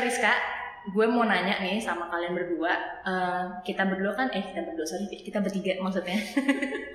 Rizka, 0.00 0.32
gue 0.88 1.06
mau 1.06 1.28
nanya 1.28 1.60
nih 1.60 1.76
sama 1.76 2.08
kalian 2.08 2.32
berdua. 2.32 2.72
Eh, 3.04 3.44
kita 3.62 3.84
berdua 3.84 4.16
kan, 4.16 4.32
eh 4.32 4.40
kita 4.40 4.64
berdua 4.64 4.86
sorry, 4.88 5.06
kita 5.12 5.38
bertiga 5.44 5.76
maksudnya. 5.84 6.16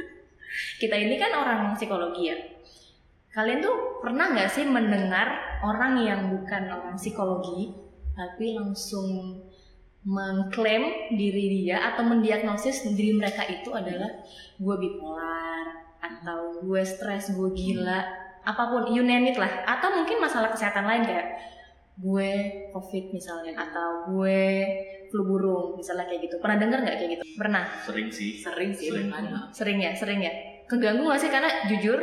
kita 0.82 0.96
ini 0.98 1.16
kan 1.22 1.32
orang 1.38 1.60
psikologi 1.78 2.34
ya. 2.34 2.38
Kalian 3.36 3.60
tuh 3.60 4.00
pernah 4.00 4.32
nggak 4.32 4.50
sih 4.50 4.64
mendengar 4.64 5.60
orang 5.60 6.00
yang 6.00 6.22
bukan 6.32 6.72
orang 6.72 6.96
psikologi, 6.96 7.76
tapi 8.16 8.56
langsung 8.56 9.40
mengklaim 10.06 11.18
diri 11.18 11.66
dia 11.66 11.82
atau 11.92 12.06
mendiagnosis 12.06 12.86
diri 12.94 13.18
mereka 13.18 13.42
itu 13.50 13.74
adalah 13.74 14.22
gue 14.56 14.76
bipolar 14.78 15.66
atau 16.00 16.62
gue 16.62 16.82
stres, 16.86 17.34
gue 17.34 17.50
gila, 17.52 18.06
apa 18.46 18.64
pun 18.70 18.88
you 18.94 19.02
name 19.02 19.28
it 19.28 19.36
lah. 19.36 19.66
Atau 19.66 19.92
mungkin 19.98 20.22
masalah 20.22 20.54
kesehatan 20.54 20.86
lain 20.86 21.04
kayak 21.04 21.28
gue 21.96 22.32
covid 22.76 23.16
misalnya 23.16 23.56
atau 23.56 24.12
gue 24.12 24.42
flu 25.08 25.24
burung 25.24 25.80
misalnya 25.80 26.12
kayak 26.12 26.28
gitu. 26.28 26.36
Pernah 26.44 26.58
dengar 26.60 26.80
nggak 26.84 26.98
kayak 27.00 27.12
gitu? 27.20 27.24
Pernah? 27.40 27.64
Sering 27.88 28.10
sih. 28.12 28.32
Sering 28.40 28.72
sih 28.76 28.92
Sering. 28.92 29.08
makanya. 29.08 29.48
sering 29.56 29.78
ya 29.80 29.92
sering 29.96 30.20
ya. 30.20 30.34
Keganggu 30.66 31.06
gak 31.06 31.22
sih? 31.22 31.30
Karena 31.30 31.50
jujur 31.70 32.00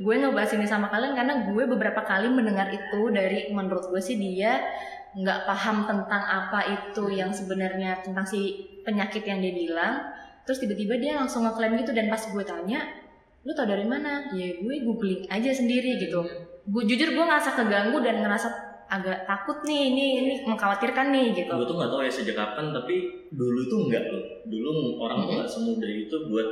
gue 0.00 0.14
ngebahas 0.16 0.56
ini 0.56 0.64
sama 0.64 0.88
kalian 0.88 1.12
karena 1.12 1.34
gue 1.52 1.64
beberapa 1.68 2.00
kali 2.00 2.32
mendengar 2.32 2.72
itu 2.72 3.12
dari 3.12 3.52
menurut 3.52 3.92
gue 3.92 4.00
sih 4.00 4.16
dia 4.16 4.56
nggak 5.16 5.44
paham 5.44 5.84
tentang 5.84 6.24
apa 6.24 6.60
itu 6.64 7.12
yang 7.12 7.32
sebenarnya 7.32 8.00
tentang 8.00 8.24
si 8.24 8.66
penyakit 8.88 9.20
yang 9.28 9.44
dia 9.44 9.52
bilang. 9.52 9.94
Terus 10.48 10.64
tiba-tiba 10.64 10.96
dia 10.96 11.12
langsung 11.20 11.44
ngeklaim 11.44 11.76
gitu 11.76 11.92
dan 11.92 12.08
pas 12.08 12.22
gue 12.24 12.44
tanya 12.44 12.88
lu 13.46 13.54
tau 13.54 13.68
dari 13.68 13.84
mana? 13.86 14.32
Ya 14.32 14.58
gue 14.58 14.74
googling 14.82 15.28
aja 15.28 15.52
sendiri 15.52 16.00
gitu. 16.00 16.24
Gue 16.66 16.82
jujur 16.88 17.12
gue 17.12 17.24
ngerasa 17.24 17.52
keganggu 17.52 18.00
dan 18.00 18.24
ngerasa 18.24 18.48
agak 18.86 19.26
takut 19.26 19.58
nih 19.62 19.90
ini 19.90 20.04
ini 20.18 20.32
mengkhawatirkan 20.44 21.10
nih 21.10 21.26
gitu 21.34 21.50
Gue 21.50 21.66
tuh 21.66 21.76
nggak 21.76 21.90
tahu 21.90 22.00
ya 22.02 22.12
sejak 22.12 22.36
kapan, 22.36 22.70
tapi 22.70 22.94
dulu 23.28 23.60
tuh 23.66 23.78
enggak 23.86 24.04
loh. 24.06 24.24
Dulu 24.44 24.70
orang 24.98 25.18
tuh 25.22 25.32
nggak 25.36 25.50
semudah 25.50 25.90
itu 25.90 26.16
buat 26.26 26.48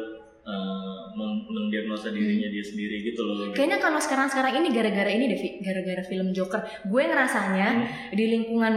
men- 1.14 1.46
mendiagnosa 1.46 2.10
dirinya 2.10 2.50
dia 2.50 2.60
sendiri 2.60 3.00
gitu 3.02 3.22
loh. 3.22 3.54
Kayaknya 3.54 3.78
kalau 3.80 3.96
sekarang-sekarang 3.96 4.60
ini 4.60 4.68
gara-gara 4.70 5.08
ini 5.08 5.24
deh, 5.26 5.40
gara-gara 5.62 6.02
film 6.04 6.34
Joker. 6.34 6.60
Gue 6.84 7.02
ngerasanya 7.02 7.68
Hmm. 7.72 7.86
di 8.12 8.24
lingkungan 8.28 8.74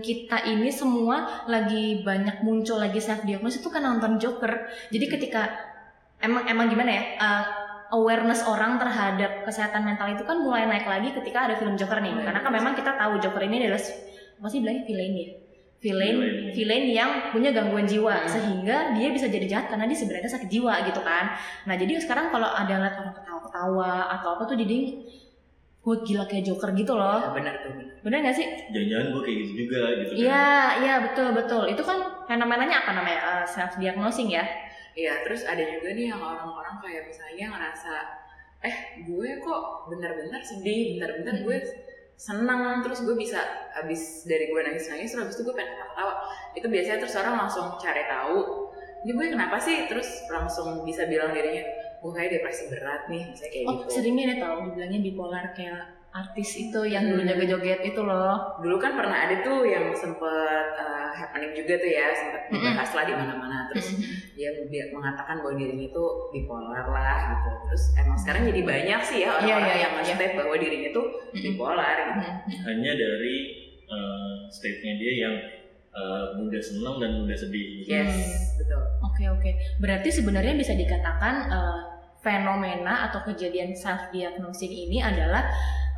kita 0.00 0.42
ini 0.44 0.72
semua 0.72 1.46
lagi 1.46 2.02
banyak 2.02 2.42
muncul 2.42 2.80
lagi 2.80 2.98
self 2.98 3.22
diagnosis 3.22 3.62
itu 3.62 3.70
kan 3.70 3.84
nonton 3.84 4.18
Joker. 4.18 4.66
Jadi 4.90 5.06
ketika 5.06 5.54
emang 6.18 6.48
emang 6.48 6.66
gimana 6.66 6.90
ya? 6.90 7.04
uh, 7.16 7.44
awareness 7.94 8.42
orang 8.44 8.76
terhadap 8.76 9.46
kesehatan 9.46 9.86
mental 9.86 10.10
itu 10.10 10.26
kan 10.26 10.42
mulai 10.42 10.66
naik 10.66 10.84
lagi 10.84 11.14
ketika 11.14 11.46
ada 11.46 11.54
film 11.54 11.78
Joker 11.78 12.02
nih. 12.02 12.10
Iya, 12.10 12.22
Karena 12.26 12.40
kan 12.42 12.50
memang 12.50 12.74
kita 12.74 12.98
tahu 12.98 13.22
Joker 13.22 13.42
ini 13.46 13.62
adalah 13.62 13.78
apa 14.34 14.48
sih 14.50 14.58
bilangnya 14.58 14.82
villain 14.84 15.14
ya? 15.14 15.28
Villain, 15.84 16.16
Villain. 16.16 16.52
villain 16.56 16.84
yang 16.88 17.10
punya 17.28 17.52
gangguan 17.52 17.84
jiwa 17.84 18.24
Hmm. 18.24 18.26
sehingga 18.26 18.96
dia 18.96 19.12
bisa 19.12 19.28
jadi 19.28 19.44
jahat 19.44 19.66
karena 19.68 19.84
dia 19.84 19.98
sebenarnya 20.00 20.30
sakit 20.32 20.48
jiwa 20.48 20.80
gitu 20.88 21.00
kan. 21.04 21.36
Nah 21.68 21.74
jadi 21.76 22.00
sekarang 22.00 22.32
kalau 22.32 22.48
ada 22.48 22.74
lihat 22.80 22.96
orang 22.96 23.12
ketawa-ketawa 23.14 23.92
atau 24.16 24.28
apa 24.34 24.42
tuh 24.48 24.56
jadi 24.56 24.78
gue 25.84 25.96
gila 26.08 26.24
kayak 26.24 26.44
Joker 26.48 26.72
gitu 26.72 26.96
loh. 26.96 27.20
Ya, 27.20 27.30
benar 27.36 27.54
tuh 27.60 27.76
benar. 27.76 28.00
Bener 28.00 28.18
gak 28.24 28.32
sih? 28.32 28.46
Jangan-jangan 28.72 29.06
gue 29.12 29.22
kayak 29.22 29.38
gitu 29.44 29.52
juga 29.60 29.80
gitu 30.00 30.12
kan. 30.16 30.16
Iya, 30.24 30.46
iya 30.80 30.94
betul 31.04 31.28
betul. 31.36 31.62
Itu 31.68 31.82
kan 31.84 31.98
fenomenanya 32.24 32.76
apa 32.80 32.90
namanya? 32.96 33.20
self 33.44 33.76
diagnosing 33.76 34.32
ya. 34.32 34.44
Iya, 34.94 35.26
terus 35.26 35.42
ada 35.42 35.58
juga 35.60 35.90
nih 35.90 36.06
yang 36.14 36.22
orang-orang 36.22 36.78
kayak 36.78 37.10
misalnya 37.10 37.46
ngerasa 37.50 37.94
eh 38.64 38.76
gue 39.04 39.30
kok 39.44 39.90
bener-bener 39.92 40.40
sedih, 40.40 40.96
bener-bener 40.96 41.44
gue 41.44 41.56
seneng, 42.14 42.80
terus 42.80 43.02
gue 43.02 43.12
bisa 43.18 43.42
habis 43.74 44.22
dari 44.24 44.48
gue 44.48 44.60
nangis-nangis, 44.62 45.10
terus 45.12 45.22
habis 45.26 45.36
itu 45.36 45.42
gue 45.44 45.54
pengen 45.58 45.74
ketawa-ketawa. 45.74 46.14
Itu 46.54 46.66
biasanya 46.70 46.98
terus 47.02 47.14
orang 47.18 47.34
langsung 47.44 47.66
cari 47.76 48.02
tahu, 48.06 48.38
ini 49.04 49.12
gue 49.12 49.26
kenapa 49.34 49.56
sih? 49.58 49.84
Terus 49.90 50.08
langsung 50.30 50.86
bisa 50.86 51.04
bilang 51.10 51.34
dirinya, 51.34 51.66
gue 52.00 52.12
kayak 52.14 52.30
depresi 52.38 52.70
berat 52.70 53.02
nih, 53.10 53.22
misalnya 53.34 53.50
kayak 53.52 53.66
Oh, 53.68 53.74
gitu. 53.82 53.90
seringnya 53.98 54.24
deh 54.32 54.38
tau 54.40 54.56
dibilangnya 54.64 55.00
bipolar 55.02 55.44
kayak 55.52 55.84
artis 56.14 56.54
itu 56.56 56.80
yang 56.86 57.10
dulu 57.10 57.20
Hmm. 57.20 57.30
joget-joget 57.34 57.80
itu 57.82 58.00
loh. 58.00 58.54
Dulu 58.62 58.78
kan 58.78 58.94
pernah 58.94 59.26
ada 59.26 59.42
tuh 59.42 59.66
yang 59.66 59.90
sempet 59.90 60.66
uh, 60.78 61.10
happening 61.10 61.50
juga 61.52 61.74
tuh 61.74 61.90
ya, 61.90 62.06
sempet 62.14 62.42
dibahas 62.48 62.90
lah 62.94 63.02
di 63.02 63.14
mana-mana. 63.14 63.66
Terus 63.74 63.98
dia 64.32 64.46
dia 64.70 64.84
mengatakan 64.94 65.42
bahwa 65.42 65.58
dirinya 65.58 65.90
itu 65.90 66.04
bipolar 66.30 66.86
lah 66.86 67.18
gitu. 67.34 67.50
Terus 67.66 67.82
emang 67.98 68.14
sekarang 68.14 68.46
jadi 68.46 68.62
banyak 68.62 69.00
sih 69.02 69.18
ya 69.22 69.34
orang-orang 69.34 69.58
Iya, 69.58 69.74
iya, 69.74 69.82
yang 69.82 69.92
iya. 69.92 70.02
nge-step 70.06 70.32
bahwa 70.38 70.54
dirinya 70.54 70.90
tuh 70.94 71.06
bipolar 71.34 71.96
gitu. 71.98 72.20
Hanya 72.62 72.92
dari 72.94 73.36
eh, 73.84 74.34
state-nya 74.48 74.92
dia 74.96 75.12
yang 75.18 75.34
eh, 75.90 76.24
mudah 76.38 76.62
senang 76.62 76.96
dan 76.98 77.10
mudah 77.20 77.34
sedih. 77.34 77.82
gitu. 77.82 77.90
Yes, 77.90 78.54
betul. 78.54 78.82
Oke 79.02 79.24
oke. 79.28 79.50
Berarti 79.78 80.14
sebenarnya 80.14 80.54
bisa 80.54 80.70
dikatakan 80.72 81.50
eh, 81.50 81.78
fenomena 82.22 83.10
atau 83.10 83.20
kejadian 83.24 83.74
self 83.74 84.08
diagnosing 84.08 84.70
ini 84.70 84.96
adalah 84.96 85.44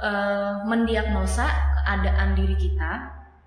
eh, 0.02 0.54
mendiagnosa 0.66 1.46
keadaan 1.82 2.34
diri 2.34 2.56
kita 2.56 2.92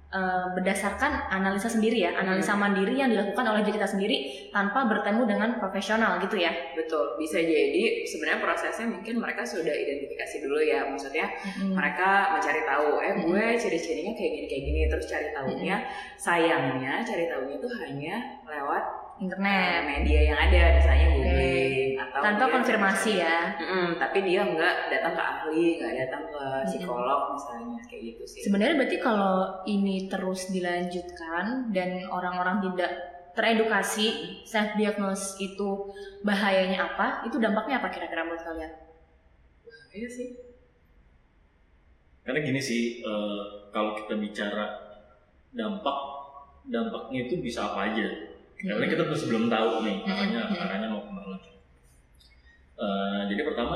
eh, 0.09 0.45
berdasarkan 0.57 1.29
analisa 1.29 1.69
sendiri 1.69 2.03
ya, 2.03 2.17
analisa 2.17 2.57
mandiri 2.57 2.97
yang 2.97 3.13
dilakukan 3.13 3.45
oleh 3.45 3.61
diri 3.61 3.77
kita 3.79 3.89
sendiri 3.89 4.17
tanpa 4.49 4.89
bertemu 4.89 5.25
dengan 5.29 5.49
profesional 5.61 6.17
gitu 6.19 6.35
ya. 6.41 6.49
Betul. 6.73 7.15
Bisa 7.21 7.39
jadi 7.39 8.03
sebenarnya 8.03 8.39
prosesnya 8.41 8.87
mungkin 8.89 9.21
mereka 9.21 9.45
sudah 9.45 9.71
identifikasi 9.71 10.35
dulu 10.43 10.59
ya. 10.59 10.89
Maksudnya 10.89 11.25
mereka 11.69 12.35
mencari 12.35 12.61
tahu, 12.65 12.89
eh 12.99 13.13
gue 13.23 13.45
ciri-cirinya 13.55 14.13
kayak 14.17 14.31
gini 14.35 14.45
kayak 14.49 14.63
gini 14.65 14.79
terus 14.89 15.05
cari 15.07 15.29
tahunya. 15.31 15.77
Sayangnya 16.19 16.93
cari 17.05 17.25
tahunya 17.29 17.55
tuh 17.61 17.71
hanya 17.85 18.15
lewat 18.43 18.98
Internet 19.19 19.83
media 19.83 20.31
yang 20.31 20.39
ada, 20.39 20.63
misalnya 20.79 21.07
googling 21.11 21.91
atau 21.99 22.19
tanpa 22.23 22.45
konfirmasi 22.55 23.11
ya. 23.19 23.51
Mm-mm, 23.59 23.99
tapi 23.99 24.23
dia 24.23 24.47
nggak 24.47 24.75
datang 24.87 25.13
ke 25.19 25.23
ahli, 25.23 25.65
nggak 25.75 25.93
datang 26.07 26.23
ke 26.31 26.43
psikolog 26.71 27.35
misalnya 27.35 27.79
kayak 27.83 28.01
gitu 28.15 28.23
sih. 28.23 28.41
Sebenarnya 28.47 28.75
berarti 28.79 28.97
kalau 29.03 29.59
ini 29.67 30.07
terus 30.07 30.47
dilanjutkan 30.55 31.75
dan 31.75 32.07
orang-orang 32.07 32.63
tidak 32.71 32.91
teredukasi 33.35 34.39
self 34.47 34.79
diagnose 34.79 35.35
itu 35.43 35.91
bahayanya 36.23 36.95
apa? 36.95 37.27
Itu 37.27 37.43
dampaknya 37.43 37.83
apa 37.83 37.91
kira-kira 37.91 38.23
menurut 38.23 38.43
kalian? 38.43 38.71
Iya 39.91 40.09
sih. 40.09 40.27
Karena 42.23 42.39
gini 42.45 42.61
sih, 42.61 43.01
eh, 43.01 43.41
kalau 43.75 43.97
kita 43.99 44.15
bicara 44.15 44.69
dampak, 45.49 45.97
dampaknya 46.69 47.25
itu 47.25 47.41
bisa 47.41 47.73
apa 47.73 47.89
aja. 47.89 48.07
Karena 48.59 48.85
kita 48.91 49.03
masih 49.07 49.25
belum 49.31 49.45
tahu 49.47 49.71
nih 49.87 49.97
arahnya 50.03 50.41
arahnya 50.51 50.87
mau 50.91 51.01
ke 51.07 51.11
mana. 51.15 51.37
Eh, 52.79 53.21
jadi 53.31 53.41
pertama 53.47 53.75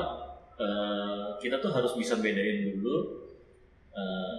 eh, 0.56 1.24
kita 1.40 1.56
tuh 1.60 1.72
harus 1.72 1.92
bisa 1.96 2.20
bedain 2.20 2.68
dulu. 2.68 3.24
eh, 3.94 4.38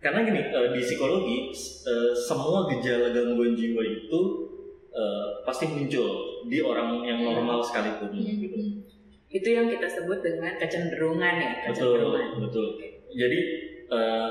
karena 0.00 0.22
gini 0.22 0.40
eh, 0.40 0.68
di 0.72 0.80
psikologi 0.80 1.50
eh, 1.84 2.12
semua 2.14 2.64
gejala 2.70 3.10
gangguan 3.12 3.52
jiwa 3.52 3.82
itu 3.82 4.20
eh, 4.88 5.26
pasti 5.44 5.66
muncul 5.68 6.46
di 6.46 6.62
orang 6.62 7.02
yang 7.04 7.20
normal 7.20 7.60
sekalipun 7.60 8.14
gitu. 8.14 8.56
Itu 9.26 9.48
yang 9.52 9.66
kita 9.68 9.84
sebut 9.90 10.22
dengan 10.22 10.54
kecenderungan 10.56 11.34
ya, 11.42 11.50
betul 11.68 11.92
kecenderungan. 11.98 12.24
betul 12.40 12.66
jadi 13.12 13.40
eh, 13.90 14.30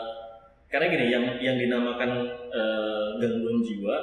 karena 0.68 0.86
gini 0.92 1.06
yang 1.14 1.26
yang 1.40 1.56
dinamakan 1.56 2.12
eh, 2.52 3.08
gangguan 3.22 3.62
jiwa 3.62 3.96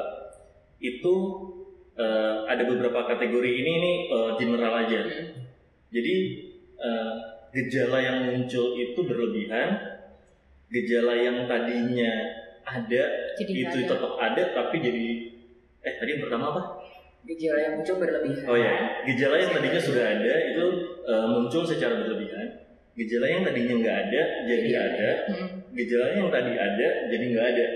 itu 0.78 1.14
eh, 1.94 2.34
ada 2.48 2.62
beberapa 2.64 3.04
kategori 3.06 3.50
ini 3.50 3.72
ini 3.78 3.92
eh, 4.08 4.30
general 4.40 4.72
aja 4.82 5.00
Mm. 5.02 5.26
jadi 5.92 6.14
eh, 6.80 7.12
gejala 7.52 7.98
yang 8.00 8.18
muncul 8.32 8.72
itu 8.74 8.96
berlebihan 8.96 9.68
gejala 10.72 11.12
yang 11.14 11.44
tadinya 11.44 12.12
ada 12.64 13.02
Jadi 13.36 13.52
itu 13.52 13.78
ada. 13.84 13.88
tetap 13.92 14.12
ada 14.16 14.42
tapi 14.56 14.76
jadi 14.80 15.06
eh 15.82 15.94
tadi 15.98 16.10
yang 16.16 16.22
pertama 16.24 16.46
apa 16.54 16.62
Gejala 17.22 17.58
yang 17.62 17.74
muncul 17.78 18.02
berlebihan. 18.02 18.50
Oh 18.50 18.58
ya, 18.58 18.98
gejala 19.06 19.38
yang 19.38 19.54
tadinya 19.54 19.78
sudah 19.78 20.04
ada 20.10 20.32
itu 20.42 20.66
eh, 21.06 21.26
muncul 21.30 21.62
secara 21.62 22.02
berlebihan. 22.02 22.50
Gejala 22.92 23.26
yang 23.28 23.42
tadinya 23.44 23.74
nggak 23.80 23.96
ada 24.08 24.22
jadi 24.44 24.68
Jadi 24.68 24.70
ada. 24.76 25.10
Mm. 25.32 25.48
Gejala 25.72 26.06
yang 26.12 26.28
tadi 26.28 26.52
ada 26.56 26.88
jadi 27.08 27.24
nggak 27.32 27.46
ada. 27.56 27.66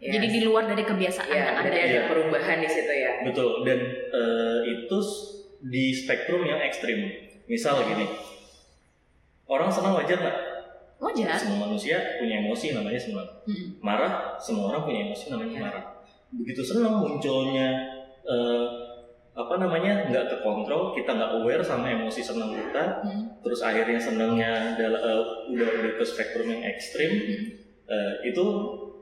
Yes. 0.00 0.12
Jadi 0.16 0.26
di 0.32 0.40
luar 0.48 0.64
dari 0.64 0.80
kebiasaan 0.80 1.28
ya, 1.28 1.36
yang 1.36 1.56
ada. 1.60 1.76
Iya. 1.76 2.02
perubahan 2.08 2.56
di 2.64 2.68
situ 2.72 2.88
ya. 2.88 3.20
Betul. 3.20 3.68
Dan 3.68 3.78
eh, 4.16 4.58
itu 4.64 4.98
di 5.60 5.92
spektrum 5.92 6.40
yang 6.48 6.56
ekstrim. 6.64 7.04
Misal 7.44 7.84
gini, 7.84 8.08
orang 9.44 9.68
senang 9.68 9.92
wajar 10.00 10.16
nggak? 10.16 10.38
Wajar. 11.04 11.36
Semua 11.36 11.68
manusia 11.68 12.00
punya 12.16 12.40
emosi 12.40 12.72
namanya 12.72 12.96
senang. 12.96 13.28
Mm. 13.44 13.76
Marah, 13.84 14.40
semua 14.40 14.72
orang 14.72 14.88
punya 14.88 15.00
emosi 15.12 15.24
namanya 15.28 15.52
Iya. 15.52 15.62
marah. 15.68 15.84
Begitu 16.32 16.62
senang 16.64 16.96
munculnya 17.04 17.68
eh, 18.24 18.66
apa 19.30 19.54
namanya 19.56 20.10
nggak 20.10 20.26
kekontrol, 20.28 20.92
kita 20.92 21.10
nggak 21.10 21.32
aware 21.38 21.62
sama 21.62 21.86
emosi 21.88 22.20
senang 22.20 22.50
kita, 22.50 23.00
Mm. 23.00 23.40
terus 23.40 23.62
akhirnya 23.62 23.96
senangnya 23.96 24.74
adalah, 24.74 25.00
eh, 25.00 25.22
udah 25.54 25.68
udah 25.80 25.92
ke 25.96 26.04
spektrum 26.04 26.50
yang 26.50 26.62
ekstrim 26.66 27.10
Mm. 27.14 27.44
eh, 27.86 28.12
itu 28.26 28.44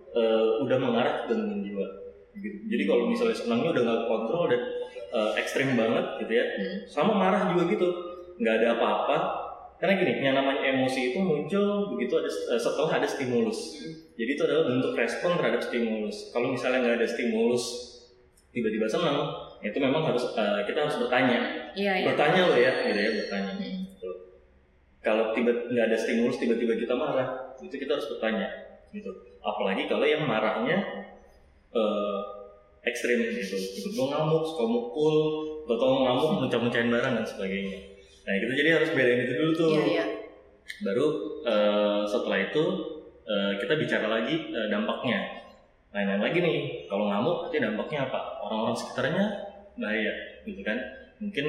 eh, 0.08 0.46
udah 0.62 0.78
mengarah 0.78 1.14
ke 1.24 1.32
gangguan 1.32 1.60
jiwa 1.60 1.86
gitu. 2.34 2.56
jadi 2.66 2.82
kalau 2.84 3.04
misalnya 3.06 3.36
senangnya 3.36 3.68
udah 3.72 3.82
nggak 3.84 4.02
kontrol 4.06 4.44
dan 4.46 4.62
eh, 5.08 5.32
ekstrim 5.36 5.68
banget 5.74 6.04
gitu 6.20 6.32
ya 6.32 6.44
Hmm. 6.44 6.78
sama 6.86 7.12
marah 7.12 7.48
juga 7.48 7.68
gitu 7.68 7.88
nggak 8.36 8.54
ada 8.58 8.68
apa-apa 8.76 9.16
karena 9.76 9.94
gini 9.96 10.12
yang 10.20 10.34
namanya 10.34 10.60
emosi 10.66 11.12
itu 11.12 11.18
muncul 11.18 11.66
begitu 11.92 12.14
ada 12.14 12.28
setelah 12.56 12.90
ada 12.94 13.06
stimulus 13.06 13.78
jadi 14.14 14.30
itu 14.32 14.42
adalah 14.42 14.64
bentuk 14.66 14.92
respon 14.92 15.36
terhadap 15.36 15.60
stimulus 15.60 16.28
kalau 16.28 16.50
misalnya 16.50 16.78
nggak 16.82 16.96
ada 16.98 17.08
stimulus 17.08 17.64
tiba-tiba 18.50 18.84
senang 18.84 19.47
itu 19.60 19.76
memang 19.76 20.02
harus 20.04 20.24
eh, 20.32 20.60
kita 20.62 20.78
harus 20.80 20.96
bertanya 20.98 21.38
Iya, 21.72 21.92
iya. 21.94 22.06
bertanya 22.06 22.40
loh 22.44 22.58
ya 22.58 22.72
gitu 22.84 22.98
ya 22.98 23.10
bertanya 23.16 23.52
Hmm. 23.54 23.78
Gitu. 23.88 24.10
kalau 24.98 25.30
tiba 25.30 25.50
nggak 25.50 25.86
ada 25.86 25.96
stimulus 25.96 26.36
tiba-tiba 26.36 26.74
kita 26.76 26.92
marah 26.92 27.28
itu 27.58 27.72
kita 27.72 27.92
harus 27.92 28.08
bertanya 28.08 28.48
gitu 28.88 29.10
apalagi 29.40 29.84
kalau 29.84 30.02
yang 30.02 30.24
marahnya 30.24 30.78
eh, 31.70 32.18
ekstrim 32.82 33.18
gitu 33.28 33.54
tiba-tiba 33.54 34.02
ngamuk 34.08 34.42
suka 34.44 34.64
mukul 34.64 35.16
atau 35.66 35.88
ngamuk 36.00 36.30
mencah-mencahin 36.40 36.88
barang 36.88 37.12
dan 37.14 37.26
sebagainya 37.26 37.78
nah 38.22 38.34
gitu 38.36 38.52
jadi 38.54 38.70
harus 38.76 38.90
bedain 38.90 39.20
itu 39.22 39.32
dulu 39.34 39.52
tuh 39.52 39.68
Iya, 39.72 39.84
iya. 39.86 40.04
baru 40.82 41.06
eh, 41.42 42.00
setelah 42.04 42.38
itu 42.42 42.64
eh, 43.24 43.52
kita 43.58 43.74
bicara 43.74 44.06
lagi 44.10 44.36
eh, 44.48 44.68
dampaknya 44.68 45.37
lain-lain 45.90 46.20
lagi 46.20 46.38
nih 46.38 46.56
kalau 46.86 47.08
ngamuk 47.08 47.36
berarti 47.42 47.58
dampaknya 47.58 48.00
apa 48.06 48.20
orang-orang 48.40 48.76
sekitarnya 48.76 49.24
bahaya 49.74 50.12
gitu 50.44 50.60
kan 50.60 50.76
mungkin 51.18 51.46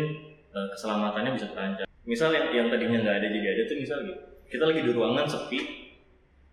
eh, 0.49 0.67
keselamatannya 0.71 1.31
bisa 1.33 1.47
terancam 1.47 1.85
misal 2.03 2.29
yang 2.29 2.47
yang 2.49 2.67
tadinya 2.67 2.99
nggak 2.99 3.15
ada 3.17 3.27
jadi 3.29 3.47
ada 3.49 3.61
tuh 3.65 3.77
misal 3.77 3.97
gitu 4.01 4.17
kita 4.47 4.63
lagi 4.65 4.81
di 4.81 4.91
ruangan 4.91 5.25
sepi 5.25 5.59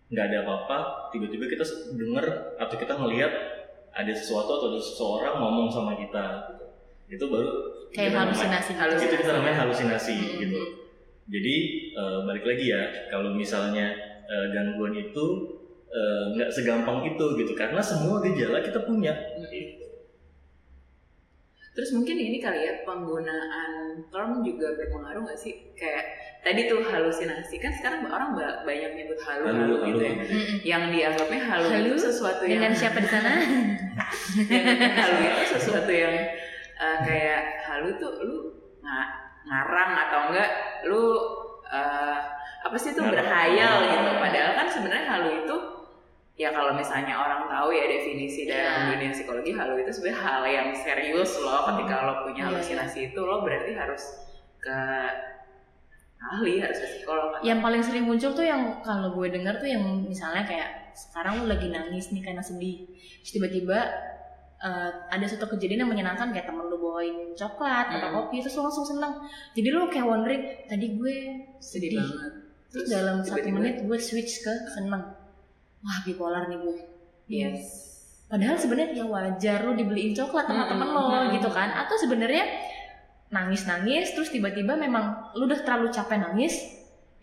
nggak 0.07 0.25
ada 0.25 0.37
apa-apa 0.41 0.77
tiba-tiba 1.09 1.45
kita 1.45 1.63
dengar 1.93 2.25
atau 2.55 2.75
kita 2.75 2.93
ngelihat 2.93 3.31
ada 3.91 4.13
sesuatu 4.13 4.51
atau 4.53 4.67
ada 4.69 4.79
seseorang 4.79 5.35
ngomong 5.35 5.67
sama 5.67 5.95
kita 5.95 6.25
gitu. 6.47 6.65
itu 7.09 7.25
baru 7.25 7.49
Kayak 7.87 7.95
kita 7.95 8.03
namanya- 8.13 8.21
halusinasi. 8.21 8.71
Halusinasi. 8.75 9.05
itu 9.07 9.15
kita 9.17 9.31
namanya 9.33 9.57
halusinasi 9.57 10.15
Hmm. 10.15 10.37
gitu 10.43 10.61
jadi 11.27 11.55
eh, 11.91 12.17
balik 12.23 12.45
lagi 12.45 12.65
ya 12.67 12.81
kalau 13.07 13.31
misalnya 13.33 13.87
eh, 14.27 14.45
gangguan 14.51 14.93
itu 14.93 15.25
eh, 15.87 16.23
nggak 16.33 16.49
segampang 16.49 17.03
itu 17.05 17.25
gitu 17.35 17.51
karena 17.53 17.79
semua 17.79 18.19
gejala 18.19 18.59
kita 18.59 18.83
punya 18.83 19.13
Terus 21.71 21.93
mungkin 21.93 22.17
ini 22.17 22.41
kali 22.41 22.65
ya 22.65 22.81
penggunaan 22.81 24.01
term 24.09 24.41
juga 24.41 24.73
berpengaruh 24.73 25.21
nggak 25.21 25.37
sih? 25.37 25.53
Kayak 25.77 26.09
tadi 26.41 26.65
tuh 26.65 26.81
halusinasi 26.81 27.61
kan 27.61 27.69
sekarang 27.69 28.01
orang 28.09 28.33
ba- 28.33 28.65
banyak 28.65 28.97
nyebut 28.97 29.21
halu 29.21 29.45
halu, 29.45 29.61
Halu, 29.61 29.75
gitu 29.85 30.01
halu. 30.01 30.09
ya. 30.09 30.13
Yang 30.73 30.83
dianggapnya 30.89 31.41
halu, 31.45 31.67
Halu? 31.69 31.85
itu 31.93 31.99
sesuatu 32.09 32.49
yang 32.49 32.65
Dengan 32.65 32.73
siapa 32.73 32.97
di 32.97 33.09
sana? 33.13 33.29
yang 34.49 34.65
halu 34.97 35.17
itu 35.21 35.43
sesuatu 35.53 35.91
yang 35.93 36.13
eh, 36.81 36.97
kayak 37.05 37.41
halu 37.69 37.93
tuh 38.01 38.25
lu 38.25 38.37
nga- 38.81 39.13
ngarang 39.45 39.91
atau 40.01 40.19
enggak 40.33 40.49
lu 40.89 41.03
eh, 41.69 42.17
apa 42.65 42.73
sih 42.73 42.89
itu 42.89 43.05
berhayal 43.05 43.85
gitu. 43.85 44.11
Padahal 44.17 44.51
kan 44.57 44.65
sebenarnya 44.65 45.05
halu 45.05 45.29
itu 45.45 45.55
ya 46.37 46.53
kalau 46.53 46.71
misalnya 46.71 47.17
orang 47.17 47.49
tahu 47.49 47.73
ya 47.73 47.85
definisi 47.85 48.45
dalam 48.45 48.61
Ya. 48.61 48.93
dunia 48.93 49.09
psikologi 49.09 49.51
halu 49.51 49.81
itu 49.81 49.89
sebenarnya 49.89 50.21
hal 50.21 50.41
yang 50.45 50.69
serius 50.71 51.31
loh. 51.41 51.65
Ketika 51.65 51.95
lo 52.05 52.13
punya 52.23 52.45
Iya, 52.45 52.49
halusinasi 52.53 52.99
itu 53.09 53.19
lo 53.19 53.41
berarti 53.41 53.73
harus 53.73 54.03
ke 54.57 54.77
ahli 56.19 56.59
harus 56.59 56.77
ke 56.77 56.87
psikolog. 56.91 57.41
Yang 57.41 57.59
paling 57.61 57.81
sering 57.81 58.05
muncul 58.05 58.31
tuh 58.33 58.41
yang 58.43 58.61
kalau 58.81 59.13
gue 59.13 59.27
dengar 59.29 59.57
tuh 59.57 59.65
yang 59.65 59.81
misalnya 60.03 60.43
kayak 60.43 60.93
sekarang 60.93 61.41
lu 61.41 61.45
lagi 61.45 61.69
nangis 61.69 62.09
nih 62.09 62.21
karena 62.21 62.41
sedih. 62.41 62.85
Terus 63.21 63.31
tiba-tiba 63.33 63.79
eh, 64.57 64.89
ada 65.09 65.25
satu 65.25 65.45
kejadian 65.47 65.85
yang 65.85 65.91
menyenangkan 65.91 66.33
kayak 66.33 66.49
temen 66.49 66.65
lu 66.65 66.77
bawain 66.77 67.33
coklat 67.33 67.93
atau 67.93 68.09
Hmm. 68.09 68.15
kopi 68.25 68.41
terus 68.41 68.57
lu 68.57 68.65
langsung 68.65 68.81
seneng. 68.83 69.13
Jadi 69.53 69.67
lu 69.69 69.85
kayak 69.85 70.05
wondering 70.05 70.41
tadi 70.65 70.97
gue 70.97 71.15
sedih 71.57 71.93
sedih. 71.93 72.01
banget. 72.01 72.33
Terus 72.67 72.85
dalam 72.89 73.15
satu 73.21 73.47
menit 73.47 73.75
gue 73.81 73.97
switch 73.97 74.41
ke 74.41 74.53
seneng 74.67 75.01
wah 75.81 75.99
bipolar 76.05 76.49
nih 76.49 76.57
gue 76.61 76.77
yes 77.29 77.87
Padahal 78.27 78.59
sebenarnya 78.59 78.91
ya 78.91 79.05
wajar 79.07 79.63
lu 79.63 79.71
dibeliin 79.79 80.11
coklat 80.11 80.51
temen 80.51 80.67
lo 80.91 80.99
Mm-mm. 81.07 81.39
gitu 81.39 81.47
kan. 81.47 81.71
Atau 81.71 81.95
sebenarnya 81.95 82.43
nangis-nangis 83.31 84.11
terus 84.11 84.35
tiba-tiba 84.35 84.75
memang 84.75 85.31
lu 85.39 85.47
udah 85.47 85.63
terlalu 85.63 85.87
capek 85.95 86.19
nangis. 86.19 86.59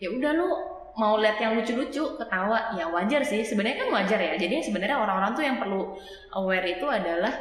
Ya 0.01 0.09
udah 0.09 0.33
lu 0.33 0.49
mau 0.97 1.19
lihat 1.21 1.37
yang 1.37 1.59
lucu-lucu 1.59 2.17
ketawa 2.17 2.73
ya 2.73 2.87
wajar 2.87 3.21
sih 3.21 3.43
sebenarnya 3.43 3.83
kan 3.83 3.89
wajar 3.91 4.15
ya 4.15 4.33
jadi 4.39 4.63
sebenarnya 4.63 4.95
orang-orang 4.95 5.31
tuh 5.35 5.43
yang 5.43 5.59
perlu 5.59 5.91
aware 6.39 6.63
itu 6.71 6.87
adalah 6.87 7.35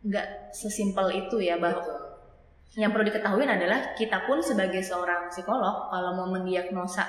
nggak 0.00 0.56
sesimpel 0.56 1.12
itu 1.12 1.36
ya 1.36 1.60
bahwa 1.60 1.84
Betul. 1.84 2.80
yang 2.80 2.96
perlu 2.96 3.04
diketahui 3.12 3.44
adalah 3.44 3.92
kita 3.92 4.24
pun 4.24 4.40
sebagai 4.40 4.80
seorang 4.80 5.28
psikolog 5.28 5.92
kalau 5.92 6.16
mau 6.16 6.32
mendiagnosa 6.32 7.04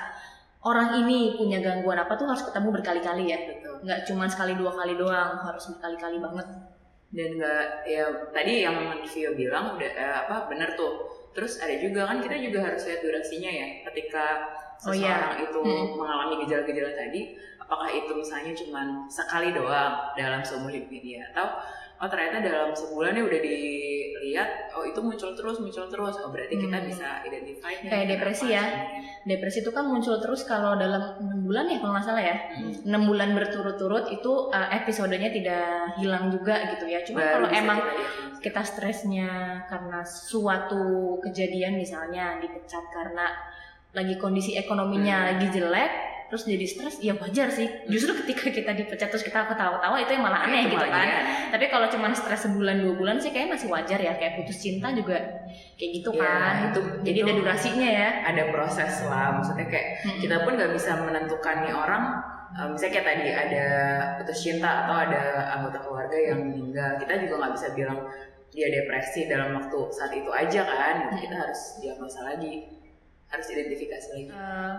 orang 0.62 1.02
ini 1.02 1.34
punya 1.36 1.58
gangguan 1.58 1.98
apa 1.98 2.14
tuh 2.14 2.26
harus 2.30 2.42
ketemu 2.46 2.68
berkali-kali 2.70 3.24
ya. 3.30 3.38
Betul. 3.50 3.74
Nggak 3.82 4.00
cuma 4.06 4.24
sekali 4.30 4.54
dua 4.54 4.72
kali 4.72 4.94
doang 4.94 5.42
harus 5.42 5.64
berkali-kali 5.74 6.18
banget. 6.22 6.46
Dan 7.12 7.28
nggak 7.36 7.64
ya 7.84 8.04
tadi 8.32 8.52
yang 8.64 8.76
Vio 9.04 9.30
bilang 9.36 9.76
udah 9.76 9.90
eh, 9.92 10.14
apa 10.24 10.48
bener 10.48 10.72
tuh. 10.74 11.10
Terus 11.32 11.60
ada 11.60 11.74
juga 11.76 12.08
kan 12.08 12.20
kita 12.20 12.36
juga 12.38 12.68
harus 12.72 12.84
lihat 12.84 13.00
durasinya 13.02 13.50
ya 13.50 13.66
ketika 13.90 14.24
Oh, 14.82 14.90
iya. 14.90 15.14
seseorang 15.30 15.34
itu 15.46 15.58
Hmm. 15.62 15.94
mengalami 15.94 16.34
gejala-gejala 16.42 16.90
tadi 16.98 17.38
apakah 17.62 17.86
itu 17.86 18.10
misalnya 18.18 18.50
cuma 18.50 18.82
sekali 19.06 19.54
doang 19.54 19.94
dalam 20.18 20.42
seumur 20.42 20.74
hidupnya 20.74 21.00
dia? 21.00 21.20
Atau 21.30 21.46
oh 22.02 22.08
ternyata 22.08 22.42
dalam 22.42 22.70
sebulan 22.72 23.14
ya 23.14 23.22
udah 23.22 23.40
dilihat 23.40 24.48
oh 24.74 24.82
itu 24.82 24.98
muncul 24.98 25.30
terus 25.32 25.56
muncul 25.56 25.86
terus 25.86 26.18
oh 26.18 26.28
berarti 26.28 26.54
kita 26.56 26.74
Hmm. 26.74 26.86
bisa 26.86 27.08
identify 27.22 27.72
Kayak 27.78 28.06
depresi 28.10 28.46
ya. 28.50 28.64
depresi 29.22 29.62
itu 29.62 29.70
kan 29.70 29.86
muncul 29.86 30.18
terus 30.18 30.42
kalau 30.42 30.74
dalam 30.74 31.14
enam 31.16 31.40
bulan 31.42 31.70
ya 31.70 31.78
kalau 31.78 31.94
nggak 31.94 32.02
salah 32.04 32.20
ya 32.20 32.36
Hmm. 32.52 32.74
enam 32.90 33.02
bulan 33.06 33.30
berturut-turut 33.32 34.10
itu 34.10 34.32
uh, 34.50 34.68
episodenya 34.74 35.30
tidak 35.30 35.94
hilang 35.96 36.26
juga 36.28 36.74
gitu 36.74 36.84
ya 36.84 37.00
cuma 37.02 37.22
kalau 37.22 37.48
emang 37.48 37.78
kita 37.78 38.02
kita 38.42 38.62
stresnya 38.66 39.30
karena 39.64 40.02
suatu 40.02 40.82
kejadian 41.22 41.78
misalnya 41.78 42.36
dipecat 42.36 42.82
karena 42.90 43.30
lagi 43.92 44.18
kondisi 44.18 44.58
ekonominya 44.58 45.16
Hmm. 45.16 45.28
lagi 45.30 45.46
jelek 45.52 45.92
terus 46.32 46.48
jadi 46.48 46.64
stres 46.64 46.96
ya 46.98 47.12
wajar 47.12 47.52
sih. 47.52 47.68
Justru 47.84 48.16
ketika 48.16 48.48
kita 48.48 48.72
dipecat 48.72 49.12
terus 49.12 49.20
kita 49.20 49.44
ketawa-tawa 49.44 50.00
itu 50.00 50.16
yang 50.16 50.24
malah 50.24 50.48
aneh 50.48 50.64
Itu 50.64 50.72
gitu 50.72 50.86
kan. 50.88 50.96
aneh. 50.96 51.52
tapi 51.52 51.68
kalau 51.68 51.84
cuma 51.86 52.08
stres 52.10 52.48
sebulan 52.48 52.80
dua 52.80 52.96
bulan 52.96 53.20
sih 53.20 53.28
kayaknya 53.28 53.52
masih 53.52 53.68
wajar 53.68 54.00
ya. 54.00 54.16
Kayak 54.16 54.40
putus 54.40 54.56
cinta 54.56 54.88
juga 54.90 55.20
kayak 55.76 55.90
gitu 55.92 56.08
Ya, 56.10 56.24
kan. 56.24 56.54
itu- 56.72 56.96
jadi 57.04 57.18
itu- 57.20 57.28
ada 57.28 57.34
durasinya 57.36 57.84
ya. 57.86 58.08
ada 58.24 58.42
proses 58.48 58.92
lah. 59.04 59.36
Maksudnya 59.36 59.68
kayak 59.68 59.88
kita 60.18 60.36
pun 60.40 60.52
nggak 60.56 60.72
bisa 60.72 60.92
menentukan 60.98 61.56
nih 61.62 61.74
orang. 61.76 62.04
Eh, 62.52 62.68
misalnya 62.68 62.92
kayak 62.94 63.06
tadi 63.06 63.24
ada 63.28 63.66
putus 64.16 64.38
cinta 64.40 64.70
atau 64.84 64.96
ada 64.98 65.22
anggota 65.52 65.78
keluarga 65.80 66.16
yang 66.16 66.40
meninggal. 66.42 66.96
Kita 66.96 67.12
juga 67.20 67.34
nggak 67.38 67.52
bisa 67.52 67.68
bilang 67.72 67.98
dia 68.48 68.68
depresi 68.68 69.28
dalam 69.28 69.52
waktu 69.52 69.78
saat 69.90 70.12
itu 70.12 70.32
aja 70.32 70.64
kan. 70.64 70.96
Kita 71.12 71.36
harus 71.36 71.60
diagnosa 71.76 72.24
lagi. 72.24 72.72
Harus 73.28 73.46
identifikasi 73.48 74.08
lagi. 74.10 74.24
Eh, 74.28 74.74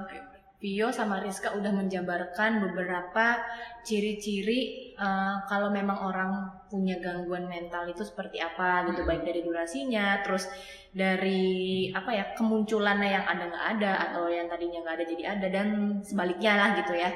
Vio 0.63 0.95
sama 0.95 1.19
Rizka 1.19 1.51
udah 1.59 1.75
menjabarkan 1.75 2.63
beberapa 2.63 3.35
ciri-ciri 3.83 4.95
eh, 4.95 5.35
kalau 5.51 5.67
memang 5.67 5.99
orang 6.07 6.31
punya 6.71 7.03
gangguan 7.03 7.51
mental 7.51 7.83
itu 7.91 7.99
seperti 8.07 8.39
apa 8.39 8.87
gitu. 8.87 9.03
Hmm. 9.03 9.11
baik 9.11 9.27
dari 9.27 9.43
durasinya 9.43 10.23
terus 10.23 10.47
dari 10.95 11.91
apa 11.91 12.15
ya 12.15 12.31
kemunculannya 12.39 13.09
yang 13.11 13.25
ada 13.27 13.43
nggak 13.51 13.65
ada 13.75 13.91
atau 14.07 14.31
yang 14.31 14.47
tadinya 14.47 14.87
nggak 14.87 14.95
ada 15.03 15.05
jadi 15.11 15.23
ada 15.35 15.47
dan 15.51 15.67
sebaliknya 15.99 16.55
lah 16.55 16.69
gitu 16.79 16.95
ya. 16.95 17.11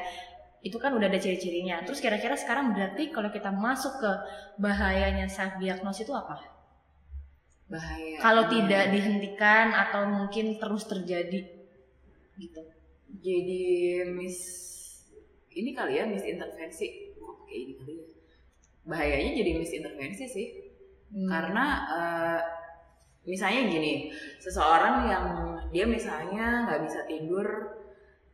Itu 0.59 0.75
kan 0.83 0.91
udah 0.91 1.07
ada 1.07 1.15
ciri-cirinya. 1.15 1.87
Terus 1.87 2.03
kira-kira 2.03 2.35
sekarang 2.35 2.75
berarti 2.75 3.15
kalau 3.15 3.31
kita 3.31 3.47
masuk 3.55 4.03
ke 4.03 4.11
bahayanya 4.59 5.31
self 5.31 5.55
diagnosis 5.55 6.03
itu 6.03 6.11
apa? 6.11 6.35
Bahaya. 7.71 8.19
Kalau 8.19 8.43
tidak 8.51 8.91
dihentikan 8.91 9.71
atau 9.71 10.03
mungkin 10.03 10.59
terus 10.59 10.83
terjadi 10.83 11.47
gitu 12.35 12.76
jadi 13.21 13.63
mis 14.11 14.37
ini 15.57 15.73
kali 15.73 15.97
ya 15.97 16.05
misintervensi 16.05 17.17
kok 17.17 17.47
kayak 17.47 17.59
ini 17.65 17.73
kali 17.79 17.93
ya? 17.97 18.05
Bahayanya 18.87 19.31
jadi 19.35 19.51
misintervensi 19.57 20.25
sih. 20.27 20.47
Hmm. 21.07 21.23
karena 21.23 21.65
eh, 21.87 22.41
misalnya 23.23 23.71
gini 23.71 24.11
seseorang 24.43 25.07
yang 25.07 25.25
dia 25.71 25.87
misalnya 25.87 26.67
nggak 26.67 26.83
bisa 26.83 26.99
tidur 27.07 27.47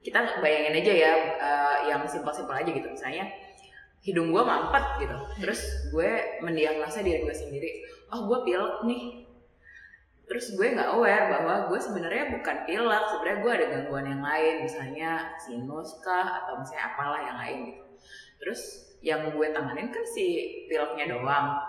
kita 0.01 0.41
bayangin 0.41 0.81
aja 0.81 0.93
ya 0.93 1.13
eh, 1.37 1.77
yang 1.93 2.01
simpel-simpel 2.09 2.57
aja 2.57 2.69
gitu. 2.73 2.89
Misalnya 2.89 3.29
hidung 4.03 4.35
gue 4.35 4.43
mampet 4.43 4.85
gitu. 4.99 5.15
Terus 5.39 5.61
gue 5.95 6.41
mendiagnosa 6.43 6.99
diri 7.05 7.23
gue 7.23 7.35
sendiri. 7.35 7.71
Oh 8.11 8.27
gue 8.27 8.43
pilek 8.43 8.83
nih 8.83 9.22
terus 10.23 10.55
gue 10.55 10.67
nggak 10.71 10.89
aware 10.95 11.27
bahwa 11.27 11.67
gue 11.67 11.79
sebenarnya 11.79 12.31
bukan 12.39 12.57
pilek 12.63 13.03
sebenarnya 13.11 13.39
gue 13.43 13.51
ada 13.51 13.65
gangguan 13.75 14.05
yang 14.07 14.23
lain 14.23 14.53
misalnya 14.63 15.11
sinus 15.35 15.99
kah 15.99 16.43
atau 16.43 16.63
misalnya 16.63 16.85
apalah 16.95 17.21
yang 17.21 17.37
lain 17.37 17.57
gitu. 17.71 17.83
Terus 18.39 18.61
yang 19.03 19.35
gue 19.35 19.47
tanganin 19.51 19.91
kan 19.91 20.05
si 20.07 20.25
pileknya 20.71 21.11
doang. 21.11 21.59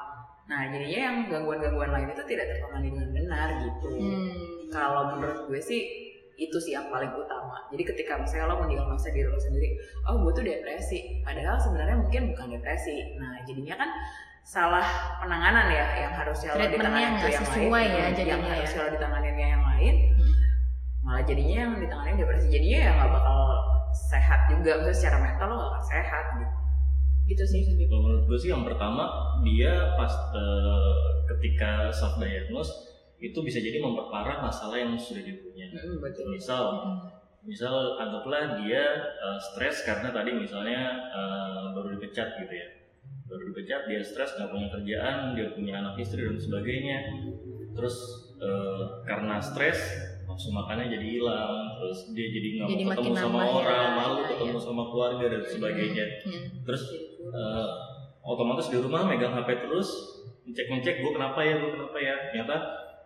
Nah 0.47 0.61
jadinya 0.71 1.01
yang 1.11 1.17
gangguan-gangguan 1.27 1.91
lain 1.91 2.09
itu 2.15 2.23
tidak 2.31 2.47
tertangani 2.55 2.89
dengan 2.95 3.11
benar 3.11 3.49
gitu. 3.63 3.89
Hmm. 3.91 4.33
kalau 4.75 5.15
menurut 5.15 5.47
gue 5.47 5.61
sih 5.63 5.83
itu 6.35 6.59
sih 6.59 6.75
yang 6.75 6.91
paling 6.91 7.11
utama. 7.15 7.63
Jadi 7.71 7.83
ketika 7.95 8.19
misalnya 8.19 8.51
lo 8.51 8.67
mendiagnosa 8.67 9.11
diri 9.15 9.31
lo 9.31 9.39
sendiri 9.39 9.79
oh 10.07 10.23
gue 10.23 10.33
tuh 10.35 10.45
depresi. 10.47 11.23
Padahal 11.27 11.59
sebenarnya 11.59 11.97
mungkin 11.99 12.23
bukan 12.35 12.47
depresi. 12.55 13.19
Nah 13.19 13.43
jadinya 13.47 13.75
kan 13.83 13.91
salah 14.45 14.85
penanganan 15.19 15.73
ya 15.73 15.87
yang 16.05 16.13
harusnya 16.13 16.53
lo 16.53 16.61
ditangani 16.61 17.17
tuh 17.17 17.31
yang 17.33 17.45
sesuai 17.49 17.65
lain 17.73 17.91
ya 17.91 17.97
yang 17.97 18.15
jadinya 18.15 18.45
ya. 18.45 18.55
harusnya 18.61 18.81
lo 18.85 18.91
ditanganinnya 18.93 19.49
yang 19.51 19.65
lain 19.65 19.95
Hmm. 20.15 20.35
malah 21.01 21.23
jadinya 21.25 21.57
yang 21.59 21.73
ditangani 21.81 22.13
depresi 22.17 22.47
jadinya 22.49 22.79
ya 22.79 22.91
nggak 22.95 23.11
bakal 23.11 23.39
sehat 23.93 24.41
juga 24.49 24.71
maksudnya 24.77 24.97
secara 24.97 25.17
mental 25.19 25.47
lo 25.49 25.57
gak 25.57 25.71
akan 25.71 25.85
sehat 25.85 26.25
gitu 26.37 26.55
gitu 27.25 27.43
sih 27.49 27.61
Kalau 27.89 28.01
menurut 28.05 28.25
gue 28.29 28.39
sih 28.39 28.51
yang 28.53 28.63
pertama 28.63 29.05
dia 29.41 29.73
pas 29.97 30.13
eh, 30.31 30.95
ketika 31.27 31.89
self 31.89 32.21
diagnose 32.21 32.69
itu 33.17 33.39
bisa 33.41 33.57
jadi 33.57 33.81
memperparah 33.81 34.45
masalah 34.45 34.77
yang 34.77 34.93
sudah 34.93 35.25
dia 35.25 35.41
punya. 35.41 35.65
Mm, 35.73 36.05
betul 36.05 36.29
Misal, 36.29 36.61
Hmm. 36.85 37.01
misal 37.41 37.73
anggaplah 37.97 38.61
dia 38.61 38.85
eh, 39.01 39.39
stres 39.41 39.89
karena 39.89 40.13
tadi 40.13 40.37
misalnya 40.37 40.81
eh, 41.09 41.65
baru 41.73 41.97
dipecat 41.97 42.37
gitu 42.37 42.53
ya, 42.53 42.69
baru 43.35 43.51
dipecat 43.51 43.83
dia 43.91 43.99
stres 43.99 44.39
nggak 44.39 44.51
punya 44.55 44.69
kerjaan, 44.71 45.35
dia 45.35 45.51
punya 45.51 45.83
anak 45.83 45.99
istri 45.99 46.23
dan 46.23 46.39
sebagainya. 46.39 46.99
Terus 47.75 47.97
eh, 48.39 48.83
karena 49.03 49.43
stres 49.43 49.79
nafsu 50.25 50.55
makannya 50.55 50.95
jadi 50.95 51.07
hilang, 51.19 51.83
terus 51.83 52.15
dia 52.15 52.27
jadi 52.31 52.49
nggak 52.63 52.69
mau 52.71 52.79
ketemu 52.95 53.15
sama 53.19 53.41
ya. 53.43 53.51
orang, 53.51 53.87
malu 53.99 54.15
Iya, 54.15 54.27
ketemu 54.31 54.59
sama 54.63 54.83
keluarga 54.87 55.27
dan 55.35 55.43
sebagainya. 55.43 56.07
Hmm. 56.23 56.45
Terus 56.63 56.83
eh, 57.27 57.69
otomatis 58.23 58.71
di 58.71 58.79
rumah 58.79 59.03
megang 59.05 59.35
HP 59.35 59.67
terus 59.67 59.89
ngecek 60.45 60.67
ngecek 60.71 60.97
gue 61.03 61.13
kenapa 61.13 61.41
ya 61.43 61.61
gue 61.61 61.71
kenapa 61.73 61.99
ya 62.01 62.15
ternyata 62.31 62.57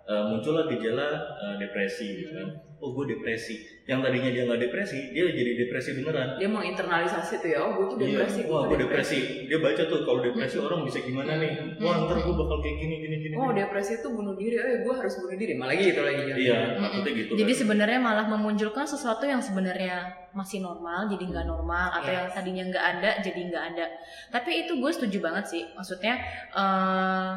eh, 0.06 0.24
muncullah 0.30 0.68
gejala 0.70 1.08
eh, 1.42 1.54
depresi 1.58 2.06
gitu 2.22 2.32
kan 2.36 2.48
oh 2.78 2.90
gue 2.92 3.10
depresi 3.10 3.58
yang 3.84 3.98
tadinya 3.98 4.28
dia 4.28 4.44
nggak 4.44 4.60
depresi 4.60 5.10
dia 5.10 5.26
jadi 5.26 5.50
depresi 5.58 5.96
beneran 5.96 6.36
dia 6.36 6.46
menginternalisasi 6.46 7.34
tuh 7.38 7.48
ya 7.48 7.58
oh 7.58 7.70
gue 7.72 7.84
tuh 7.88 7.96
Iya, 7.98 8.06
depresi 8.14 8.40
wah 8.44 8.60
tuh 8.60 8.68
gue 8.68 8.78
depresi 8.78 9.18
dia 9.44 9.58
baca 9.58 9.82
tuh 9.82 9.98
kalau 10.02 10.20
depresi 10.20 10.56
orang 10.56 10.80
bisa 10.82 10.98
gimana 11.00 11.32
nih 11.36 11.50
wah 11.78 11.94
Hmm. 11.94 12.06
ntar 12.06 12.18
gue 12.20 12.34
bakal 12.34 12.58
kayak 12.58 12.76
gini 12.78 12.94
gini 13.00 13.16
gini 13.18 13.34
oh 13.34 13.50
depresi 13.50 13.92
itu 13.96 14.08
bunuh 14.08 14.34
diri 14.34 14.54
eh 14.54 14.76
gue 14.80 14.94
harus 14.94 15.14
bunuh 15.16 15.34
diri 15.34 15.52
malah 15.54 15.74
gitu 15.74 16.00
lagi 16.00 16.22
iya 16.36 16.58
Mm-mm. 16.68 16.82
takutnya 16.84 17.12
gitu 17.16 17.32
Jadi 17.34 17.52
kan. 17.52 17.60
sebenarnya 17.60 17.98
malah 17.98 18.26
memunculkan 18.28 18.84
sesuatu 18.84 19.24
yang 19.24 19.42
sebenarnya 19.42 19.96
masih 20.30 20.60
normal 20.60 21.08
jadi 21.08 21.24
nggak 21.24 21.46
normal 21.46 21.86
atau 21.92 22.08
Yes. 22.08 22.16
yang 22.16 22.28
tadinya 22.30 22.64
nggak 22.68 22.84
ada 22.94 23.10
jadi 23.20 23.40
nggak 23.44 23.64
ada. 23.68 23.86
Tapi 24.30 24.50
itu 24.62 24.72
gue 24.76 24.90
setuju 24.92 25.18
banget 25.18 25.44
sih. 25.48 25.62
Maksudnya 25.72 26.14
eh, 26.52 27.32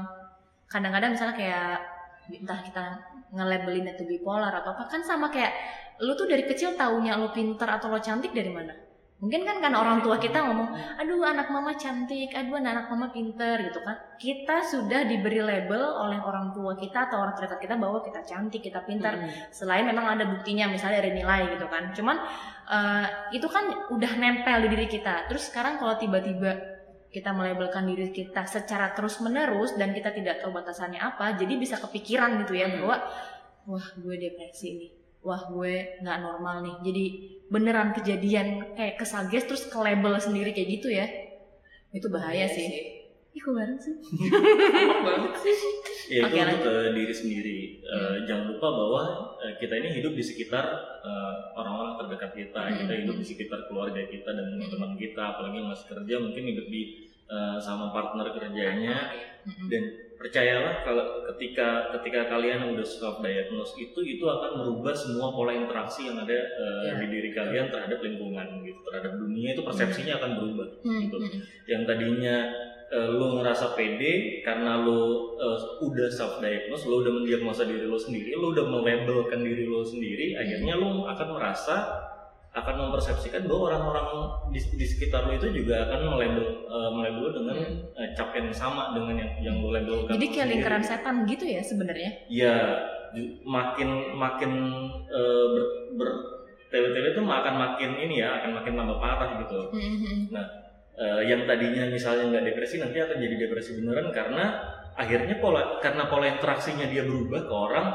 kadang-kadang 0.68 1.12
misalnya 1.12 1.34
kayak 1.34 1.72
entah 2.40 2.64
kita 2.64 2.84
nge-labelin 3.36 3.92
itu 3.92 4.04
bipolar 4.08 4.52
atau 4.52 4.76
apa 4.76 4.88
kan 4.88 5.04
sama 5.04 5.28
kayak 5.32 5.52
lu 6.04 6.16
tuh 6.16 6.28
dari 6.28 6.48
kecil 6.48 6.80
taunya 6.80 7.20
lu 7.20 7.30
pinter 7.36 7.68
atau 7.68 7.92
lo 7.92 8.00
cantik 8.00 8.32
dari 8.32 8.50
mana? 8.50 8.74
Mungkin 9.22 9.46
kan 9.46 9.62
karena 9.62 9.78
orang 9.78 10.02
tua 10.02 10.18
kita 10.18 10.42
ngomong, 10.42 10.74
aduh 10.98 11.22
anak 11.22 11.54
mama 11.54 11.78
cantik, 11.78 12.34
aduh 12.34 12.58
anak 12.58 12.90
mama 12.90 13.14
pinter 13.14 13.70
gitu 13.70 13.78
kan. 13.86 13.94
Kita 14.18 14.66
sudah 14.66 15.06
diberi 15.06 15.38
label 15.38 15.78
oleh 15.78 16.18
orang 16.18 16.50
tua 16.58 16.74
kita 16.74 17.06
atau 17.06 17.22
orang 17.22 17.38
terdekat 17.38 17.70
kita 17.70 17.78
bahwa 17.78 18.02
kita 18.02 18.26
cantik, 18.26 18.66
kita 18.66 18.82
pintar 18.82 19.22
Hmm. 19.22 19.30
selain 19.54 19.86
memang 19.86 20.18
ada 20.18 20.26
buktinya 20.26 20.66
misalnya 20.74 21.06
dari 21.06 21.14
nilai 21.22 21.54
gitu 21.54 21.70
kan 21.70 21.94
cuman 21.94 22.18
eh, 22.72 23.06
itu 23.38 23.46
kan 23.46 23.92
udah 23.94 24.12
nempel 24.18 24.58
di 24.66 24.68
diri 24.74 24.88
kita 24.90 25.28
terus 25.30 25.52
sekarang 25.52 25.78
kalau 25.78 26.00
tiba-tiba 26.00 26.71
kita 27.12 27.36
melabelkan 27.36 27.92
diri 27.92 28.10
kita 28.16 28.48
secara 28.48 28.96
terus 28.96 29.20
menerus 29.20 29.76
dan 29.76 29.92
kita 29.92 30.16
tidak 30.16 30.40
tahu 30.40 30.56
batasannya 30.56 30.98
apa 30.98 31.36
jadi 31.36 31.60
bisa 31.60 31.76
kepikiran 31.78 32.40
gitu 32.48 32.56
ya 32.56 32.72
Hmm. 32.72 32.76
bahwa 32.82 32.98
wah 33.68 33.88
gue 34.00 34.16
depresi 34.16 34.70
nih. 34.80 34.92
Wah 35.22 35.42
gue 35.52 36.02
nggak 36.02 36.18
normal 36.24 36.66
nih. 36.66 36.76
Jadi 36.82 37.06
beneran 37.52 37.94
kejadian 37.94 38.74
kayak 38.74 38.98
kesages 38.98 39.44
terus 39.46 39.64
ke 39.70 39.78
label 39.78 40.18
sendiri 40.18 40.56
kayak 40.56 40.70
gitu 40.82 40.88
ya. 40.90 41.06
Itu 41.94 42.08
bahaya 42.10 42.48
Iya 42.48 42.56
sih 42.56 43.01
ih 43.32 43.40
kok 43.40 43.54
bareng 43.54 43.80
sih? 43.80 43.96
Enak 43.96 45.00
banget 45.02 45.34
sih 45.40 45.56
ya 46.14 46.28
itu 46.28 46.36
lanjut. 46.36 46.60
ke 46.62 46.74
diri 46.92 47.14
sendiri. 47.14 47.60
Eh, 47.80 48.16
jangan 48.26 48.52
lupa 48.52 48.68
bahwa 48.68 49.02
eh, 49.40 49.56
kita 49.56 49.74
ini 49.74 49.90
hidup 49.94 50.12
di 50.12 50.22
sekitar 50.22 50.66
eh, 51.00 51.34
orang-orang 51.54 51.96
terdekat 51.98 52.32
kita. 52.36 52.62
Hmm. 52.62 52.78
kita 52.78 52.94
hidup 52.98 53.16
di 53.16 53.26
sekitar 53.26 53.60
keluarga 53.66 54.04
kita 54.04 54.30
dan 54.30 54.46
teman-teman 54.50 54.94
kita. 54.96 55.22
Apalagi 55.32 55.56
yang 55.58 55.70
masih 55.70 55.88
kerja 55.90 56.16
mungkin 56.20 56.44
hidup 56.46 56.68
di 56.68 56.82
eh, 57.26 57.58
sama 57.58 57.90
partner 57.90 58.28
kerjanya. 58.32 58.98
Mm-mm. 59.42 59.74
dan 59.74 59.82
percayalah 60.22 60.86
kalau 60.86 61.02
ketika 61.34 61.90
ketika 61.98 62.30
kalian 62.30 62.78
udah 62.78 62.86
self 62.86 63.26
diagnose 63.26 63.74
itu 63.76 63.98
itu 63.98 64.22
akan 64.22 64.54
merubah 64.54 64.94
semua 64.94 65.34
pola 65.34 65.50
interaksi 65.50 66.06
yang 66.06 66.22
ada 66.22 66.30
eh, 66.38 66.82
Ya. 66.86 66.94
di 67.02 67.10
diri 67.10 67.34
kalian 67.34 67.74
terhadap 67.74 68.06
lingkungan 68.06 68.62
gitu 68.62 68.78
terhadap 68.86 69.18
dunia. 69.18 69.58
Itu 69.58 69.66
persepsinya 69.66 70.22
akan 70.22 70.32
berubah 70.38 70.68
Hmm, 70.86 71.00
gitu. 71.02 71.18
hmm, 71.18 71.42
yang 71.66 71.82
tadinya 71.90 72.36
eh, 72.92 73.08
lo 73.10 73.40
ngerasa 73.40 73.72
pede 73.72 74.44
karena 74.44 74.84
lo 74.84 75.00
eh, 75.40 75.58
udah 75.80 76.08
self 76.08 76.38
diagnose 76.38 76.86
lo 76.86 77.00
udah 77.00 77.14
mendiagnosa 77.16 77.64
diri 77.64 77.88
lo 77.88 77.96
sendiri 77.96 78.36
lo 78.36 78.52
udah 78.52 78.68
melabelkan 78.68 79.42
diri 79.42 79.64
lo 79.66 79.80
sendiri 79.82 80.36
akhirnya 80.36 80.76
lo 80.76 81.08
akan 81.08 81.28
merasa 81.32 81.76
akan 82.52 82.76
mempersepsikan 82.76 83.48
bahwa 83.48 83.72
orang-orang 83.72 84.08
di, 84.52 84.60
di 84.76 84.84
sekitar 84.84 85.24
lo 85.24 85.32
itu 85.32 85.48
juga 85.56 85.88
akan 85.88 86.00
melabel 86.12 86.44
eh, 86.68 86.90
melabel 86.92 87.22
lo 87.24 87.30
dengan 87.32 87.56
Hmm. 87.56 87.96
eh, 87.96 88.12
cap 88.12 88.36
yang 88.36 88.52
sama 88.52 88.92
dengan 88.92 89.16
yang 89.16 89.32
yang 89.42 89.56
lo 89.60 89.72
labelkan 89.72 90.12
jadi 90.12 90.26
kayak 90.28 90.48
lingkaran 90.52 90.84
setan 90.84 91.16
gitu 91.24 91.48
ya 91.48 91.64
sebenarnya? 91.64 92.12
Ya 92.28 92.56
ju- 93.12 93.40
makin 93.48 93.90
makin 94.14 94.52
eh, 95.08 95.46
ber, 95.48 95.64
ber 95.96 96.10
tele-tele 96.68 97.12
itu 97.12 97.22
akan 97.24 97.56
makin 97.56 97.92
ini 98.00 98.20
ya 98.20 98.40
akan 98.40 98.52
makin 98.60 98.74
tambah 98.76 99.00
parah 99.00 99.44
gitu. 99.44 99.60
Hmm, 99.72 99.96
hmm, 99.96 100.20
Eh, 100.94 101.22
yang 101.26 101.48
tadinya 101.48 101.88
misalnya 101.88 102.30
nggak 102.30 102.46
depresi 102.48 102.76
nanti 102.78 103.00
akan 103.00 103.16
jadi 103.16 103.36
depresi 103.40 103.80
beneran 103.80 104.12
karena 104.12 104.60
akhirnya 104.94 105.40
pola 105.40 105.80
karena 105.80 106.06
pola 106.06 106.28
interaksinya 106.28 106.86
dia 106.86 107.02
berubah 107.02 107.42
ke 107.42 107.54
orang 107.54 107.88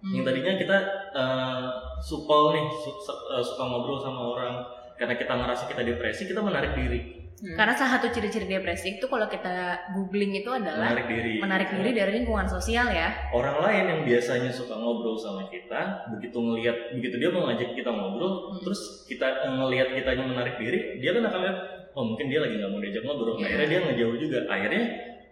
Hmm. 0.00 0.12
yang 0.12 0.24
tadinya 0.24 0.56
kita 0.56 0.76
eh, 1.12 1.62
supel 2.00 2.42
nih 2.52 2.66
su- 2.72 2.98
su- 2.98 3.22
eh, 3.30 3.44
suka 3.44 3.62
ngobrol 3.62 3.94
sama 3.96 4.22
orang 4.28 4.54
karena 4.94 5.14
kita 5.14 5.30
ngerasa 5.30 5.64
kita 5.66 5.82
depresi 5.82 6.24
kita 6.24 6.40
menarik 6.40 6.72
diri 6.72 7.00
Hmm. 7.34 7.58
Karena 7.58 7.74
salah 7.74 7.98
satu 7.98 8.06
ciri-ciri 8.08 8.46
depresi 8.46 8.96
itu 8.96 9.06
kalau 9.06 9.26
kita 9.26 9.50
googling 9.90 10.30
itu 10.32 10.46
adalah 10.46 10.94
menarik 10.94 11.06
diri 11.06 11.34
menarik 11.36 11.68
diri 11.70 11.90
dari 11.90 12.12
lingkungan 12.14 12.46
sosial 12.46 12.86
ya. 12.86 13.10
orang 13.30 13.58
lain 13.60 13.84
yang 13.88 14.00
biasanya 14.04 14.46
suka 14.46 14.72
ngobrol 14.72 15.14
sama 15.14 15.46
kita 15.46 16.06
begitu 16.08 16.38
ngelihat 16.38 16.94
begitu 16.94 17.18
dia 17.18 17.28
mau 17.28 17.44
ngajak 17.44 17.74
kita 17.74 17.90
ngobrol 17.90 18.32
Hmm. 18.48 18.62
terus 18.62 18.80
kita 19.04 19.26
ngelihat 19.48 19.90
kitanya 19.92 20.24
menarik 20.24 20.54
diri 20.56 20.78
dia 20.96 21.10
kan 21.12 21.24
akan 21.24 21.40
lihat 21.40 21.58
oh 21.92 22.04
mungkin 22.04 22.26
dia 22.28 22.40
lagi 22.40 22.54
nggak 22.56 22.70
mau 22.70 22.80
diajak 22.80 23.02
ngobrol. 23.04 23.36
Iya. 23.36 23.44
akhirnya 23.46 23.66
dia 23.68 23.80
ngejauh 23.84 24.16
juga. 24.16 24.38
Akhirnya 24.48 24.82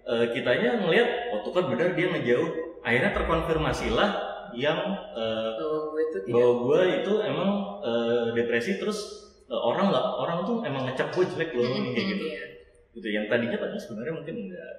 eh, 0.05 0.27
kitanya 0.33 0.71
ngelihat 0.81 1.09
oh 1.33 1.39
tuh 1.43 1.53
kan 1.53 1.65
benar 1.69 1.89
dia 1.93 2.07
ngejauh. 2.09 2.49
Akhirnya 2.81 3.11
terkonfirmasilah 3.13 4.11
yang 4.53 4.79
eh, 5.15 5.51
gue 5.57 6.03
tuh 6.11 6.21
tidak 6.27 6.35
bahwa 6.35 6.53
gue 6.65 6.81
itu 7.03 7.13
emang 7.23 7.51
eh, 7.81 8.25
depresi 8.35 8.73
terus 8.77 8.99
eh, 9.47 9.55
orang 9.57 9.91
nggak 9.95 10.07
orang 10.19 10.39
tuh 10.43 10.57
emang 10.63 10.83
ngecap 10.89 11.09
gue 11.13 11.25
jelek 11.27 11.51
loh 11.55 11.65
Hmm, 11.65 11.93
kayak 11.95 12.07
gitu. 12.09 12.25
Iya. 12.27 12.45
gitu 12.91 13.07
yang 13.07 13.27
tadinya 13.31 13.55
padahal 13.55 13.79
sebenarnya 13.79 14.15
mungkin 14.19 14.35
enggak 14.51 14.73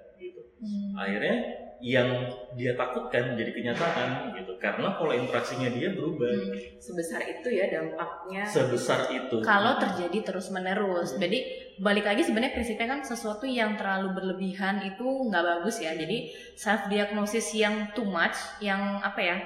Hmm. 0.62 0.94
akhirnya 0.94 1.62
yang 1.82 2.30
dia 2.53 2.77
takutkan 2.77 3.34
jadi 3.34 3.51
kenyataan 3.51 4.38
gitu. 4.38 4.53
Karena 4.62 4.94
pola 4.94 5.18
interaksinya 5.18 5.74
dia 5.74 5.89
berubah. 5.98 6.30
Sebesar 6.77 7.25
itu 7.25 7.50
ya 7.50 7.74
dampaknya. 7.74 8.46
Sebesar 8.46 9.10
itu. 9.10 9.41
Kalau 9.41 9.82
terjadi 9.82 10.22
terus 10.22 10.53
menerus, 10.53 11.18
jadi 11.18 11.41
balik 11.82 12.06
lagi 12.06 12.22
sebenarnya 12.22 12.53
prinsipnya 12.53 12.88
kan 12.94 13.01
sesuatu 13.01 13.50
yang 13.50 13.74
terlalu 13.82 14.13
berlebihan 14.13 14.86
itu 14.86 15.03
nggak 15.03 15.41
bagus 15.41 15.82
ya. 15.82 15.98
Jadi 15.98 16.30
self 16.53 16.86
diagnosis 16.86 17.50
yang 17.58 17.89
too 17.98 18.06
much, 18.06 18.38
yang 18.62 19.01
apa 19.01 19.20
ya 19.20 19.38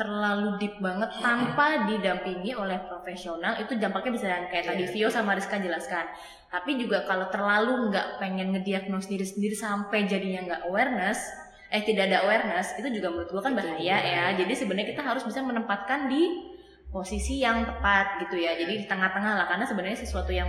terlalu 0.00 0.56
deep 0.56 0.80
banget 0.80 1.12
tanpa 1.20 1.84
didampingi 1.84 2.56
oleh 2.56 2.80
profesional 2.88 3.60
itu 3.60 3.76
dampaknya 3.76 4.12
bisa 4.16 4.26
yang 4.32 4.48
kayak 4.48 4.72
tadi 4.72 4.88
Iya. 4.88 4.92
Vio 4.96 5.08
sama 5.12 5.36
Rizka 5.36 5.60
jelaskan. 5.60 6.08
Tapi 6.48 6.80
juga 6.80 7.04
kalau 7.04 7.28
terlalu 7.28 7.92
nggak 7.92 8.16
pengen 8.16 8.56
ngediagnos 8.56 9.04
diri 9.04 9.28
sendiri 9.28 9.52
sampai 9.52 10.08
jadinya 10.08 10.40
nggak 10.48 10.62
awareness, 10.72 11.20
eh 11.68 11.84
tidak 11.84 12.08
ada 12.08 12.24
awareness 12.24 12.72
itu 12.80 12.88
juga 12.96 13.12
menurut 13.12 13.28
gua 13.28 13.42
kan 13.44 13.52
bahaya 13.52 13.76
ya. 13.76 13.96
bahaya. 14.00 14.24
Jadi 14.40 14.52
sebenarnya 14.56 14.88
kita 14.96 15.04
harus 15.04 15.20
bisa 15.20 15.44
menempatkan 15.44 16.08
di 16.08 16.48
posisi 16.88 17.44
yang 17.44 17.68
tepat 17.68 18.24
gitu 18.24 18.40
ya. 18.40 18.56
Jadi 18.56 18.80
di 18.80 18.86
tengah-tengah 18.88 19.36
lah 19.36 19.46
karena 19.52 19.68
sebenarnya 19.68 20.00
sesuatu 20.00 20.32
yang 20.32 20.48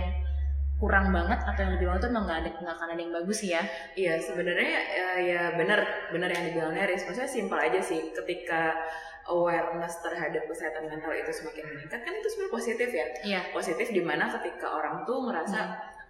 kurang 0.82 1.14
banget 1.14 1.38
atau 1.46 1.60
yang 1.62 1.72
lebih 1.78 1.86
banget 1.86 2.00
tuh 2.02 2.10
emang 2.10 2.24
nggak 2.26 2.38
ada 2.42 2.50
nggak 2.58 2.74
akan 2.74 2.88
ada 2.90 2.98
yang 3.06 3.14
bagus 3.14 3.38
sih 3.38 3.54
ya 3.54 3.62
Iya 3.94 4.18
sebenarnya 4.18 4.66
ya, 4.90 5.08
ya 5.22 5.42
benar 5.54 5.78
benar 6.10 6.26
yang 6.26 6.42
dibilang 6.50 6.74
Neris. 6.74 7.06
Maksudnya 7.06 7.30
simpel 7.30 7.54
aja 7.62 7.78
sih. 7.78 8.10
Ketika 8.10 8.74
awareness 9.28 10.00
terhadap 10.02 10.42
kesehatan 10.50 10.90
mental 10.90 11.12
itu 11.14 11.30
semakin 11.30 11.64
meningkat 11.70 12.00
kan 12.02 12.12
itu 12.14 12.28
sebenarnya 12.30 12.54
positif 12.54 12.88
ya. 12.90 13.06
iya 13.22 13.40
Positif 13.54 13.86
di 13.90 14.02
mana 14.02 14.26
ketika 14.30 14.66
orang 14.72 15.06
tuh 15.06 15.28
ngerasa 15.28 15.60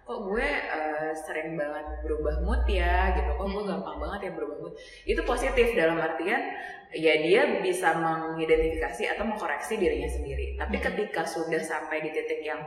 kok 0.03 0.19
gue 0.27 0.43
eh, 0.43 1.11
sering 1.15 1.55
banget 1.55 1.85
berubah 2.03 2.43
mood 2.43 2.63
ya 2.67 3.13
gitu. 3.15 3.29
Kok 3.39 3.47
gue 3.47 3.63
Hmm. 3.63 3.71
gampang 3.77 3.97
banget 4.03 4.19
ya 4.27 4.31
berubah 4.35 4.57
mood. 4.59 4.73
Itu 5.07 5.21
positif 5.23 5.77
dalam 5.77 5.95
artian 5.95 6.41
ya 6.93 7.13
dia 7.23 7.41
bisa 7.63 7.95
mengidentifikasi 7.97 9.15
atau 9.15 9.23
mengkoreksi 9.25 9.79
dirinya 9.79 10.09
sendiri. 10.09 10.59
Tapi 10.59 10.75
Hmm. 10.77 10.85
ketika 10.91 11.23
sudah 11.23 11.61
sampai 11.63 12.03
di 12.03 12.11
titik 12.11 12.43
yang 12.43 12.59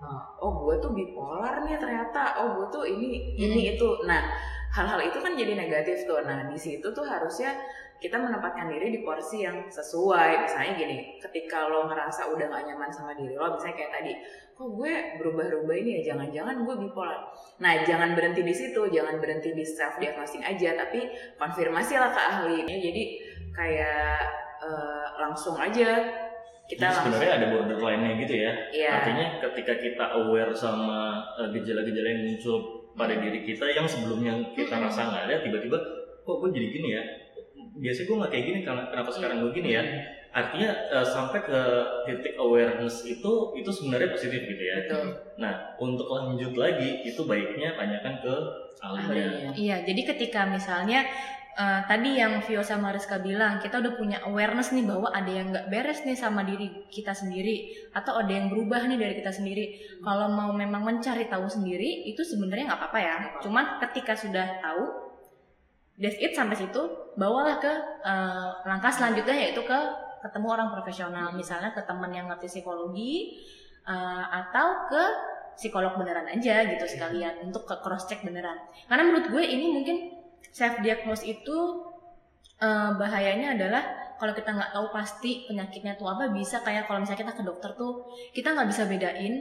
uh, 0.00 0.20
oh 0.40 0.64
gue 0.64 0.74
tuh 0.80 0.92
bipolar 0.92 1.64
nih 1.64 1.76
ternyata 1.80 2.36
oh 2.40 2.60
gue 2.60 2.66
tuh 2.72 2.84
ini 2.84 3.36
ini 3.36 3.76
itu 3.76 3.88
nah 4.04 4.20
hal-hal 4.74 5.00
itu 5.06 5.18
kan 5.22 5.32
jadi 5.38 5.54
negatif 5.54 6.04
tuh 6.04 6.20
nah 6.26 6.44
di 6.50 6.58
situ 6.58 6.82
tuh 6.90 7.06
harusnya 7.06 7.54
kita 8.02 8.16
menempatkan 8.20 8.68
diri 8.68 8.92
di 8.92 9.00
porsi 9.00 9.46
yang 9.46 9.64
sesuai 9.68 10.44
misalnya 10.44 10.72
gini 10.76 10.98
ketika 11.18 11.66
lo 11.68 11.88
ngerasa 11.88 12.28
udah 12.30 12.46
gak 12.52 12.64
nyaman 12.68 12.90
sama 12.92 13.16
diri 13.16 13.34
lo 13.34 13.56
misalnya 13.56 13.76
kayak 13.80 13.92
tadi 13.96 14.12
kok 14.54 14.68
gue 14.70 14.94
berubah-ubah 15.18 15.76
ini 15.76 15.90
ya 15.98 16.14
jangan-jangan 16.14 16.62
gue 16.62 16.74
bipolar 16.86 17.20
nah 17.58 17.72
jangan 17.82 18.14
berhenti 18.14 18.46
di 18.46 18.54
situ 18.54 18.80
jangan 18.92 19.18
berhenti 19.18 19.50
di 19.50 19.64
self 19.66 19.98
diagnosing 19.98 20.44
aja 20.46 20.78
tapi 20.78 21.10
konfirmasi 21.40 21.94
lah 21.98 22.10
ke 22.14 22.20
ahli 22.20 22.58
jadi 22.66 23.02
kayak 23.54 24.18
uh, 24.62 25.06
langsung 25.18 25.58
aja 25.58 26.22
kita 26.64 26.80
Jadi 26.80 26.88
langsung 26.88 27.04
sebenarnya 27.12 27.32
ada 27.36 27.46
borderline-nya 27.52 28.12
gitu 28.24 28.34
ya. 28.40 28.52
Iya. 28.72 28.90
Artinya 28.96 29.26
ketika 29.36 29.74
kita 29.76 30.04
aware 30.16 30.52
sama 30.56 31.20
uh, 31.36 31.48
gejala-gejala 31.52 32.08
yang 32.08 32.22
muncul 32.24 32.88
pada 32.96 33.20
diri 33.20 33.44
kita 33.44 33.68
yang 33.68 33.84
sebelumnya 33.84 34.32
kita 34.56 34.72
Mm-mm. 34.72 34.88
rasa 34.88 35.12
nggak 35.12 35.22
ada, 35.28 35.36
tiba-tiba 35.44 35.76
kok 36.24 36.36
gue 36.40 36.50
jadi 36.56 36.68
gini 36.72 36.88
ya. 36.96 37.02
Biasanya 37.74 38.06
gue 38.06 38.16
nggak 38.22 38.32
kayak 38.32 38.44
gini, 38.46 38.60
karena 38.62 38.82
kenapa 38.86 39.10
sekarang 39.10 39.36
gue 39.42 39.52
gini 39.54 39.70
ya? 39.74 39.82
Artinya 40.34 40.70
uh, 40.90 41.06
sampai 41.06 41.46
ke 41.46 41.60
titik 42.10 42.34
awareness 42.38 43.06
itu 43.06 43.54
itu 43.54 43.70
sebenarnya 43.70 44.10
positif 44.10 44.42
gitu 44.42 44.62
ya. 44.62 44.76
Betul. 44.86 45.06
Nah 45.38 45.78
untuk 45.78 46.10
lanjut 46.10 46.58
lagi 46.58 47.06
itu 47.06 47.22
baiknya 47.22 47.78
tanyakan 47.78 48.14
ke 48.18 48.34
ahlinya. 48.82 49.54
Iya, 49.54 49.86
jadi 49.86 50.02
ketika 50.12 50.44
misalnya 50.44 51.06
eh, 51.54 51.80
tadi 51.86 52.18
yang 52.18 52.42
Vio 52.42 52.66
sama 52.66 52.90
Rizka 52.90 53.22
bilang, 53.22 53.62
kita 53.62 53.78
udah 53.78 53.94
punya 53.94 54.18
awareness 54.26 54.74
nih 54.74 54.82
bahwa 54.82 55.14
ada 55.14 55.30
yang 55.30 55.54
nggak 55.54 55.70
beres 55.70 56.02
nih 56.02 56.18
sama 56.18 56.42
diri 56.42 56.82
kita 56.90 57.14
sendiri, 57.14 57.70
atau 57.94 58.18
ada 58.18 58.28
yang 58.28 58.50
berubah 58.50 58.82
nih 58.90 58.98
dari 58.98 59.14
kita 59.22 59.30
sendiri. 59.30 59.78
Kalau 60.02 60.34
mau 60.34 60.50
memang 60.50 60.82
mencari 60.82 61.30
tahu 61.30 61.46
sendiri, 61.46 62.10
itu 62.10 62.26
sebenarnya 62.26 62.74
nggak 62.74 62.80
apa-apa 62.82 62.98
ya. 62.98 63.16
Cuman 63.38 63.78
ketika 63.86 64.18
sudah 64.18 64.58
tahu, 64.58 65.03
that's 65.98 66.18
it 66.18 66.34
sampai 66.34 66.58
situ, 66.58 66.82
bawalah 67.14 67.62
ke 67.62 67.72
eh, 68.02 68.50
langkah 68.66 68.90
selanjutnya 68.90 69.34
yaitu 69.34 69.62
ke 69.62 69.78
ketemu 70.24 70.46
orang 70.50 70.68
profesional, 70.72 71.36
misalnya 71.36 71.70
ke 71.76 71.84
teman 71.84 72.10
yang 72.10 72.26
ngerti 72.26 72.48
psikologi, 72.48 73.40
eh, 73.86 74.24
atau 74.28 74.88
ke 74.90 75.02
psikolog 75.54 75.94
beneran 75.94 76.26
aja 76.26 76.66
gitu 76.66 76.82
sekalian 76.82 77.46
untuk 77.46 77.62
ke 77.62 77.78
cross 77.78 78.10
check 78.10 78.26
beneran. 78.26 78.58
Karena 78.90 79.06
menurut 79.06 79.30
gue 79.30 79.44
ini 79.44 79.70
mungkin 79.70 79.96
self 80.50 80.82
diagnose 80.82 81.26
itu 81.26 81.56
eh, 82.58 82.90
bahayanya 82.98 83.54
adalah 83.54 83.82
kalau 84.18 84.32
kita 84.32 84.50
nggak 84.54 84.72
tahu 84.72 84.86
pasti 84.94 85.44
penyakitnya 85.50 85.98
tuh 85.98 86.06
apa 86.10 86.30
bisa 86.30 86.62
kayak 86.62 86.86
kalau 86.86 87.02
misalnya 87.02 87.26
kita 87.26 87.34
ke 87.34 87.42
dokter 87.42 87.70
tuh 87.74 88.08
kita 88.30 88.54
nggak 88.54 88.68
bisa 88.70 88.82
bedain 88.86 89.34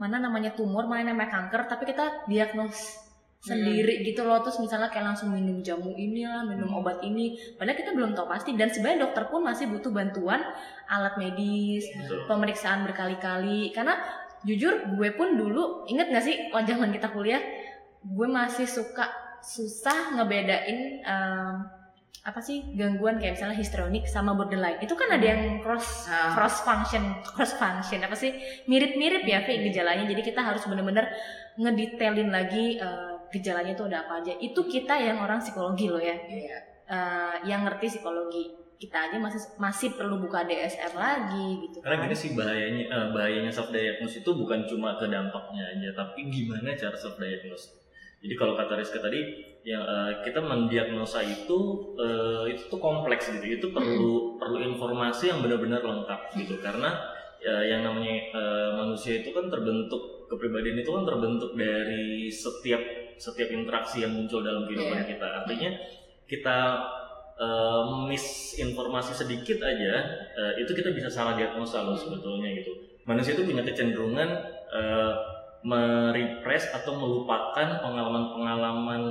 mana 0.00 0.16
namanya 0.16 0.54
tumor 0.56 0.86
mana 0.86 1.12
namanya 1.12 1.28
kanker 1.28 1.68
tapi 1.68 1.92
kita 1.92 2.24
diagnose 2.30 3.09
sendiri 3.40 4.04
gitu 4.04 4.20
loh. 4.22 4.44
Terus 4.44 4.60
misalnya 4.60 4.92
kayak 4.92 5.16
langsung 5.16 5.32
minum 5.32 5.64
jamu 5.64 5.96
ini 5.96 6.28
lah 6.28 6.44
minum 6.44 6.68
Hmm. 6.68 6.78
obat 6.78 7.00
ini. 7.00 7.32
Padahal 7.56 7.76
kita 7.76 7.96
belum 7.96 8.12
tahu 8.12 8.28
pasti. 8.28 8.52
Dan 8.52 8.68
sebenarnya 8.68 9.08
dokter 9.08 9.24
pun 9.26 9.40
masih 9.40 9.66
butuh 9.66 9.88
bantuan 9.90 10.44
alat 10.86 11.16
medis 11.16 11.88
Betul. 11.88 12.28
pemeriksaan 12.28 12.84
berkali-kali. 12.84 13.72
Karena 13.72 13.96
jujur 14.44 14.92
gue 14.92 15.08
pun 15.16 15.36
dulu 15.36 15.84
inget 15.86 16.08
gak 16.08 16.24
sih 16.24 16.36
zaman 16.52 16.92
kita 16.92 17.08
kuliah? 17.10 17.40
Gue 18.00 18.28
masih 18.28 18.68
suka 18.68 19.08
susah 19.40 20.20
ngebedain 20.20 21.00
em, 21.00 21.54
apa 22.20 22.36
sih 22.36 22.76
gangguan 22.76 23.16
kayak 23.16 23.40
misalnya 23.40 23.56
histrionik 23.56 24.04
sama 24.04 24.36
borderline. 24.36 24.76
Itu 24.84 24.92
kan 24.92 25.08
ada 25.08 25.24
yang 25.24 25.64
cross 25.64 26.04
Ah. 26.12 26.36
cross 26.36 26.60
function 26.60 27.00
cross 27.24 27.56
function. 27.56 28.04
Apa 28.04 28.12
sih? 28.12 28.36
Mirip-mirip 28.68 29.24
ya 29.24 29.40
Vi 29.40 29.64
gejalanya. 29.64 30.04
Jadi 30.04 30.20
kita 30.20 30.44
harus 30.44 30.60
bener-bener 30.68 31.08
ngedetailin 31.56 32.28
lagi 32.28 32.76
eh, 32.76 33.09
gejalanya 33.30 33.72
itu 33.72 33.84
ada 33.86 34.04
apa 34.04 34.22
aja 34.22 34.34
itu 34.38 34.60
kita 34.66 34.94
yang 34.98 35.18
orang 35.22 35.38
psikologi 35.38 35.86
loh 35.88 36.02
ya 36.02 36.14
Iya. 36.14 36.58
Eh, 36.90 37.34
yang 37.46 37.62
ngerti 37.62 37.86
psikologi 37.86 38.50
kita 38.80 38.96
aja 38.96 39.16
masih 39.20 39.38
masih 39.60 39.92
perlu 39.92 40.16
buka 40.18 40.42
DSM 40.48 40.96
lagi 40.96 41.68
gitu 41.68 41.84
Karena 41.84 42.00
kan. 42.00 42.04
gini 42.08 42.16
sih 42.16 42.30
bahayanya 42.32 42.84
eh, 42.88 43.06
bahayanya 43.12 43.52
self 43.52 43.68
diagnose 43.68 44.24
itu 44.24 44.30
bukan 44.32 44.64
cuma 44.64 44.96
ke 44.96 45.04
dampaknya 45.06 45.62
aja, 45.76 45.92
tapi 45.92 46.32
gimana 46.32 46.72
cara 46.72 46.96
self 46.96 47.20
diagnose. 47.20 47.76
Jadi 48.20 48.34
kalau 48.36 48.52
kata 48.56 48.80
Rizka 48.80 48.98
tadi, 48.98 49.20
yang 49.68 49.84
eh, 49.84 50.12
kita 50.24 50.40
mendiagnosa 50.40 51.20
itu 51.20 51.58
eh, 52.00 52.56
itu 52.56 52.72
tuh 52.72 52.80
kompleks 52.80 53.28
gitu, 53.28 53.44
itu 53.44 53.66
perlu 53.68 54.40
perlu 54.40 54.64
informasi 54.72 55.28
yang 55.28 55.44
benar-benar 55.44 55.84
lengkap 55.84 56.20
gitu. 56.40 56.56
Karena 56.64 56.96
ya, 57.36 57.60
yang 57.60 57.84
namanya 57.84 58.16
eh, 58.32 58.70
manusia 58.80 59.20
itu 59.20 59.28
kan 59.36 59.52
terbentuk 59.52 60.24
kepribadian 60.26 60.80
itu 60.80 60.88
kan 60.88 61.04
terbentuk 61.04 61.52
dari 61.52 62.32
setiap 62.32 62.80
setiap 63.20 63.48
interaksi 63.48 64.00
yang 64.00 64.10
muncul 64.10 64.40
dalam 64.40 64.64
kehidupan 64.64 64.98
Iya. 64.98 65.08
kita. 65.10 65.26
Artinya 65.38 65.70
kita 66.24 66.58
eh, 67.36 67.80
miss 68.04 68.26
informasi 68.54 69.12
sedikit 69.14 69.60
aja 69.60 69.92
eh, 70.30 70.52
itu 70.58 70.72
kita 70.72 70.90
bisa 70.90 71.06
salah 71.06 71.34
diagnosa 71.34 71.80
loh 71.80 71.94
sebetulnya 71.94 72.52
gitu. 72.54 72.72
Manusia 73.04 73.32
itu 73.32 73.44
punya 73.44 73.60
kecenderungan 73.60 74.28
eh, 74.70 75.12
merepress 75.62 76.72
atau 76.72 76.96
melupakan 76.96 77.80
pengalaman-pengalaman 77.80 79.02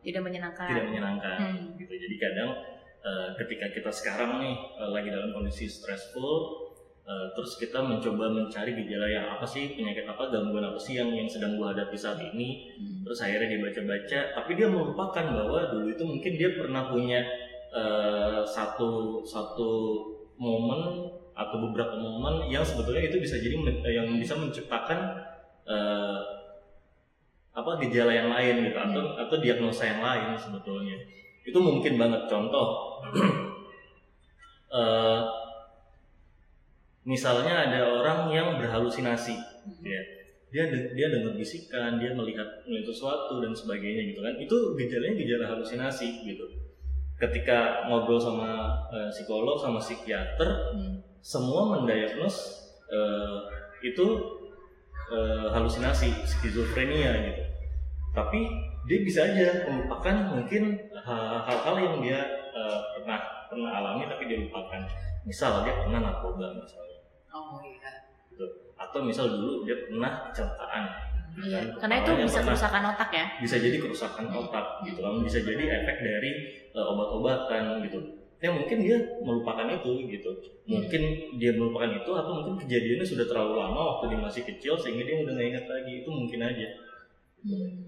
tidak 0.00 0.22
menyenangkan 0.22 0.66
tidak 0.66 0.84
menyenangkan 0.86 1.36
Hmm. 1.38 1.76
gitu. 1.76 1.92
Jadi 1.92 2.16
kadang 2.16 2.50
eh, 2.98 3.28
ketika 3.36 3.66
kita 3.70 3.90
sekarang 3.90 4.36
nih 4.38 4.52
eh, 4.74 4.90
lagi 4.90 5.08
dalam 5.08 5.30
kondisi 5.30 5.64
stressful 5.64 6.67
eh, 7.08 7.26
terus 7.32 7.56
kita 7.56 7.80
mencoba 7.80 8.28
mencari 8.28 8.76
gejala 8.84 9.08
yang 9.08 9.26
apa 9.32 9.48
sih 9.48 9.72
penyakit 9.72 10.04
apa 10.04 10.28
gangguan 10.28 10.68
apa 10.68 10.76
sih 10.76 11.00
yang 11.00 11.08
yang 11.08 11.24
sedang 11.24 11.56
gua 11.56 11.72
hadapi 11.72 11.96
saat 11.96 12.20
ini. 12.20 12.76
Hmm. 12.76 13.00
terus 13.08 13.24
akhirnya 13.24 13.56
dia 13.56 13.60
baca-baca 13.64 14.20
tapi 14.36 14.50
dia 14.52 14.68
melupakan 14.68 15.24
bahwa 15.32 15.60
dulu 15.72 15.88
itu 15.88 16.04
mungkin 16.04 16.32
dia 16.36 16.50
pernah 16.52 16.92
punya 16.92 17.24
eh, 17.72 18.40
satu 18.44 19.24
satu 19.24 19.70
momen 20.36 21.10
atau 21.38 21.56
beberapa 21.70 21.94
momen 21.94 22.50
yang 22.50 22.66
sebetulnya 22.66 23.06
itu 23.08 23.22
bisa 23.22 23.38
jadi 23.38 23.56
eh, 23.56 23.94
yang 23.94 24.06
bisa 24.18 24.34
menciptakan 24.34 24.98
eh, 25.64 26.20
apa 27.54 27.70
gejala 27.82 28.14
yang 28.14 28.30
lain 28.30 28.70
gitu 28.70 28.78
atau 28.78 29.02
atau 29.18 29.36
diagnosa 29.42 29.82
yang 29.86 30.02
lain 30.02 30.34
sebetulnya. 30.38 30.94
Itu 31.42 31.58
mungkin 31.58 31.98
banget. 31.98 32.26
Contoh 32.30 33.02
eh, 34.78 35.20
misalnya 37.06 37.68
ada 37.68 37.80
orang 37.86 38.30
yang 38.32 38.48
berhalusinasi 38.58 39.36
ya. 39.84 40.02
Dia 40.48 40.64
dia 40.96 41.06
dengar 41.12 41.36
bisikan 41.36 42.00
dia 42.00 42.16
melihat 42.16 42.64
melihat 42.64 42.88
sesuatu 42.88 43.44
dan 43.44 43.52
sebagainya 43.52 44.16
gitu 44.16 44.20
kan. 44.24 44.34
Itu 44.40 44.56
gejalanya 44.74 45.14
gejala 45.20 45.44
halusinasi 45.56 46.24
gitu. 46.24 46.44
Ketika 47.20 47.84
ngobrol 47.90 48.16
sama 48.16 48.72
eh, 48.88 49.10
psikolog 49.12 49.60
sama 49.60 49.76
psikiater 49.76 50.72
Hmm. 50.72 51.04
semua 51.20 51.76
mendiagnos 51.76 52.64
eh, 52.88 53.36
itu 53.84 54.06
eh, 55.12 55.46
halusinasi 55.52 56.24
skizofrenia 56.24 57.12
gitu. 57.28 57.42
Tapi 58.16 58.40
dia 58.88 59.04
bisa 59.04 59.20
aja 59.28 59.68
melupakan 59.68 60.32
mungkin 60.32 60.80
ha- 60.96 61.44
hal-hal 61.44 61.76
yang 61.76 61.96
dia 62.00 62.20
eh, 62.56 62.78
pernah 62.96 63.20
pernah 63.52 63.70
alami 63.84 64.08
tapi 64.08 64.24
dia 64.32 64.40
lupakan. 64.48 64.80
Misal 65.28 65.60
dia 65.68 65.76
pernah 65.76 66.00
narkoba 66.00 66.56
misalnya 66.56 66.87
Oh 67.38 67.62
iya. 67.62 67.90
atau 68.78 69.02
misal 69.02 69.26
dulu 69.28 69.62
dia 69.62 69.74
pernah 69.84 70.26
kecelakaan. 70.26 70.84
Iya, 71.38 71.58
Kan 71.58 71.66
karena 71.82 71.94
itu 71.98 72.10
bisa 72.16 72.38
pernah- 72.40 72.46
kerusakan 72.50 72.82
otak 72.88 73.10
ya. 73.10 73.24
bisa 73.38 73.56
jadi 73.58 73.76
kerusakan 73.76 74.26
otak 74.28 74.66
gitu 74.82 74.98
kan. 74.98 75.12
Bisa 75.20 75.38
jadi 75.40 75.64
efek 75.82 75.96
dari 75.98 76.30
eh, 76.68 76.84
obat-obatan 76.84 77.82
gitu. 77.82 77.98
Ya 78.38 78.50
mungkin 78.50 78.78
dia 78.80 78.96
melupakan 79.20 79.66
itu 79.66 79.90
gitu. 80.08 80.30
Mungkin 80.64 81.02
dia 81.36 81.50
melupakan 81.52 81.90
itu 81.92 82.10
atau 82.12 82.32
mungkin 82.32 82.54
kejadiannya 82.56 83.02
sudah 83.02 83.26
terlalu 83.26 83.54
lama 83.56 83.80
waktu 83.92 84.04
dia 84.08 84.20
masih 84.20 84.42
kecil 84.46 84.74
sehingga 84.74 85.02
dia 85.02 85.16
udah 85.20 85.32
nggak 85.34 85.48
ingat 85.48 85.64
lagi. 85.66 85.92
Itu 86.02 86.10
mungkin 86.10 86.40
aja. 86.40 86.68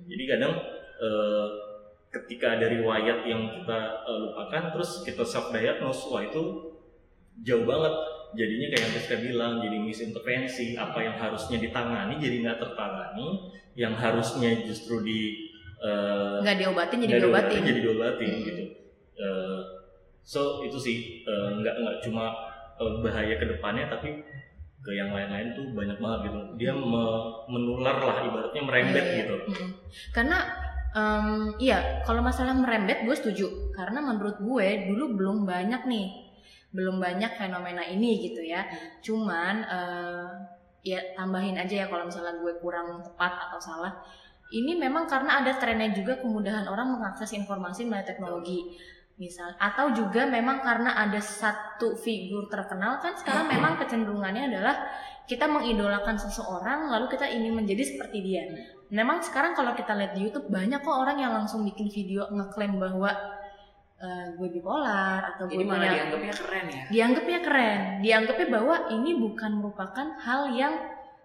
Jadi 0.07 0.23
kadang 0.27 0.53
eh, 0.99 1.47
ketika 2.11 2.59
ada 2.59 2.67
riwayat 2.67 3.23
yang 3.23 3.47
kita 3.53 3.79
eh, 4.05 4.19
lupakan 4.21 4.63
terus 4.71 5.03
kita 5.03 5.23
self 5.23 5.51
diagnose 5.51 6.03
wah 6.09 6.19
itu 6.21 6.43
jauh 7.41 7.63
banget 7.63 7.95
jadinya 8.33 8.67
kayak 8.69 8.83
yang 8.83 8.95
Rizka 8.95 9.17
bilang 9.19 9.53
jadi 9.59 9.77
misintervensi 9.79 10.67
apa 10.75 10.99
yang 10.99 11.15
harusnya 11.15 11.59
ditangani 11.59 12.15
jadi 12.17 12.37
nggak 12.41 12.59
tertangani 12.59 13.29
yang 13.73 13.93
harusnya 13.93 14.51
justru 14.63 15.01
di 15.01 15.51
eh, 15.79 16.37
nggak 16.39 16.57
diobatin 16.59 16.99
jadi 17.01 17.19
diobatin 17.19 17.61
jadi 17.63 17.81
diobatin 17.81 18.29
Hmm. 18.31 18.45
gitu 18.45 18.65
Eh, 19.17 19.61
so 20.23 20.41
itu 20.63 20.77
sih 20.77 20.97
eh, 21.23 21.49
nggak 21.55 21.75
nggak 21.77 21.97
cuma 22.01 22.33
eh, 22.75 22.93
bahaya 23.01 23.37
ke 23.37 23.47
depannya 23.47 23.85
tapi 23.87 24.25
ke 24.81 24.91
yang 24.91 25.13
lain-lain 25.13 25.53
tuh 25.53 25.69
banyak 25.71 25.97
banget 25.97 26.21
gitu 26.27 26.39
dia 26.57 26.73
me- 26.73 27.21
menular 27.47 28.01
lah 28.01 28.17
ibaratnya 28.23 28.63
merembet 28.63 28.97
Iya, 28.97 29.13
iya. 29.13 29.21
gitu 29.21 29.37
Mm-mm. 29.45 29.69
Karena 30.11 30.39
em, 30.91 31.29
iya, 31.59 31.79
kalau 32.01 32.19
masalah 32.19 32.51
merembet 32.51 33.05
gue 33.05 33.13
setuju. 33.13 33.47
Karena 33.71 34.01
menurut 34.01 34.41
gue 34.41 34.67
dulu 34.89 35.05
belum 35.15 35.39
banyak 35.45 35.85
nih, 35.85 36.07
belum 36.71 37.03
banyak 37.03 37.35
fenomena 37.35 37.83
ini 37.83 38.23
gitu 38.31 38.43
ya. 38.43 38.67
Cuman 39.03 39.55
eh, 39.67 40.27
ya 40.87 41.01
tambahin 41.19 41.59
aja 41.59 41.85
ya 41.85 41.87
kalau 41.91 42.09
misalnya 42.09 42.41
gue 42.41 42.55
kurang 42.63 43.03
tepat 43.03 43.33
atau 43.51 43.61
salah. 43.61 43.93
Ini 44.51 44.75
memang 44.75 45.07
karena 45.07 45.43
ada 45.43 45.55
trennya 45.55 45.95
juga 45.95 46.19
kemudahan 46.19 46.67
orang 46.67 46.99
mengakses 46.99 47.31
informasi 47.35 47.87
melalui 47.87 48.07
teknologi. 48.07 48.61
Misal 49.21 49.53
atau 49.61 49.93
juga 49.93 50.25
memang 50.25 50.65
karena 50.65 50.97
ada 50.97 51.21
satu 51.21 51.93
figur 51.93 52.49
terkenal 52.49 52.97
kan 53.05 53.13
sekarang 53.21 53.53
memang 53.53 53.77
kecenderungannya 53.77 54.49
adalah 54.49 54.81
kita 55.29 55.45
mengidolakan 55.45 56.17
seseorang 56.17 56.89
lalu 56.89 57.07
kita 57.13 57.29
ingin 57.29 57.53
menjadi 57.53 57.85
seperti 57.85 58.19
dia. 58.25 58.49
Memang 58.91 59.21
sekarang 59.21 59.53
kalau 59.53 59.77
kita 59.77 59.93
lihat 59.95 60.17
di 60.17 60.27
YouTube 60.27 60.49
banyak 60.49 60.81
kok 60.83 60.97
orang 60.97 61.21
yang 61.21 61.37
langsung 61.37 61.63
bikin 61.63 61.93
video 61.93 62.27
ngeklaim 62.33 62.81
bahwa 62.81 63.13
eh, 64.01 64.27
gue 64.35 64.49
bipolar 64.49 65.21
atau 65.37 65.45
Jadi 65.47 65.57
gue 65.61 65.65
malah 65.69 65.79
punya 65.79 65.93
dianggapnya 65.95 66.35
keren 66.35 66.67
ya. 66.73 66.83
dianggapnya 66.89 67.39
keren, 67.45 67.81
dianggapnya 68.01 68.49
bahwa 68.49 68.77
ini 68.97 69.11
bukan 69.21 69.51
merupakan 69.61 70.07
hal 70.25 70.43
yang 70.57 70.75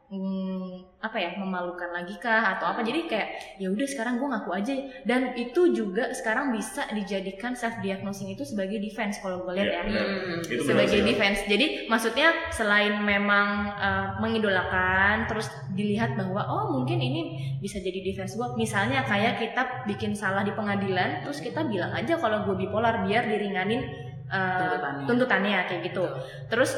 hmm, 0.05 1.01
apa 1.01 1.17
ya 1.17 1.33
memalukan 1.37 1.89
lagi 1.89 2.17
kah 2.21 2.57
atau 2.57 2.69
apa 2.69 2.81
jadi 2.81 3.05
kayak 3.09 3.29
ya 3.61 3.69
udah 3.73 3.87
sekarang 3.89 4.21
gue 4.21 4.27
ngaku 4.29 4.51
aja 4.53 4.73
dan 5.05 5.33
itu 5.33 5.73
juga 5.73 6.13
sekarang 6.13 6.53
bisa 6.53 6.85
dijadikan 6.93 7.53
self 7.57 7.77
diagnosing 7.81 8.29
itu 8.33 8.45
sebagai 8.45 8.77
defense 8.77 9.17
kalau 9.21 9.41
gue 9.45 9.53
lihat 9.57 9.65
Iya, 9.65 9.73
ya 9.73 9.81
benar. 9.85 10.05
Hmm. 10.05 10.41
Itu 10.45 10.63
sebagai 10.65 10.99
defense. 11.01 11.39
Jadi 11.49 11.65
maksudnya 11.89 12.27
selain 12.53 13.01
memang 13.01 13.47
uh, 13.73 14.07
mengidolakan, 14.21 15.25
terus 15.25 15.49
dilihat 15.73 16.13
bahwa 16.17 16.41
oh 16.45 16.65
mungkin 16.73 17.01
ini 17.01 17.21
bisa 17.61 17.81
jadi 17.81 18.01
defense 18.01 18.37
gue. 18.37 18.47
Misalnya 18.55 19.01
kayak 19.05 19.41
kita 19.41 19.85
bikin 19.89 20.13
salah 20.13 20.45
di 20.45 20.53
pengadilan, 20.53 21.25
terus 21.25 21.41
kita 21.41 21.65
bilang 21.65 21.91
aja 21.93 22.17
kalau 22.17 22.45
gue 22.45 22.55
bipolar 22.65 23.05
biar 23.05 23.25
diringanin 23.25 23.81
uh, 24.29 24.57
Tuntutannya. 24.61 25.05
tuntutannya 25.09 25.59
kayak 25.69 25.81
gitu. 25.91 26.03
Terus 26.49 26.71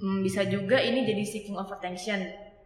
mm, 0.00 0.18
bisa 0.20 0.42
juga 0.44 0.76
ini 0.76 1.04
jadi 1.04 1.22
seeking 1.22 1.54
of 1.54 1.68
attention. 1.68 2.18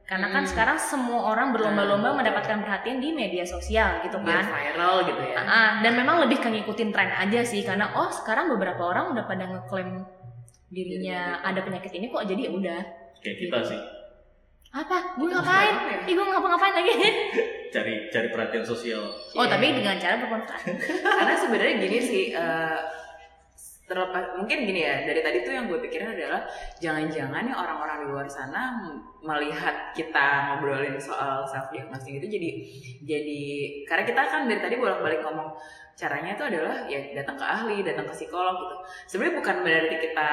Karena 0.04 0.28
kan 0.28 0.44
Hmm. 0.44 0.50
sekarang 0.52 0.76
semua 0.76 1.32
orang 1.32 1.48
berlomba-lomba 1.50 2.12
mendapatkan 2.14 2.60
perhatian 2.60 3.00
di 3.00 3.10
media 3.10 3.40
sosial 3.42 4.04
gitu 4.04 4.20
Biar 4.20 4.36
kan. 4.38 4.52
viral 4.52 4.96
gitu 5.02 5.22
ya. 5.24 5.40
Ah, 5.40 5.70
dan 5.80 5.92
memang 5.94 6.20
lebih 6.20 6.38
ke 6.38 6.48
ngikutin 6.50 6.92
tren 6.92 7.08
aja 7.10 7.40
sih 7.40 7.60
karena 7.60 7.88
oh 7.90 8.12
sekarang 8.12 8.46
beberapa 8.48 8.84
orang 8.84 9.10
udah 9.10 9.24
pada 9.24 9.44
ngeklaim 9.46 10.04
dirinya 10.68 10.68
Dirinya 10.68 11.20
gitu. 11.32 11.48
ada 11.48 11.60
penyakit 11.62 11.92
ini 11.94 12.06
kok 12.06 12.20
jadi 12.22 12.42
udah 12.50 12.78
kayak 13.18 13.38
kita 13.38 13.58
sih 13.64 13.80
apa 14.74 14.96
gue 15.14 15.28
ngapain 15.30 15.72
apa 15.72 15.88
ya? 15.88 15.98
ih 16.04 16.12
gue 16.12 16.26
ngapa-ngapain 16.26 16.74
lagi 16.74 16.92
cari 17.74 17.94
cari 18.10 18.28
perhatian 18.28 18.64
sosial 18.66 19.02
oh 19.06 19.40
Iya. 19.40 19.50
tapi 19.54 19.66
dengan 19.72 19.96
cara 19.96 20.14
bermanfaat 20.18 20.60
Karena 21.16 21.34
sebenarnya 21.38 21.74
gini 21.78 21.98
sih, 21.98 22.24
eh, 22.28 22.76
terlepas 23.84 24.40
mungkin 24.40 24.64
gini 24.64 24.80
ya 24.80 25.04
dari 25.04 25.20
tadi 25.20 25.44
tuh 25.44 25.52
yang 25.52 25.68
gue 25.68 25.76
pikirin 25.76 26.16
adalah 26.16 26.48
jangan-jangan 26.80 27.44
ya 27.44 27.54
orang-orang 27.54 27.96
di 28.00 28.06
luar 28.08 28.24
sana 28.24 28.80
melihat 29.20 29.92
kita 29.92 30.56
ngobrolin 30.56 30.96
soal 30.96 31.44
self 31.44 31.68
diagnosing 31.68 32.16
itu 32.16 32.24
jadi 32.24 32.50
jadi 33.04 33.42
karena 33.84 34.04
kita 34.08 34.20
kan 34.24 34.48
dari 34.48 34.60
tadi 34.64 34.80
bolak-balik 34.80 35.20
ngomong 35.20 35.52
caranya 35.94 36.34
itu 36.34 36.44
adalah 36.44 36.76
ya 36.90 37.00
datang 37.14 37.38
ke 37.38 37.46
ahli, 37.46 37.76
datang 37.86 38.10
ke 38.10 38.14
psikolog 38.18 38.66
gitu. 38.66 38.76
Sebenarnya 39.14 39.34
bukan 39.38 39.56
berarti 39.62 39.96
kita 40.02 40.30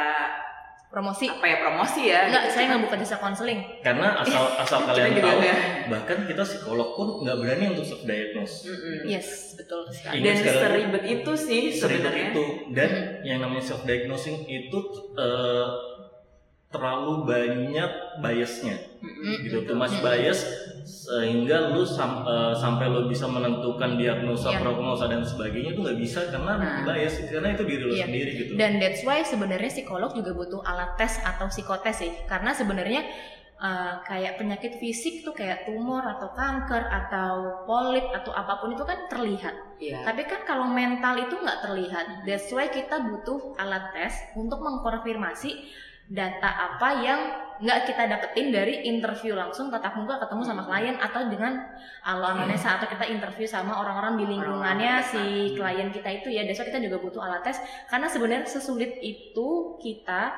promosi 0.91 1.25
apa 1.25 1.45
ya 1.45 1.57
promosi 1.61 2.01
ya. 2.05 2.27
enggak 2.27 2.43
gitu. 2.43 2.53
saya 2.53 2.65
nggak 2.67 2.81
buka 2.83 2.95
jasa 2.99 3.15
konseling 3.17 3.59
karena 3.79 4.07
asal 4.17 4.43
asal 4.61 4.79
kalian 4.83 5.15
tahu 5.15 5.39
nggak. 5.39 5.57
bahkan 5.87 6.17
kita 6.23 6.43
psikolog 6.43 6.89
pun 6.93 7.23
nggak 7.23 7.37
berani 7.37 7.65
untuk 7.71 7.85
self 7.85 8.03
diagnose 8.03 8.67
Mm-mm. 8.67 9.07
yes 9.07 9.55
betul 9.55 9.87
sekali 9.87 10.19
Ingat 10.19 10.27
Dan 10.27 10.35
sekali 10.37 10.59
seribet 10.59 11.03
itu 11.09 11.31
sih 11.33 11.61
seribet 11.71 12.11
sebenarnya. 12.11 12.27
itu 12.29 12.45
dan 12.69 12.89
Hmm. 12.91 13.23
yang 13.23 13.39
namanya 13.39 13.63
self 13.65 13.81
diagnosing 13.81 14.43
itu 14.43 14.79
eh, 15.15 15.67
terlalu 16.71 17.27
banyak 17.27 17.91
biasnya 18.17 18.75
gitu 19.43 19.67
too 19.67 19.75
Hmm. 19.75 19.83
much 19.83 19.99
bias 19.99 20.39
sehingga 20.81 21.75
lu 21.75 21.83
sam- 21.83 22.23
eh, 22.23 22.55
sampai 22.55 22.87
lu 22.87 23.05
bisa 23.05 23.27
menentukan 23.27 23.99
diagnosa 23.99 24.55
Iya. 24.55 24.59
prognosa 24.59 25.05
dan 25.05 25.21
sebagainya 25.21 25.75
itu 25.75 25.81
nggak 25.83 25.99
bisa 25.99 26.31
karena 26.31 26.53
Nah. 26.55 26.81
bias 26.83 27.27
karena 27.27 27.51
itu 27.51 27.63
diri 27.65 27.83
lu 27.83 27.93
Iya. 27.93 28.05
sendiri 28.07 28.31
gitu 28.33 28.51
dan 28.55 28.79
that's 28.79 29.03
why 29.03 29.19
sebenarnya 29.21 29.67
psikolog 29.67 30.11
juga 30.11 30.31
butuh 30.31 30.63
alat 30.63 30.95
tes 30.95 31.19
atau 31.19 31.51
psikotes 31.51 31.95
sih 31.97 32.11
karena 32.25 32.51
sebenarnya 32.51 33.03
uh, 33.59 34.01
kayak 34.01 34.41
penyakit 34.41 34.81
fisik 34.81 35.21
tuh 35.21 35.37
kayak 35.37 35.69
tumor 35.69 36.01
atau 36.01 36.33
kanker 36.33 36.81
atau 36.81 37.33
polip 37.63 38.09
atau 38.09 38.33
apa 38.33 38.57
pun 38.57 38.73
itu 38.73 38.81
kan 38.81 39.05
terlihat 39.05 39.53
Iya. 39.77 40.01
Tapi 40.01 40.23
kan 40.23 40.45
kalau 40.45 40.69
mental 40.69 41.17
itu 41.17 41.33
nggak 41.35 41.59
terlihat. 41.59 42.05
That's 42.21 42.49
why 42.49 42.69
kita 42.69 43.01
butuh 43.01 43.57
alat 43.57 43.89
tes 43.91 44.13
untuk 44.35 44.61
mengkonfirmasi 44.61 45.57
data 46.11 46.49
apa 46.75 46.89
yang 46.99 47.19
nggak 47.61 47.93
kita 47.93 48.09
dapetin 48.09 48.49
dari 48.49 48.83
interview 48.89 49.37
langsung 49.37 49.69
tatap 49.69 49.93
muka 49.93 50.17
ketemu 50.17 50.43
sama 50.43 50.65
klien 50.65 50.97
atau 50.97 51.29
dengan 51.29 51.61
anamnesa 52.01 52.81
atau 52.81 52.89
kita 52.89 53.05
interview 53.05 53.45
sama 53.45 53.85
orang-orang 53.85 54.17
di 54.17 54.25
lingkungannya 54.33 54.93
si 55.05 55.23
klien 55.53 55.93
kita 55.93 56.09
itu 56.09 56.27
ya. 56.33 56.41
Why 56.41 56.57
kita 56.57 56.81
juga 56.81 56.97
butuh 56.99 57.21
alat 57.21 57.45
tes. 57.45 57.61
Karena 57.85 58.09
sebenarnya 58.09 58.49
sesulit 58.49 58.97
itu 58.99 59.77
kita 59.77 60.33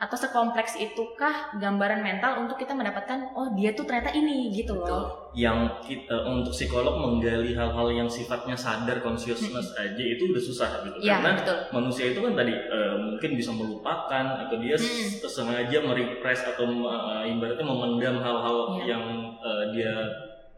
atau 0.00 0.16
sekompleks 0.16 0.74
itukah 0.74 1.52
gambaran 1.54 2.00
mental 2.00 2.40
untuk 2.40 2.56
kita 2.56 2.72
mendapatkan 2.72 3.36
oh 3.36 3.52
dia 3.52 3.70
tuh 3.70 3.84
ternyata 3.84 4.08
ini 4.10 4.48
gitu 4.50 4.72
loh. 4.74 4.82
Betul. 4.82 5.04
yang 5.30 5.58
kita 5.78 6.16
untuk 6.26 6.50
psikolog 6.50 6.98
menggali 6.98 7.52
hal-hal 7.52 7.86
yang 7.88 8.08
sifatnya 8.08 8.56
sadar 8.56 8.98
consciousness 8.98 9.70
aja 9.76 10.00
itu 10.02 10.26
udah 10.26 10.42
susah 10.42 10.68
gitu 10.82 10.98
Iya, 10.98 11.20
karena 11.20 11.38
betul. 11.38 11.58
manusia 11.70 12.04
itu 12.10 12.18
kan 12.18 12.32
tadi 12.34 12.50
eh, 12.50 12.94
mungkin 12.98 13.30
bisa 13.36 13.52
melupakan 13.52 14.24
atau 14.40 14.56
dia 14.56 14.74
Hmm. 14.74 15.22
sengaja 15.22 15.78
merepress 15.78 16.42
atau 16.42 16.64
eh, 16.66 17.30
ibaratnya 17.30 17.62
memendam 17.62 18.16
hal-hal 18.18 18.56
Iya. 18.74 18.84
yang 18.88 19.04
eh, 19.38 19.64
dia 19.70 19.92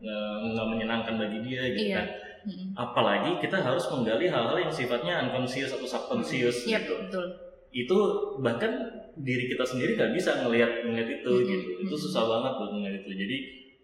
nggak 0.01 0.67
menyenangkan 0.67 1.15
bagi 1.15 1.39
dia 1.43 1.63
gitu 1.69 1.91
Iya. 1.91 1.99
kan 1.99 2.07
Mm-mm. 2.43 2.69
apalagi 2.75 3.39
kita 3.39 3.55
harus 3.55 3.87
menggali 3.87 4.27
hal-hal 4.27 4.57
yang 4.57 4.73
sifatnya 4.73 5.21
unconscious 5.21 5.71
atau 5.71 5.85
subconscious 5.85 6.65
Iya, 6.65 6.81
gitu 6.81 6.95
betul. 7.07 7.27
Itu 7.73 7.99
bahkan 8.39 8.73
diri 9.17 9.49
kita 9.49 9.65
sendiri 9.65 9.97
nggak 9.97 10.13
bisa 10.13 10.45
ngelihat 10.45 10.85
ngelihat 10.85 11.09
itu 11.21 11.31
Mhm, 11.33 11.45
gitu. 11.49 11.69
Itu 11.89 11.95
mhm. 11.97 12.03
susah 12.09 12.23
banget 12.29 12.53
buat 12.57 12.71
ngelihat 12.73 12.95
itu. 13.01 13.11
Jadi 13.17 13.37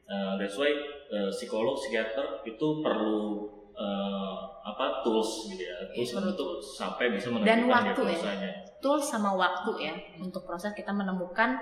uh, 0.07 0.33
that's 0.37 0.57
why 0.57 0.71
uh, 1.09 1.29
psikolog 1.29 1.75
psikiater 1.75 2.45
itu 2.45 2.67
perlu 2.81 3.49
uh, 3.73 4.37
apa 4.63 5.01
tools 5.01 5.49
gitu 5.49 5.65
ya. 5.65 5.77
Tools 5.93 6.13
Perlu 6.13 6.33
untuk 6.37 6.51
sampai 6.61 7.13
bisa 7.13 7.33
Dan 7.33 7.41
menentukan 7.65 7.69
waktu 7.73 7.89
ya. 7.89 7.95
diagnosanya 8.13 8.53
tools 8.79 9.05
sama 9.05 9.35
waktu 9.35 9.71
ya 9.83 9.95
untuk 10.23 10.47
proses 10.47 10.71
kita 10.71 10.95
menemukan 10.95 11.59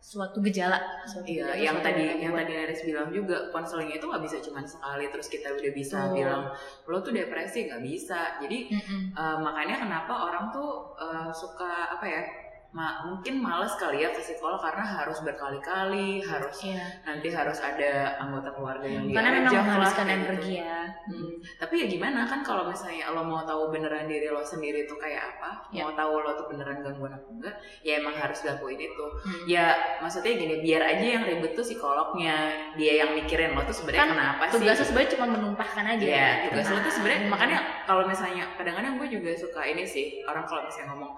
suatu 0.00 0.38
gejala. 0.40 0.78
Suatu 1.04 1.26
Iya, 1.28 1.52
gejala, 1.52 1.60
yang 1.60 1.76
tadi 1.84 2.04
yang 2.22 2.34
tadi 2.34 2.52
Neris 2.54 2.80
bilang 2.86 3.08
juga 3.12 3.50
konseling 3.52 3.90
itu 3.92 4.04
nggak 4.08 4.22
bisa 4.24 4.36
cuma 4.40 4.64
sekali 4.64 5.04
terus 5.12 5.28
kita 5.28 5.52
udah 5.52 5.72
bisa 5.74 5.98
Betul. 6.08 6.14
bilang 6.22 6.42
lo 6.88 6.96
tuh 7.04 7.12
depresi 7.12 7.68
nggak 7.68 7.82
bisa. 7.84 8.40
Jadi 8.40 8.58
Mm-mm. 8.72 9.02
eh, 9.12 9.36
makanya 9.42 9.76
kenapa 9.84 10.14
orang 10.30 10.50
tuh 10.54 10.96
eh, 10.96 11.30
suka 11.34 11.98
apa 11.98 12.06
ya? 12.08 12.22
Ma- 12.68 13.00
mungkin 13.00 13.40
males 13.40 13.72
kali 13.74 14.04
ya 14.04 14.12
ke 14.12 14.20
psikolog 14.20 14.60
karena 14.60 14.84
harus 14.84 15.24
berkali-kali, 15.24 16.20
harus 16.20 16.52
Iya. 16.60 16.84
nanti 17.02 17.32
harus 17.32 17.56
ada 17.58 18.20
anggota 18.20 18.52
keluarga 18.52 18.84
yang 18.84 19.08
Karena 19.08 19.40
memang 19.40 19.52
menghabiskan 19.56 20.04
gitu. 20.04 20.16
energi 20.20 20.52
ya. 20.60 20.80
Hmm. 21.08 21.32
Tapi 21.56 21.74
ya 21.80 21.86
gimana 21.88 22.28
kan 22.28 22.44
kalau 22.44 22.68
misalnya 22.68 23.08
lo 23.08 23.24
mau 23.24 23.40
tahu 23.42 23.72
beneran 23.72 24.04
diri 24.04 24.28
lo 24.28 24.44
sendiri 24.44 24.84
itu 24.84 24.94
kayak 24.94 25.40
apa, 25.40 25.64
Ya. 25.72 25.80
mau 25.82 25.96
tahu 25.96 26.20
lo 26.20 26.36
tuh 26.36 26.46
beneran 26.52 26.84
gangguan 26.84 27.16
apa 27.16 27.24
enggak, 27.26 27.54
ya 27.80 27.92
emang 27.98 28.14
harus 28.14 28.38
lakuin 28.44 28.76
itu. 28.78 29.04
Hmm. 29.24 29.42
Ya 29.48 29.64
maksudnya 29.98 30.36
gini, 30.36 30.60
biar 30.60 30.82
aja 30.84 31.06
yang 31.08 31.24
ribet 31.24 31.52
tuh 31.52 31.64
psikolognya, 31.64 32.36
dia 32.76 33.00
yang 33.00 33.16
mikirin 33.16 33.56
lo 33.56 33.64
tuh 33.64 33.72
sebenarnya 33.74 34.04
Kan 34.04 34.12
kenapa 34.12 34.42
sih? 34.44 34.60
Tugasnya 34.60 34.84
sebenarnya 34.84 35.10
cuma 35.16 35.26
menumpahkan 35.32 35.84
aja. 35.88 36.04
Ya, 36.04 36.28
gitu 36.44 36.52
tugas 36.52 36.68
lo 36.68 36.78
tuh 36.84 36.92
sebenarnya 36.92 37.20
makanya 37.26 37.58
kalau 37.82 38.04
misalnya 38.04 38.44
kadang-kadang 38.54 39.00
gue 39.00 39.08
juga 39.08 39.30
suka 39.34 39.64
ini 39.64 39.88
sih 39.88 40.20
orang 40.22 40.44
kalau 40.44 40.62
misalnya 40.62 40.92
ngomong 40.92 41.16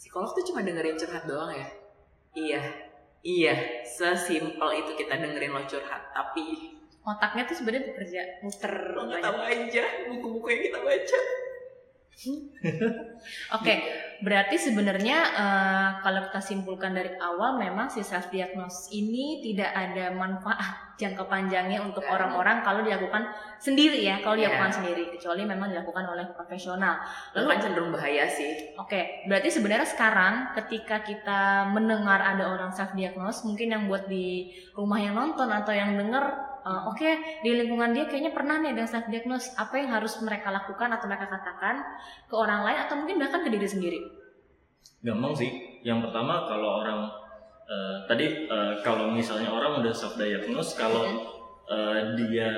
psikolog 0.00 0.32
tuh 0.32 0.44
cuma 0.48 0.64
dengerin 0.64 0.96
curhat 0.96 1.28
doang 1.28 1.52
ya. 1.52 1.68
Iya, 2.32 2.62
iya, 3.20 3.54
sesimpel 3.84 4.80
itu 4.80 4.96
kita 4.96 5.20
dengerin 5.20 5.52
lo 5.52 5.60
curhat, 5.68 6.08
tapi 6.16 6.72
otaknya 7.04 7.44
tuh 7.44 7.56
sebenarnya 7.60 7.92
bekerja 7.92 8.20
muter 8.40 8.96
lo 8.96 9.12
tahu 9.20 9.38
aja 9.44 9.84
buku-buku 10.08 10.46
yang 10.56 10.62
kita 10.72 10.78
baca. 10.80 11.18
Oke, 13.56 13.74
berarti 14.20 14.56
sebenarnya 14.60 15.18
eh, 15.32 15.90
kalau 16.04 16.20
kita 16.28 16.40
simpulkan 16.40 16.92
dari 16.92 17.16
awal 17.16 17.56
memang 17.56 17.88
si 17.88 18.04
self 18.04 18.28
diagnosis 18.28 18.92
ini 18.92 19.40
tidak 19.40 19.72
ada 19.72 20.12
manfaat 20.12 20.92
jangka 21.00 21.24
panjangnya 21.32 21.80
untuk 21.80 22.04
ada. 22.04 22.20
orang-orang 22.20 22.60
kalau 22.60 22.84
dilakukan 22.84 23.24
sendiri 23.56 24.04
ya, 24.04 24.20
kalau 24.20 24.36
Iya. 24.36 24.52
dilakukan 24.52 24.72
sendiri 24.84 25.02
kecuali 25.16 25.48
memang 25.48 25.72
dilakukan 25.72 26.04
oleh 26.12 26.28
profesional. 26.36 27.00
Lalu 27.32 27.56
kan 27.56 27.58
cenderung 27.64 27.88
bahaya 27.88 28.28
sih. 28.28 28.76
Oke, 28.76 29.24
berarti 29.24 29.48
sebenarnya 29.48 29.88
sekarang 29.88 30.52
ketika 30.60 31.00
kita 31.00 31.72
mendengar 31.72 32.20
ada 32.20 32.52
orang 32.52 32.68
self 32.68 32.92
diagnose, 32.92 33.48
mungkin 33.48 33.72
yang 33.72 33.82
buat 33.88 34.04
di 34.12 34.52
rumah 34.76 35.00
yang 35.00 35.16
nonton 35.16 35.48
atau 35.48 35.72
yang 35.72 35.96
denger, 35.96 36.49
uh, 36.60 36.88
oke 36.88 37.10
di 37.40 37.50
lingkungan 37.52 37.90
dia 37.90 38.04
kayaknya 38.04 38.30
pernah 38.30 38.58
nih 38.58 38.72
ada 38.72 38.84
self 38.84 39.06
diagnose, 39.06 39.52
apa 39.54 39.74
yang 39.76 39.90
harus 39.90 40.16
mereka 40.20 40.48
lakukan 40.48 40.88
atau 40.90 41.06
mereka 41.06 41.26
katakan 41.28 41.80
ke 42.24 42.34
orang 42.34 42.62
lain 42.62 42.78
atau 42.84 42.94
mungkin 42.96 43.16
bahkan 43.18 43.40
ke 43.40 43.50
diri 43.50 43.68
sendiri? 43.68 44.00
gampang 45.00 45.32
sih 45.32 45.48
yang 45.80 46.04
pertama 46.04 46.44
kalau 46.44 46.84
orang 46.84 47.08
eh, 47.64 47.96
tadi 48.04 48.26
eh, 48.44 48.72
kalau 48.84 49.08
misalnya 49.08 49.48
orang 49.48 49.80
udah 49.80 49.88
self 49.90 50.20
diagnose 50.20 50.76
kalau 50.76 51.08
eh, 51.64 51.96
dia 52.20 52.52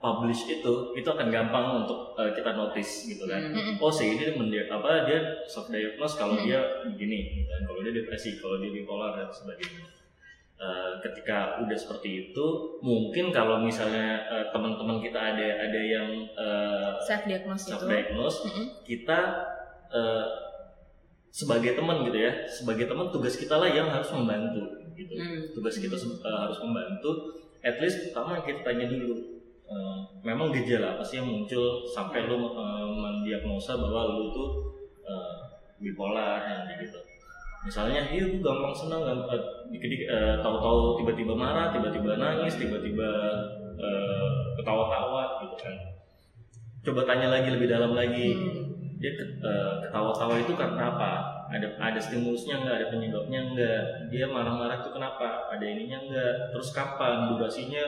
publish 0.00 0.48
itu 0.48 0.72
itu 0.96 1.04
akan 1.04 1.28
gampang 1.28 1.84
untuk 1.84 2.16
eh, 2.16 2.32
kita 2.32 2.56
notice 2.56 3.06
gitu 3.06 3.28
kan 3.28 3.44
Hmm. 3.52 3.76
oh 3.76 3.92
sih 3.92 4.16
ini 4.16 4.32
mendia 4.34 4.64
apa 4.66 5.04
dia 5.04 5.20
self 5.44 5.68
diagnose 5.68 6.16
kalau 6.16 6.32
Hmm. 6.34 6.48
dia 6.48 6.58
begini 6.88 7.44
gitu 7.44 7.46
kan. 7.46 7.60
kalau 7.68 7.80
dia 7.84 7.92
depresi 7.92 8.40
kalau 8.40 8.56
dia 8.56 8.72
bipolar 8.72 9.12
dan 9.14 9.28
sebagainya 9.28 9.84
Eh, 10.62 10.92
ketika 11.02 11.58
udah 11.58 11.74
seperti 11.74 12.30
itu 12.30 12.46
mungkin 12.78 13.34
kalau 13.34 13.58
misalnya 13.58 14.22
eh, 14.22 14.46
teman-teman 14.54 15.02
kita 15.02 15.18
ada 15.18 15.42
ada 15.58 15.80
yang 15.82 16.06
eh, 16.22 16.90
Self 17.02 17.26
diagnose 17.26 17.66
self 17.66 17.82
itu. 17.82 17.90
diagnose 17.90 18.38
Mm-mm. 18.46 18.66
kita 18.86 19.18
eh, 19.90 20.26
sebagai 21.28 21.74
teman 21.74 22.06
gitu 22.06 22.14
ya 22.14 22.46
sebagai 22.46 22.86
teman 22.86 23.10
tugas 23.10 23.34
kita 23.34 23.58
lah 23.58 23.66
yang 23.66 23.90
harus 23.90 24.06
membantu 24.12 24.62
gitu 24.94 25.18
Hmm. 25.18 25.42
tugas 25.50 25.74
kita 25.74 25.98
eh, 25.98 26.38
harus 26.38 26.58
membantu 26.60 27.10
at 27.58 27.82
least 27.82 28.06
pertama 28.06 28.38
kita 28.38 28.62
tanya 28.62 28.86
dulu 28.86 29.18
eh, 29.66 29.98
memang 30.22 30.54
gejala 30.54 30.94
apa 30.94 31.02
sih 31.02 31.18
yang 31.18 31.26
muncul 31.26 31.64
sampai 31.84 32.22
lu 32.22 32.38
eh, 32.38 32.86
mendiagnosa 32.92 33.74
bahwa 33.74 34.14
lu 34.14 34.30
tuh 34.30 34.48
eh, 35.02 35.34
bipolar 35.80 36.38
yang 36.38 36.70
gitu 36.78 37.02
misalnya 37.62 38.02
iya 38.10 38.24
gue 38.26 38.42
gampang 38.42 38.74
senang 38.74 39.06
gampang 39.06 39.38
dikit 39.70 40.10
tahu-tahu 40.42 40.98
tiba-tiba 40.98 41.32
marah 41.32 41.70
tiba-tiba 41.70 42.18
nangis 42.18 42.58
tiba-tiba 42.58 43.10
eh, 43.78 44.30
ketawa-tawa 44.58 45.42
gitu 45.46 45.56
kan 45.58 45.74
coba 46.82 47.00
tanya 47.06 47.30
lagi 47.30 47.48
lebih 47.54 47.70
dalam 47.70 47.94
lagi 47.94 48.34
Hmm. 48.34 48.98
dia 49.02 49.14
eh, 49.18 49.74
ketawa-tawa 49.82 50.38
itu 50.38 50.54
karena 50.54 50.94
apa? 50.94 51.12
Ada 51.50 51.74
ada 51.74 51.98
stimulusnya 51.98 52.62
nggak? 52.62 52.74
Ada 52.78 52.86
penyebabnya 52.86 53.40
nggak? 53.50 53.82
Dia 54.14 54.30
marah-marah 54.30 54.78
itu 54.78 54.94
kenapa? 54.94 55.50
Ada 55.50 55.64
ininya 55.66 55.98
nggak? 56.06 56.34
Terus 56.54 56.70
kapan? 56.70 57.34
Durasinya 57.34 57.82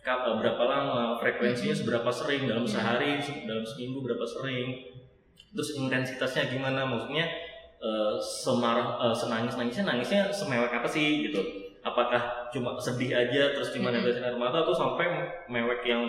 kap- 0.00 0.24
eh, 0.24 0.36
berapa 0.40 0.64
lama? 0.64 1.20
Frekuensinya 1.20 1.76
seberapa 1.76 2.08
sering? 2.08 2.48
Dalam 2.48 2.64
sehari, 2.64 3.20
se- 3.20 3.44
dalam 3.44 3.60
seminggu 3.60 4.00
berapa 4.00 4.24
sering? 4.24 4.72
Terus 5.52 5.76
intensitasnya 5.76 6.48
gimana? 6.48 6.88
Maksudnya 6.88 7.28
eh, 7.84 8.16
semarah, 8.16 8.96
eh, 9.04 9.14
senangis 9.14 9.54
nangisnya 9.60 9.84
nangisnya 9.84 10.32
semewek 10.32 10.72
apa 10.72 10.88
sih 10.88 11.28
gitu? 11.28 11.40
Apakah 11.84 12.48
cuma 12.48 12.80
sedih 12.80 13.12
aja 13.12 13.52
terus 13.52 13.76
cuma 13.76 13.92
Mm-mm. 13.92 14.08
netesin 14.08 14.24
air 14.24 14.40
mata 14.40 14.64
atau 14.64 14.72
sampai 14.72 15.04
mewek 15.52 15.84
yang 15.84 16.00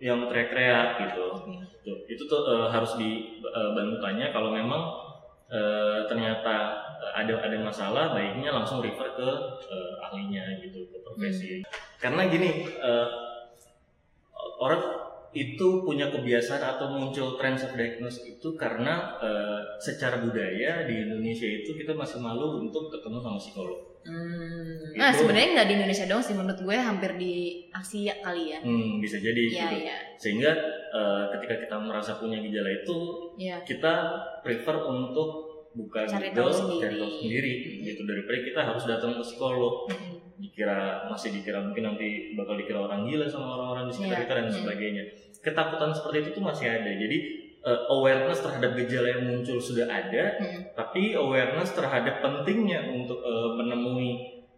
yang 0.00 0.16
teriak-teriak 0.24 0.96
gitu? 1.04 1.28
Oke. 1.36 1.60
Tuh, 1.84 1.96
itu 2.08 2.22
tuh 2.24 2.40
eh, 2.48 2.68
harus 2.72 2.96
dibantu 2.96 3.96
tanya 4.00 4.32
kalau 4.32 4.48
memang 4.48 4.80
eh, 5.52 6.08
ternyata 6.08 6.88
ada 7.00 7.34
ada 7.42 7.56
masalah 7.60 8.12
baiknya 8.16 8.52
langsung 8.52 8.80
refer 8.80 9.12
ke 9.16 9.28
eh, 9.68 9.92
ahlinya 10.08 10.44
gitu 10.60 10.88
ke 10.88 10.96
profesi 11.04 11.60
karena 12.00 12.28
gini 12.28 12.64
eh, 12.68 13.08
orang 14.60 15.09
itu 15.30 15.86
punya 15.86 16.10
kebiasaan 16.10 16.58
atau 16.58 16.90
muncul 16.90 17.38
tren 17.38 17.54
self 17.54 17.78
diagnose 17.78 18.26
itu 18.26 18.48
karena 18.58 19.14
eh, 19.22 19.60
secara 19.78 20.18
budaya 20.18 20.82
di 20.84 21.06
Indonesia 21.06 21.46
itu 21.46 21.70
kita 21.72 21.94
masih 21.94 22.18
malu 22.18 22.58
untuk 22.58 22.90
ketemu 22.90 23.22
sama 23.22 23.38
psikolog. 23.38 23.78
Hmm. 24.00 24.96
Nah 24.96 25.12
sebenarnya 25.12 25.48
nggak 25.54 25.68
di 25.68 25.74
Indonesia 25.76 26.06
dong 26.08 26.18
sih 26.18 26.34
menurut 26.34 26.58
gue 26.58 26.72
hampir 26.74 27.14
di 27.14 27.34
Asia 27.70 28.16
kali 28.18 28.50
ya. 28.50 28.58
Hmm, 28.58 28.98
bisa 28.98 29.20
jadi 29.20 29.38
Iya 29.44 29.52
gitu. 29.70 29.76
iya 29.86 29.96
Sehingga 30.16 30.50
eh, 30.90 31.24
ketika 31.38 31.54
kita 31.62 31.76
merasa 31.78 32.18
punya 32.18 32.40
gejala 32.40 32.70
itu 32.72 32.96
iya. 33.38 33.62
kita 33.62 33.94
prefer 34.42 34.76
untuk 34.82 35.46
buka 35.70 36.02
Cari 36.02 36.34
Google, 36.34 36.50
tahu 36.50 36.50
sendiri. 36.50 36.82
cari 36.82 36.94
tahu 36.98 37.10
sendiri 37.22 37.52
gitu 37.86 38.02
daripada 38.02 38.38
kita 38.42 38.60
harus 38.66 38.84
datang 38.90 39.12
ke 39.14 39.22
psikolog 39.22 39.86
Mm-mm. 39.86 40.18
Dikira 40.40 41.04
masih 41.06 41.30
dikira 41.30 41.60
mungkin 41.60 41.84
nanti 41.86 42.32
bakal 42.32 42.56
dikira 42.56 42.80
orang 42.80 43.04
gila 43.04 43.24
sama 43.24 43.54
orang-orang 43.54 43.84
di 43.86 43.92
sekitar 43.92 44.16
Iya. 44.16 44.22
kita 44.22 44.34
dan 44.34 44.46
Hmm. 44.46 44.56
sebagainya 44.56 45.04
ketakutan 45.38 45.90
seperti 45.90 46.16
itu 46.18 46.30
tuh 46.32 46.42
masih 46.42 46.66
ada 46.66 46.90
jadi 46.90 47.18
eh, 47.60 47.80
awareness 47.88 48.40
terhadap 48.40 48.72
gejala 48.74 49.08
yang 49.10 49.22
muncul 49.26 49.60
sudah 49.60 49.84
ada 49.84 50.24
Mm-mm. 50.34 50.72
tapi 50.72 51.12
awareness 51.12 51.70
terhadap 51.70 52.18
pentingnya 52.18 52.88
untuk 52.88 53.20
eh, 53.20 53.50
menemui 53.54 54.10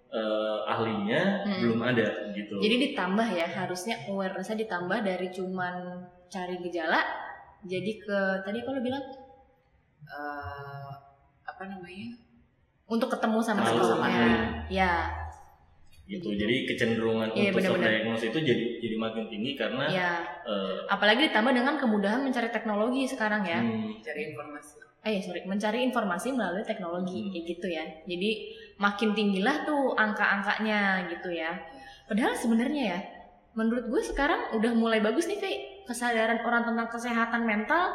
eh, 0.09 0.59
ahlinya 0.64 1.42
Hmm. 1.42 1.61
belum 1.61 1.81
ada 1.83 2.31
gitu 2.31 2.55
Jadi 2.57 2.77
ditambah 2.88 3.27
ya 3.29 3.47
harusnya 3.49 3.99
awarenessnya 4.07 4.55
ditambah 4.61 4.99
dari 5.01 5.29
cuman 5.29 5.99
cari 6.27 6.57
gejala 6.61 7.03
jadi 7.62 7.92
ke 7.97 8.18
tadi 8.40 8.59
lo 8.61 8.79
bilang 8.79 9.03
Eh, 10.03 10.90
apa 11.42 11.62
namanya? 11.64 12.11
untuk 12.85 13.09
ketemu 13.09 13.38
sama 13.40 13.62
psikolognya. 13.62 14.27
Ya, 14.68 15.09
gitu 16.12 16.29
jadi 16.31 16.57
kecenderungan 16.66 17.29
Iya, 17.33 17.48
untuk 17.51 17.81
diagnose 17.81 18.25
itu 18.29 18.38
jadi 18.38 18.64
jadi 18.79 18.96
makin 18.96 19.25
tinggi 19.27 19.53
karena 19.55 19.85
ya. 19.88 20.12
eh, 20.44 20.85
Apalagi 20.87 21.33
ditambah 21.33 21.51
dengan 21.51 21.75
kemudahan 21.75 22.20
mencari 22.20 22.48
teknologi 22.48 23.09
sekarang 23.09 23.40
ya. 23.42 23.59
hmm, 23.59 23.98
Cari 23.98 24.22
informasi. 24.29 24.75
Eh 25.03 25.18
sorry, 25.18 25.42
mencari 25.42 25.83
informasi 25.83 26.31
melalui 26.31 26.62
teknologi 26.62 27.18
Hmm. 27.18 27.31
kayak 27.31 27.44
gitu 27.48 27.66
ya. 27.68 27.85
Jadi 28.05 28.31
makin 28.77 29.11
tinggilah 29.12 29.64
tuh 29.64 29.96
angka-angkanya 29.96 30.81
gitu 31.09 31.33
ya. 31.33 31.57
Padahal 32.05 32.35
sebenarnya 32.35 32.83
ya, 32.87 32.98
menurut 33.53 33.88
gue 33.88 34.03
sekarang 34.05 34.55
udah 34.55 34.72
mulai 34.72 35.01
bagus 35.01 35.27
nih 35.27 35.38
kayak 35.38 35.61
kesadaran 35.85 36.38
orang 36.40 36.62
tentang 36.64 36.88
kesehatan 36.88 37.42
mental. 37.42 37.90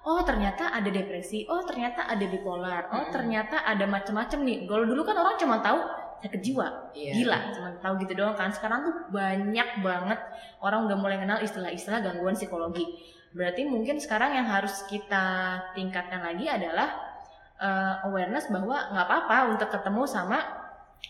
Oh 0.00 0.22
ternyata 0.22 0.72
ada 0.72 0.88
depresi, 0.88 1.44
oh 1.44 1.60
ternyata 1.60 2.06
ada 2.06 2.24
bipolar, 2.24 2.88
oh 2.88 3.02
Hmm. 3.02 3.12
ternyata 3.12 3.60
ada 3.62 3.84
macem-macem 3.84 4.40
nih. 4.40 4.64
Kalau 4.64 4.82
dulu 4.82 5.04
kan 5.04 5.14
orang 5.14 5.36
cuma 5.36 5.60
tahu 5.60 5.78
sakit 6.18 6.40
jiwa, 6.42 6.66
Iya. 6.92 7.12
gila, 7.14 7.38
cuma 7.54 7.68
tahu 7.78 7.94
gitu 8.02 8.18
doang 8.18 8.34
kan. 8.34 8.50
Sekarang 8.50 8.82
tuh 8.82 8.94
banyak 9.08 9.68
banget 9.80 10.18
orang 10.58 10.86
udah 10.86 10.96
mulai 10.98 11.16
kenal 11.16 11.38
istilah-istilah 11.38 12.02
gangguan 12.02 12.34
psikologi. 12.34 12.82
Berarti 13.30 13.62
mungkin 13.64 13.96
sekarang 13.96 14.34
yang 14.34 14.46
harus 14.46 14.82
kita 14.84 15.24
tingkatkan 15.72 16.18
lagi 16.18 16.48
adalah 16.48 16.90
uh, 17.60 18.02
awareness 18.04 18.48
bahwa 18.48 18.88
nggak 18.90 19.06
apa-apa 19.06 19.36
untuk 19.52 19.68
ketemu 19.68 20.02
sama 20.04 20.38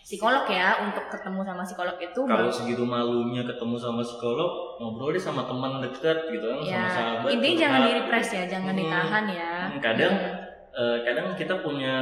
psikolog 0.05 0.45
ya, 0.45 0.85
untuk 0.85 1.09
ketemu 1.09 1.41
sama 1.41 1.61
psikolog 1.65 1.97
itu 1.97 2.21
kalau 2.25 2.49
segitu 2.53 2.85
malunya 2.85 3.41
ketemu 3.41 3.73
sama 3.73 4.01
psikolog 4.05 4.77
ngobrol 4.77 5.09
deh 5.09 5.17
sama 5.17 5.49
teman 5.49 5.81
dekat 5.81 6.29
gitu 6.29 6.45
kan 6.45 6.57
ya 6.61 6.77
sama 6.77 6.89
sahabat 6.93 7.29
intinya 7.33 7.57
jangan 7.57 7.79
di 7.81 7.91
repress 7.97 8.27
ya, 8.29 8.43
jangan 8.45 8.73
Hmm. 8.73 8.81
ditahan 8.85 9.25
ya. 9.25 9.53
Hmm, 9.65 9.79
kadang 9.81 10.13
Hmm. 10.13 10.37
eh, 10.69 10.97
kadang 11.01 11.27
kita 11.33 11.55
punya 11.65 11.95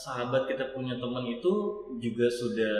sahabat 0.00 0.48
kita 0.48 0.72
punya 0.72 0.96
teman 0.96 1.28
itu 1.28 1.52
juga 1.96 2.24
sudah 2.26 2.76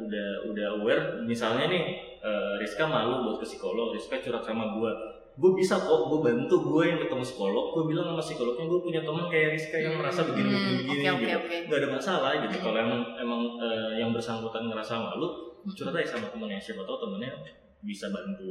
udah 0.00 0.28
udah 0.48 0.66
aware. 0.74 1.04
Misalnya 1.22 1.68
nih 1.68 1.84
eh, 2.18 2.52
Rizka 2.56 2.84
malu 2.84 3.22
buat 3.22 3.36
ke 3.38 3.46
psikolog 3.46 3.92
Rizka 3.92 4.16
curhat 4.18 4.40
sama 4.42 4.72
gue 4.72 4.92
gue 5.32 5.48
bisa 5.56 5.80
kok 5.80 6.12
gue 6.12 6.20
bantu 6.20 6.54
gue 6.62 6.82
yang 6.86 6.98
ketemu 6.98 7.20
psikolog. 7.22 7.64
Gue 7.72 7.84
bilang 7.86 8.06
sama 8.06 8.20
psikolognya 8.20 8.64
gue 8.64 8.80
punya 8.80 9.00
teman 9.00 9.24
kayak 9.28 9.48
Rizka 9.52 9.76
yang 9.76 9.94
merasa 9.96 10.24
begini 10.24 10.48
Hmm, 10.48 10.76
begini 10.82 11.04
oke 11.06 11.20
gitu. 11.20 11.38
oke. 11.38 11.56
nggak 11.68 11.78
ada 11.78 11.88
masalah 11.90 12.32
gitu. 12.38 12.56
Hmm. 12.56 12.64
kalau 12.64 12.78
emang 12.80 13.00
emang 13.16 13.42
eh, 13.58 13.90
yang 13.98 14.10
bersangkutan 14.10 14.64
ngerasa 14.66 14.94
malu 14.96 15.28
curhat 15.68 15.94
aja 15.94 16.16
sama 16.16 16.28
temennya. 16.28 16.56
Siapa 16.58 16.82
tahu 16.82 16.96
temennya 16.98 17.32
bisa 17.80 18.08
bantu. 18.08 18.48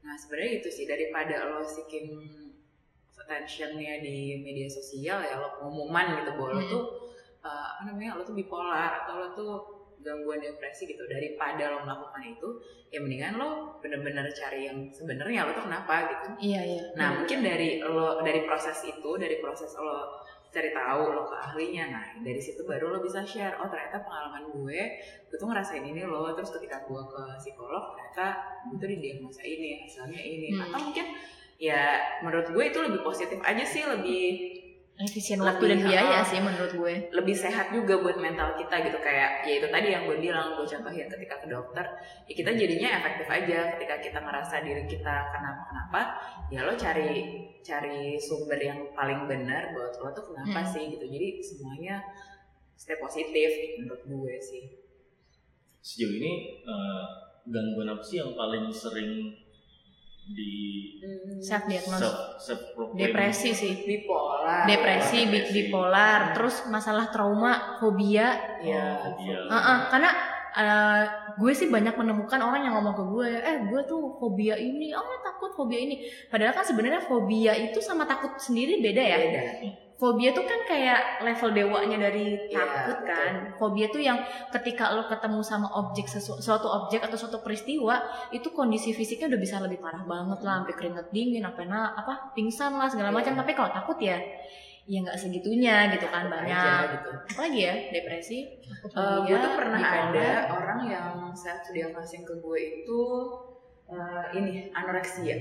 Nah 0.00 0.14
sebenarnya 0.14 0.50
itu 0.58 0.68
sih 0.68 0.86
daripada 0.86 1.34
lo 1.48 1.60
seeking 1.60 2.06
attentionnya 3.16 3.98
di 3.98 4.16
media 4.38 4.68
sosial 4.68 5.18
ya 5.18 5.34
lo 5.34 5.58
pengumuman 5.58 6.14
gitu 6.16 6.30
bahwa 6.36 6.50
lo 6.52 6.60
Hmm. 6.60 6.70
tuh 6.70 6.84
uh, 7.46 7.78
apa 7.78 7.82
namanya 7.86 8.18
lo 8.18 8.26
tuh 8.26 8.34
bipolar 8.34 9.06
atau 9.06 9.14
lo 9.22 9.28
tuh 9.38 9.54
gangguan 10.02 10.42
depresi 10.42 10.86
gitu 10.90 11.02
daripada 11.06 11.70
lo 11.70 11.86
melakukan 11.86 12.22
itu 12.26 12.48
ya 12.90 12.98
mendingan 13.02 13.38
lo 13.38 13.78
bener-bener 13.82 14.26
cari 14.34 14.66
yang 14.66 14.90
sebenarnya 14.90 15.46
lo 15.46 15.50
tuh 15.54 15.64
kenapa 15.66 16.10
gitu. 16.10 16.26
Iya 16.42 16.60
iya. 16.62 16.82
Nah 16.98 17.22
mungkin 17.22 17.42
dari 17.42 17.78
lo 17.82 18.22
dari 18.22 18.42
proses 18.46 18.82
itu 18.82 19.10
dari 19.18 19.38
proses 19.38 19.70
lo 19.78 20.26
cari 20.46 20.72
tahu 20.72 21.12
lo 21.12 21.28
ke 21.28 21.36
ahlinya 21.36 21.84
nah 21.92 22.04
dari 22.24 22.40
situ 22.40 22.64
baru 22.64 22.88
lo 22.88 23.04
bisa 23.04 23.20
share 23.20 23.60
oh 23.60 23.68
ternyata 23.68 24.00
pengalaman 24.00 24.48
gue 24.56 24.80
gue 25.28 25.36
tuh 25.36 25.52
ngerasain 25.52 25.84
ini 25.84 26.08
lo 26.08 26.32
terus 26.32 26.48
ketika 26.56 26.80
gue 26.88 26.96
ke 26.96 27.22
psikolog 27.36 27.92
ternyata 27.92 28.56
gue 28.72 28.76
tuh 28.80 28.88
didiagnosa 28.88 29.44
ini 29.44 29.84
hasilnya 29.84 30.16
ini 30.16 30.48
Hmm. 30.56 30.64
atau 30.70 30.78
mungkin 30.80 31.06
ya 31.60 32.00
menurut 32.24 32.48
gue 32.56 32.64
itu 32.72 32.78
lebih 32.80 33.04
positif 33.04 33.36
aja 33.44 33.64
sih 33.68 33.84
lebih 33.84 34.24
efisien 34.96 35.36
waktu 35.44 35.64
dan 35.68 35.84
Lebih, 35.84 35.92
biaya 35.92 36.24
sih 36.24 36.40
menurut 36.40 36.72
gue. 36.72 36.94
Lebih 37.12 37.36
sehat 37.36 37.68
juga 37.68 38.00
buat 38.00 38.16
mental 38.16 38.56
kita 38.56 38.80
gitu 38.80 38.96
kayak 38.96 39.44
ya 39.44 39.60
itu 39.60 39.68
tadi 39.68 39.92
yang 39.92 40.08
gue 40.08 40.16
bilang 40.16 40.56
gue 40.56 40.64
contohin 40.64 41.04
ketika 41.04 41.36
ke 41.44 41.46
dokter 41.52 41.84
ya 42.24 42.32
kita 42.32 42.50
jadinya 42.56 42.88
efektif 42.96 43.26
aja. 43.28 43.58
Ketika 43.76 43.94
kita 44.00 44.18
ngerasa 44.24 44.64
diri 44.64 44.88
kita 44.88 45.14
kenapa 45.36 45.62
kenapa 45.68 46.00
ya 46.48 46.64
lo 46.64 46.72
cari 46.72 47.10
cari 47.60 48.16
sumber 48.16 48.56
yang 48.56 48.80
paling 48.96 49.28
benar 49.28 49.76
buat 49.76 49.92
lo 50.00 50.08
tuh 50.16 50.32
kenapa 50.32 50.64
Hmm. 50.64 50.70
sih 50.72 50.82
gitu. 50.88 51.04
Jadi 51.04 51.28
semuanya 51.44 52.00
stay 52.72 52.96
positif 52.96 53.50
menurut 53.76 54.00
gue 54.00 54.34
sih. 54.40 54.64
Sejauh 55.84 56.16
ini 56.16 56.32
eh, 56.64 57.04
gangguan 57.44 57.92
apa 57.92 58.02
sih 58.02 58.18
yang 58.18 58.32
paling 58.32 58.72
sering 58.72 59.44
di 60.26 60.52
self 61.38 61.70
diagnose 61.70 62.02
self 62.02 62.16
self 62.42 62.60
depresi 62.98 63.50
sih. 63.54 63.72
Bipolar. 63.86 64.66
Depresi 64.66 65.18
bi- 65.26 65.42
depresi. 65.46 65.54
bipolar 65.70 66.20
terus 66.34 66.66
masalah 66.66 67.10
trauma 67.14 67.78
fobia. 67.78 68.58
Ya 68.62 68.98
Iya. 69.22 69.38
Heeh, 69.46 69.78
karena 69.92 70.10
eh, 70.56 71.02
gue 71.38 71.52
sih 71.54 71.68
banyak 71.68 71.94
menemukan 71.94 72.40
orang 72.42 72.64
yang 72.64 72.74
ngomong 72.80 72.96
ke 72.96 73.04
gue, 73.06 73.28
eh 73.38 73.56
gue 73.70 73.80
tuh 73.86 74.16
fobia 74.18 74.56
ini, 74.56 74.90
oh 74.96 75.20
takut 75.22 75.52
fobia 75.54 75.78
ini. 75.78 76.02
Padahal 76.32 76.56
kan 76.56 76.64
sebenarnya 76.64 77.04
fobia 77.04 77.52
itu 77.54 77.78
sama 77.78 78.08
takut 78.08 78.34
sendiri 78.40 78.80
beda 78.82 79.02
ya. 79.04 79.16
beda 79.20 79.42
Fobia 79.96 80.28
tuh 80.30 80.44
kan 80.44 80.60
kayak 80.62 81.24
level 81.24 81.50
dewanya 81.50 81.96
dari 81.96 82.36
Iya, 82.46 82.52
takut 82.52 83.00
betul. 83.00 83.08
kan. 83.08 83.32
Fobia 83.56 83.88
tuh 83.88 83.98
yang 83.98 84.20
ketika 84.52 84.92
lo 84.92 85.08
ketemu 85.08 85.40
sama 85.40 85.72
objek 85.72 86.04
sesu- 86.04 86.36
suatu 86.36 86.68
objek 86.68 87.00
atau 87.00 87.16
suatu 87.16 87.40
peristiwa, 87.40 88.04
itu 88.28 88.52
kondisi 88.52 88.92
fisiknya 88.92 89.32
udah 89.32 89.40
bisa 89.40 89.56
lebih 89.56 89.80
parah 89.80 90.04
banget 90.04 90.44
lah, 90.44 90.60
sampai 90.60 90.76
keringet 90.76 91.06
dingin, 91.10 91.40
apa 91.42 91.64
na, 91.64 91.96
apa 91.96 92.28
pingsan 92.30 92.76
lah 92.76 92.86
segala 92.86 93.08
macam. 93.08 93.32
Iya. 93.32 93.40
Tapi 93.40 93.52
kalau 93.52 93.70
takut 93.72 93.96
ya, 93.96 94.20
ya 94.84 94.98
nggak 95.00 95.16
segitunya 95.16 95.88
gitu 95.90 96.06
kan 96.06 96.28
banyak. 96.28 96.52
aja 96.52 96.92
gitu 96.92 97.10
Apalagi 97.32 97.58
ya 97.58 97.74
depresi, 97.90 98.38
takut 98.62 98.90
Eh, 98.92 99.00
fobia, 99.00 99.26
gue 99.26 99.38
tuh 99.40 99.52
pernah 99.56 99.80
ada 99.80 100.28
orang 100.52 100.80
yang 100.84 101.08
self 101.32 101.72
diagnosing 101.72 102.20
ke 102.20 102.36
gue 102.36 102.58
itu 102.84 103.00
eh, 103.88 104.24
ini 104.36 104.68
anoreksia. 104.70 105.36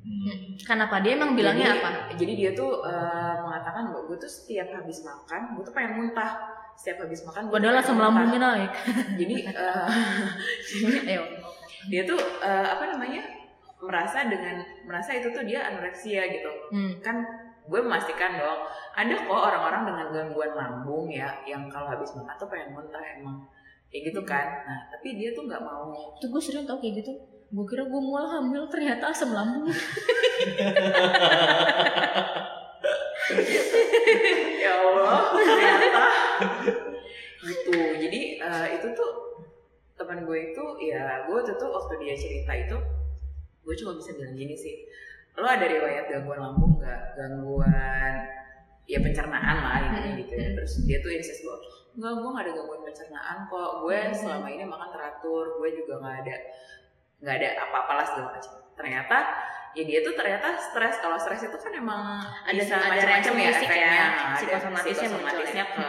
Hmm. 0.00 0.56
Kenapa 0.64 1.04
dia 1.04 1.12
emang 1.16 1.36
bilangnya 1.36 1.76
jadi, 1.76 1.80
apa? 1.80 1.90
Jadi 2.16 2.32
dia 2.32 2.50
tuh 2.56 2.80
eh, 2.88 3.34
mengatakan 3.44 3.92
bahwa 3.92 4.02
gue 4.08 4.16
tuh 4.16 4.30
setiap 4.32 4.68
habis 4.72 5.04
makan, 5.04 5.40
gue 5.56 5.62
tuh 5.64 5.74
pengen 5.76 5.92
muntah. 6.00 6.32
Setiap 6.72 7.04
habis 7.04 7.20
makan, 7.28 7.52
gue 7.52 7.54
Padahal 7.60 7.76
tuh 7.76 7.84
asam 7.84 7.98
lambungnya 8.00 8.40
naik. 8.40 8.72
Jadi 9.20 9.34
eh, 9.52 11.08
Ayo. 11.12 11.22
dia 11.92 12.02
tuh 12.08 12.16
eh, 12.40 12.66
apa 12.72 12.84
namanya 12.96 13.22
merasa 13.80 14.28
dengan 14.28 14.64
merasa 14.88 15.16
itu 15.16 15.28
tuh 15.32 15.44
dia 15.44 15.68
anoreksia 15.68 16.24
gitu. 16.32 16.50
Hmm. 16.72 16.92
Kan 17.04 17.20
gue 17.70 17.80
memastikan 17.84 18.40
dong 18.40 18.66
ada 18.96 19.14
kok 19.14 19.30
orang-orang 19.30 19.82
dengan 19.86 20.06
gangguan 20.10 20.52
lambung 20.56 21.06
ya 21.06 21.30
yang 21.46 21.70
kalau 21.70 21.86
habis 21.86 22.10
makan 22.18 22.34
tuh 22.34 22.48
pengen 22.50 22.74
muntah 22.74 23.04
emang 23.20 23.46
kayak 23.92 24.10
gitu 24.10 24.20
kan. 24.24 24.64
Nah 24.64 24.88
tapi 24.90 25.14
dia 25.20 25.30
tuh 25.36 25.46
nggak 25.46 25.62
mau 25.62 25.92
Tuh 26.18 26.28
gue 26.32 26.42
sering 26.42 26.64
tau 26.64 26.80
kayak 26.80 27.04
gitu. 27.04 27.12
Gue 27.50 27.66
kira 27.66 27.82
gue 27.82 27.98
mual 27.98 28.30
hamil 28.30 28.70
ternyata 28.70 29.10
asam 29.10 29.34
lambung. 29.34 29.66
ya 34.62 34.72
Allah 34.78 35.34
ternyata. 35.34 36.06
Gitu. 37.42 37.74
Jadi 37.74 38.20
eh, 38.38 38.66
itu 38.78 38.86
tuh 38.94 39.10
teman 39.98 40.22
gue 40.22 40.54
itu 40.54 40.64
ya 40.86 41.26
gue 41.26 41.34
waktu 41.34 41.58
itu 41.58 41.66
waktu 41.66 41.94
dia 42.00 42.14
cerita 42.14 42.52
itu 42.54 42.78
gue 43.60 43.74
cuma 43.82 43.98
bisa 43.98 44.14
bilang 44.14 44.38
gini 44.38 44.54
sih. 44.54 44.86
Lo 45.34 45.50
ada 45.50 45.66
riwayat 45.66 46.06
gangguan 46.06 46.38
lambung 46.38 46.78
nggak? 46.78 47.18
Gangguan 47.18 48.14
ya 48.86 48.98
pencernaan 49.02 49.56
lah 49.58 49.90
intinya 49.90 50.10
gitu 50.22 50.38
ya. 50.38 50.54
Terus 50.54 50.86
dia 50.86 51.02
tuh 51.02 51.10
insist 51.10 51.42
bahwa 51.42 51.58
enggak 51.98 52.14
gue 52.14 52.30
nggak 52.30 52.44
ada 52.46 52.52
gangguan 52.54 52.82
pencernaan 52.86 53.38
kok. 53.50 53.70
Gue 53.82 53.98
selama 54.14 54.46
ini 54.46 54.62
makan 54.62 54.90
teratur. 54.94 55.58
Gue 55.58 55.74
juga 55.74 55.98
nggak 55.98 56.16
ada 56.22 56.36
nggak 57.20 57.34
ada 57.36 57.48
apa-apalah 57.62 58.04
segala 58.04 58.26
macam. 58.32 58.52
Ternyata 58.74 59.16
ya 59.70 59.82
dia 59.84 60.00
tuh 60.00 60.14
ternyata 60.14 60.56
stres. 60.56 60.98
Kalau 60.98 61.16
stres 61.16 61.42
itu 61.42 61.54
kan 61.54 61.72
emang 61.72 62.02
Ada- 62.42 62.56
bisa 62.56 62.74
ada 62.74 62.88
macam-macam 62.90 63.32
ya 63.36 63.50
fisik 63.50 63.68
efeknya. 63.68 63.86
ya, 63.86 64.06
Nah, 64.08 64.34
psikosomatisnya 64.34 64.94
psikosomatisnya 65.06 65.64
ya. 65.64 65.74
ke 65.76 65.88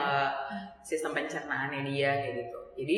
sistem 0.82 1.12
pencernaannya 1.14 1.82
dia 1.88 2.12
kayak 2.16 2.34
gitu. 2.38 2.60
Jadi 2.78 2.98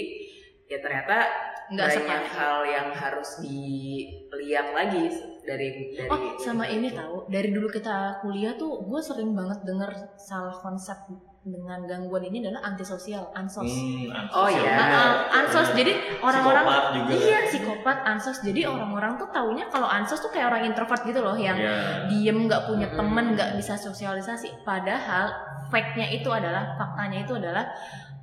ya 0.65 0.77
ternyata 0.79 1.15
Nggak 1.63 1.87
banyak 1.87 2.03
separah. 2.03 2.33
hal 2.33 2.57
yang 2.65 2.87
harus 2.91 3.29
dilihat 3.39 4.67
lagi 4.73 5.03
dari 5.43 5.67
dari 5.91 6.09
Oh 6.09 6.35
sama 6.37 6.65
ini 6.65 6.91
tahu. 6.91 7.27
Dari 7.27 7.49
dulu 7.51 7.67
kita 7.67 8.19
kuliah 8.19 8.55
tuh 8.55 8.81
gue 8.81 8.99
sering 8.99 9.31
banget 9.31 9.63
denger 9.63 9.91
salah 10.17 10.55
konsep 10.55 10.97
dengan 11.43 11.83
gangguan 11.83 12.23
ini 12.23 12.39
adalah 12.39 12.63
antisosial, 12.65 13.27
ansos. 13.35 13.67
Hmm, 13.67 14.07
Oh, 14.31 14.47
ansos 14.47 14.55
iya. 14.55 14.63
ya. 14.63 14.79
Ah, 14.79 14.87
ah, 14.87 15.13
ansos 15.43 15.67
jadi 15.75 15.91
orang-orang 16.23 16.63
Psikopat 16.63 16.93
juga. 16.95 17.11
iya 17.13 17.39
psikopat 17.43 17.97
ansos 18.07 18.37
jadi 18.39 18.61
orang-orang 18.65 19.11
tuh 19.19 19.27
taunya 19.27 19.65
kalau 19.67 19.85
ansos 19.85 20.23
tuh 20.23 20.31
kayak 20.31 20.47
orang 20.47 20.63
introvert 20.65 21.03
gitu 21.03 21.19
loh 21.19 21.35
yang 21.35 21.59
Iya. 21.59 22.07
diem 22.07 22.47
nggak 22.47 22.63
punya 22.63 22.87
Mm-mm. 22.87 22.99
temen 22.99 23.25
nggak 23.35 23.49
bisa 23.55 23.75
sosialisasi 23.75 24.63
padahal 24.63 25.35
fact-nya 25.67 26.07
itu 26.09 26.31
adalah 26.31 26.79
faktanya 26.79 27.27
itu 27.27 27.35
adalah 27.35 27.67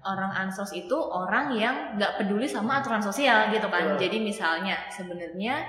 orang 0.00 0.33
ansos 0.33 0.72
itu 0.72 0.96
orang 0.96 1.52
yang 1.52 2.00
nggak 2.00 2.16
peduli 2.16 2.48
sama 2.48 2.80
aturan 2.80 3.04
sosial 3.04 3.52
gitu 3.52 3.68
kan 3.68 3.85
Betul. 3.85 4.00
jadi 4.00 4.16
misalnya 4.16 4.80
sebenarnya 4.88 5.61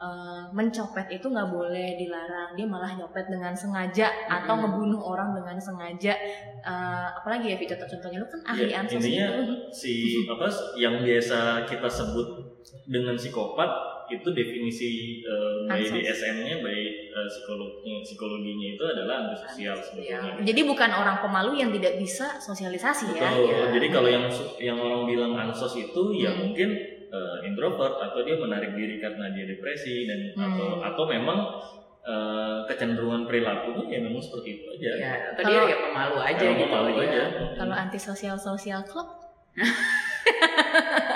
eh, 0.00 0.42
mencopet 0.50 1.06
itu 1.10 1.26
nggak 1.26 1.48
boleh 1.48 1.94
dilarang 1.94 2.50
dia 2.52 2.64
malah 2.64 2.92
nyopet 2.92 3.28
dengan 3.28 3.52
sengaja 3.52 4.08
atau 4.26 4.54
Mm-mm. 4.54 4.62
ngebunuh 4.66 5.00
orang 5.02 5.36
dengan 5.36 5.56
sengaja 5.56 6.14
Eh, 6.60 7.08
apalagi 7.16 7.48
ya 7.48 7.56
Vi 7.56 7.64
contoh-contohnya 7.64 8.20
lu 8.20 8.28
kan 8.28 8.40
ahli 8.46 8.68
Ya, 8.68 8.84
ansos 8.84 9.00
intinya 9.00 9.32
gitu 9.40 9.54
si 9.72 9.92
apa 10.28 10.44
yang 10.76 11.00
biasa 11.00 11.64
kita 11.64 11.88
sebut 11.88 12.28
dengan 12.84 13.16
psikopat 13.16 13.70
itu 14.10 14.28
definisi 14.28 14.90
eh, 15.22 15.64
by. 15.64 15.80
DSM-nya 15.80 16.60
by 16.60 16.76
eh, 17.08 17.26
psikologinya 17.26 18.04
psikologinya 18.04 18.68
itu 18.76 18.84
adalah 18.84 19.14
antisosial 19.24 19.72
sebetulnya. 19.72 20.36
jadi 20.44 20.60
bukan 20.66 20.90
orang 20.92 21.16
pemalu 21.20 21.56
yang 21.56 21.72
tidak 21.72 21.96
bisa 21.96 22.36
sosialisasi 22.36 23.08
ya 23.10 23.24
Betul. 23.24 23.48
ya. 23.48 23.64
Jadi 23.72 23.86
kalau 23.88 24.08
yang 24.10 24.24
yang 24.60 24.76
orang 24.76 25.08
bilang 25.08 25.32
ansos 25.40 25.72
itu 25.74 26.02
ya 26.12 26.28
Hmm. 26.28 26.44
mungkin 26.44 26.68
eh, 27.10 27.38
introvert 27.44 27.98
atau 28.00 28.22
dia 28.22 28.36
menarik 28.36 28.72
diri 28.72 28.96
karena 28.96 29.28
dia 29.30 29.44
depresi 29.44 30.04
dan 30.04 30.18
atau 30.32 30.68
Hmm. 30.72 30.86
atau 30.86 31.04
memang 31.06 31.38
eh, 32.00 32.58
kecenderungan 32.64 33.22
perilakunya 33.24 33.84
ya 33.86 34.00
memang 34.00 34.18
seperti 34.18 34.48
itu 34.54 34.66
aja. 34.70 34.90
ya 34.96 35.12
atau 35.28 35.42
Kalau- 35.44 35.52
dia 35.60 35.68
ya 35.68 35.78
pemalu 35.82 36.16
aja 36.18 36.40
Emang 36.42 36.56
gitu 36.56 36.72
malu 36.72 36.90
ya. 36.90 37.04
aja. 37.04 37.22
kalau 37.54 37.74
antisosial 37.76 38.36
sosial 38.36 38.80
club 38.82 39.08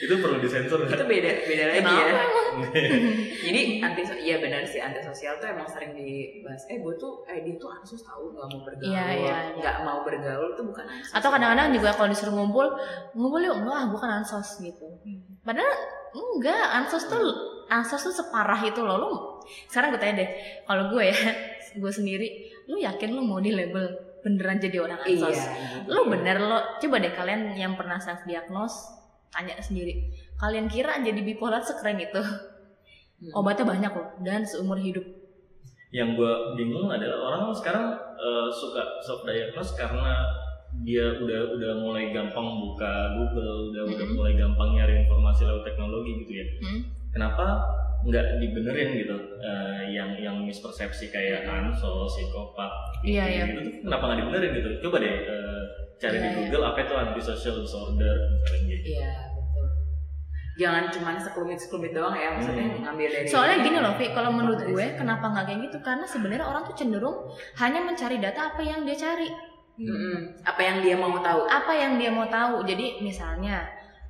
Itu 0.00 0.14
perlu 0.18 0.36
disensor 0.42 0.78
itu 0.84 0.90
nggak? 0.90 1.06
beda 1.06 1.30
beda 1.46 1.64
lagi 1.70 1.78
Kenapa? 1.78 2.02
Ya 2.02 2.14
jadi 3.46 3.60
anti 3.82 4.02
iya 4.24 4.36
benar 4.40 4.62
sih 4.66 4.80
antisosial 4.80 5.38
tuh 5.38 5.48
emang 5.52 5.68
sering 5.68 5.92
dibahas. 5.94 6.64
Eh 6.66 6.80
gue 6.82 6.94
tuh 6.98 7.22
eh 7.30 7.44
dia 7.44 7.54
tuh 7.60 7.70
ansos 7.70 8.02
tahu 8.02 8.34
nggak 8.34 8.46
mau 8.50 8.60
bergaul. 8.64 8.90
Iya, 8.90 9.06
iya, 9.12 9.14
iya. 9.20 9.38
nggak 9.60 9.76
mau 9.84 9.98
bergaul 10.02 10.50
tuh 10.58 10.64
bukan 10.66 10.84
ansos 10.88 11.12
atau 11.12 11.28
kadang-kadang 11.30 11.68
juga 11.76 11.90
kalau 11.94 12.08
disuruh 12.10 12.34
ngumpul 12.34 12.66
ngumpul 13.14 13.40
yuk. 13.42 13.56
Enggak 13.62 13.80
gue 13.92 14.00
kan 14.00 14.10
ansos 14.22 14.48
gitu. 14.58 14.86
Padahal 15.46 15.74
enggak 16.14 16.64
ansos 16.82 17.04
tuh 17.06 17.22
ansos 17.70 18.00
tuh 18.02 18.14
separah 18.14 18.60
itu 18.64 18.80
loh. 18.82 18.96
Lu 18.98 19.10
sekarang 19.70 19.94
gue 19.94 20.00
tanya 20.00 20.24
deh 20.24 20.30
kalau 20.64 20.90
gue 20.90 21.04
ya 21.06 21.18
gue 21.82 21.92
sendiri 21.92 22.28
lu 22.70 22.80
yakin 22.80 23.12
lu 23.12 23.22
mau 23.26 23.42
di 23.42 23.52
label 23.52 24.14
beneran 24.24 24.56
jadi 24.56 24.80
orang 24.80 25.04
iya 25.04 25.20
ansos 25.20 25.36
gitu. 25.36 25.90
lu 25.92 26.00
bener 26.08 26.36
lo. 26.40 26.58
Coba 26.80 26.96
deh 26.98 27.12
kalian 27.12 27.54
yang 27.54 27.76
pernah 27.76 28.00
self 28.00 28.24
diagnose 28.24 29.03
tanya 29.34 29.58
sendiri 29.58 30.06
kalian 30.36 30.70
kira 30.70 31.02
jadi 31.02 31.18
bipolar 31.20 31.60
sekeren 31.60 31.98
itu 31.98 32.22
Hmm. 33.14 33.30
obatnya 33.32 33.64
banyak 33.64 33.92
loh 33.92 34.08
dan 34.20 34.42
seumur 34.42 34.74
hidup 34.76 35.02
yang 35.90 36.14
gue 36.14 36.32
bingung 36.54 36.90
adalah 36.90 37.30
orang 37.30 37.54
sekarang 37.54 37.94
eh, 38.14 38.48
suka 38.50 38.82
self 39.00 39.22
diagnose 39.22 39.74
karena 39.74 40.18
dia 40.82 41.06
udah 41.14 41.54
udah 41.54 41.72
mulai 41.78 42.10
gampang 42.10 42.42
buka 42.58 42.90
Google, 43.14 43.70
udah 43.70 43.82
udah 43.86 44.06
Mhm. 44.10 44.14
mulai 44.18 44.34
gampang 44.34 44.74
nyari 44.74 45.06
informasi 45.06 45.46
lewat 45.46 45.62
teknologi 45.62 46.26
gitu 46.26 46.32
ya. 46.34 46.46
Hmm. 46.66 46.80
Kenapa 47.14 47.46
nggak 48.02 48.42
dibenerin 48.42 48.90
gitu? 48.98 49.14
Eh, 49.38 49.94
yang 49.94 50.18
yang 50.18 50.42
mispersepsi 50.42 51.14
kayak 51.14 51.46
ansos, 51.46 52.10
psikopat, 52.10 52.74
Iya, 53.06 53.22
gitu, 53.22 53.30
iya. 53.30 53.44
gitu, 53.46 53.60
kenapa 53.86 54.02
nggak 54.04 54.18
dibenerin 54.18 54.50
gitu? 54.52 54.68
Coba 54.82 54.96
deh 54.98 55.14
eh, 55.14 55.62
cari 55.96 56.16
Iya, 56.16 56.20
di 56.20 56.28
iya. 56.28 56.36
Google 56.42 56.64
apa 56.66 56.78
itu 56.80 56.94
antisocial 56.94 57.54
disorder 57.56 58.14
misalnya 58.34 58.74
gitu. 58.74 58.86
iya 58.92 59.12
betul 59.30 59.66
jangan 60.54 60.84
cuma 60.88 61.10
sekelumit 61.16 61.58
sekelumit 61.58 61.92
doang 61.92 62.14
ya 62.14 62.28
maksudnya 62.32 62.64
Hmm. 62.64 62.82
ngambil 62.84 63.08
dari 63.08 63.26
Soalnya 63.26 63.56
gini 63.60 63.78
loh, 63.78 63.94
Vi, 63.94 64.06
kalau 64.10 64.30
menurut 64.30 64.60
gue 64.62 64.86
kenapa 64.94 65.24
nggak 65.26 65.44
kayak 65.44 65.60
gitu? 65.64 65.76
Karena 65.80 66.04
sebenarnya 66.04 66.46
orang 66.46 66.62
tuh 66.64 66.74
cenderung 66.74 67.16
hanya 67.56 67.80
mencari 67.82 68.16
data 68.18 68.40
apa 68.48 68.62
yang 68.62 68.82
dia 68.82 68.94
cari, 68.94 69.26
Mm-mm. 69.74 70.18
apa 70.42 70.60
yang 70.62 70.78
dia 70.78 70.94
mau 70.94 71.10
tahu 71.18 71.40
apa 71.44 71.72
yang 71.74 71.98
dia 71.98 72.06
mau 72.08 72.26
tahu. 72.28 72.62
Jadi 72.62 73.02
misalnya 73.02 73.66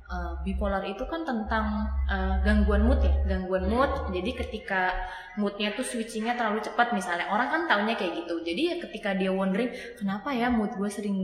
uh, 0.09 0.37
bipolar 0.45 0.83
itu 0.85 1.03
kan 1.09 1.25
tentang 1.25 1.89
uh, 2.09 2.41
gangguan 2.45 2.85
mood 2.85 3.01
ya, 3.01 3.13
gangguan 3.25 3.65
mood. 3.69 3.89
Jadi 4.13 4.31
ketika 4.37 4.93
moodnya 5.35 5.75
tuh 5.75 5.83
switchingnya 5.83 6.37
terlalu 6.39 6.63
cepat 6.63 6.95
misalnya, 6.95 7.27
orang 7.27 7.51
kan 7.51 7.61
taunya 7.67 7.95
kayak 7.97 8.23
gitu. 8.23 8.39
Jadi 8.45 8.61
ya 8.71 8.75
ketika 8.79 9.17
dia 9.17 9.31
wondering 9.33 9.73
kenapa 9.99 10.31
ya 10.31 10.47
mood 10.47 10.71
gue 10.77 10.89
sering 10.89 11.17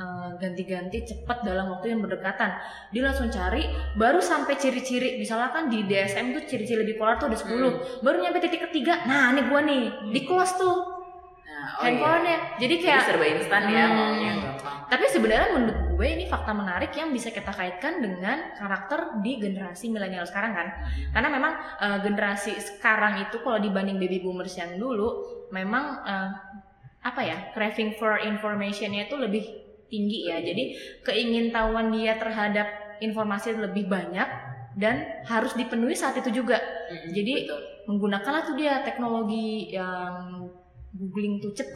uh, 0.00 0.34
ganti-ganti 0.40 1.04
cepat 1.06 1.44
dalam 1.46 1.70
waktu 1.70 1.94
yang 1.94 2.00
berdekatan, 2.02 2.56
dia 2.90 3.02
langsung 3.04 3.30
cari, 3.30 3.68
baru 3.94 4.18
sampai 4.18 4.58
ciri-ciri, 4.58 5.20
misalnya 5.20 5.54
kan 5.54 5.70
di 5.70 5.86
DSM 5.86 6.34
tuh 6.34 6.42
ciri-ciri 6.48 6.82
bipolar 6.82 7.20
tuh 7.20 7.30
ada 7.30 7.38
10 7.38 7.54
Hmm. 7.54 7.80
baru 8.04 8.20
nyampe 8.20 8.44
titik 8.44 8.68
ketiga, 8.68 9.06
nah 9.06 9.32
ini 9.32 9.46
gue 9.46 9.60
nih 9.62 9.82
di 10.12 10.20
close 10.26 10.58
tuh 10.58 10.93
oh 11.64 11.82
handphonenya. 11.82 12.28
iya. 12.28 12.38
Jadi 12.60 12.74
Jadi 12.74 12.74
kayak 12.80 13.02
serba 13.04 13.26
instan 13.26 13.62
ya 13.68 13.84
Hmm. 13.84 13.96
maunya 13.96 14.32
gampang. 14.36 14.76
tapi 14.84 15.04
sebenarnya 15.08 15.48
menurut 15.52 15.78
gue 15.94 16.08
ini 16.10 16.24
fakta 16.26 16.52
menarik 16.52 16.92
yang 16.92 17.10
bisa 17.10 17.30
kita 17.30 17.50
kaitkan 17.50 17.98
dengan 17.98 18.52
karakter 18.54 19.18
di 19.20 19.38
generasi 19.38 19.88
milenial 19.88 20.24
sekarang 20.24 20.52
kan. 20.52 20.68
Karena 21.10 21.28
memang 21.28 21.52
eh, 21.80 21.98
generasi 22.00 22.52
sekarang 22.58 23.22
itu 23.22 23.40
kalau 23.40 23.58
dibanding 23.58 23.96
baby 23.96 24.20
boomers 24.20 24.54
yang 24.54 24.76
dulu 24.76 25.08
memang 25.50 25.84
eh, 26.02 26.30
apa 27.04 27.20
ya 27.20 27.36
craving 27.52 27.94
for 27.94 28.16
informationnya 28.18 29.06
itu 29.06 29.16
lebih 29.16 29.44
tinggi 29.86 30.28
ya. 30.28 30.40
Jadi 30.40 30.62
keingintahuan 31.02 31.90
dia 31.90 32.16
terhadap 32.16 32.98
informasi 32.98 33.54
lebih 33.54 33.86
banyak 33.86 34.26
dan 34.74 35.22
harus 35.24 35.54
dipenuhi 35.54 35.94
saat 35.94 36.18
itu 36.18 36.42
juga. 36.42 36.58
Mm-mm, 36.90 37.10
Jadi 37.12 37.34
betul. 37.46 37.60
menggunakanlah 37.86 38.42
tuh 38.42 38.56
dia 38.58 38.82
teknologi 38.82 39.70
yang 39.70 40.46
googling 40.94 41.42
tuh 41.42 41.50
Yang 41.50 41.58
cepet, 41.66 41.74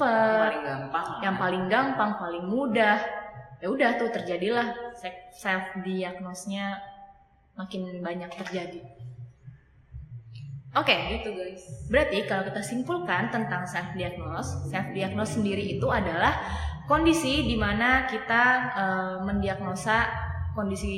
paling 0.48 0.64
gampang 0.64 1.08
yang 1.20 1.36
paling 1.36 1.64
gampang, 1.66 2.10
paling 2.16 2.44
mudah. 2.46 2.98
Ya 3.58 3.66
udah 3.66 3.98
tuh 3.98 4.08
terjadilah 4.14 4.94
self 5.34 5.82
diagnosnya 5.82 6.78
makin 7.58 7.98
banyak 7.98 8.30
terjadi. 8.30 8.80
Oke, 10.78 10.94
gitu 11.18 11.34
guys. 11.34 11.64
berarti 11.90 12.28
kalau 12.28 12.46
kita 12.46 12.62
simpulkan 12.62 13.34
tentang 13.34 13.66
self 13.66 13.98
diagnose, 13.98 14.70
self 14.70 14.94
diagnose 14.94 15.34
sendiri 15.34 15.64
itu 15.74 15.90
adalah 15.90 16.38
kondisi 16.86 17.50
di 17.50 17.58
mana 17.58 18.06
kita 18.06 18.42
eh, 18.78 19.16
mendiagnosa 19.26 20.06
kondisi 20.54 20.94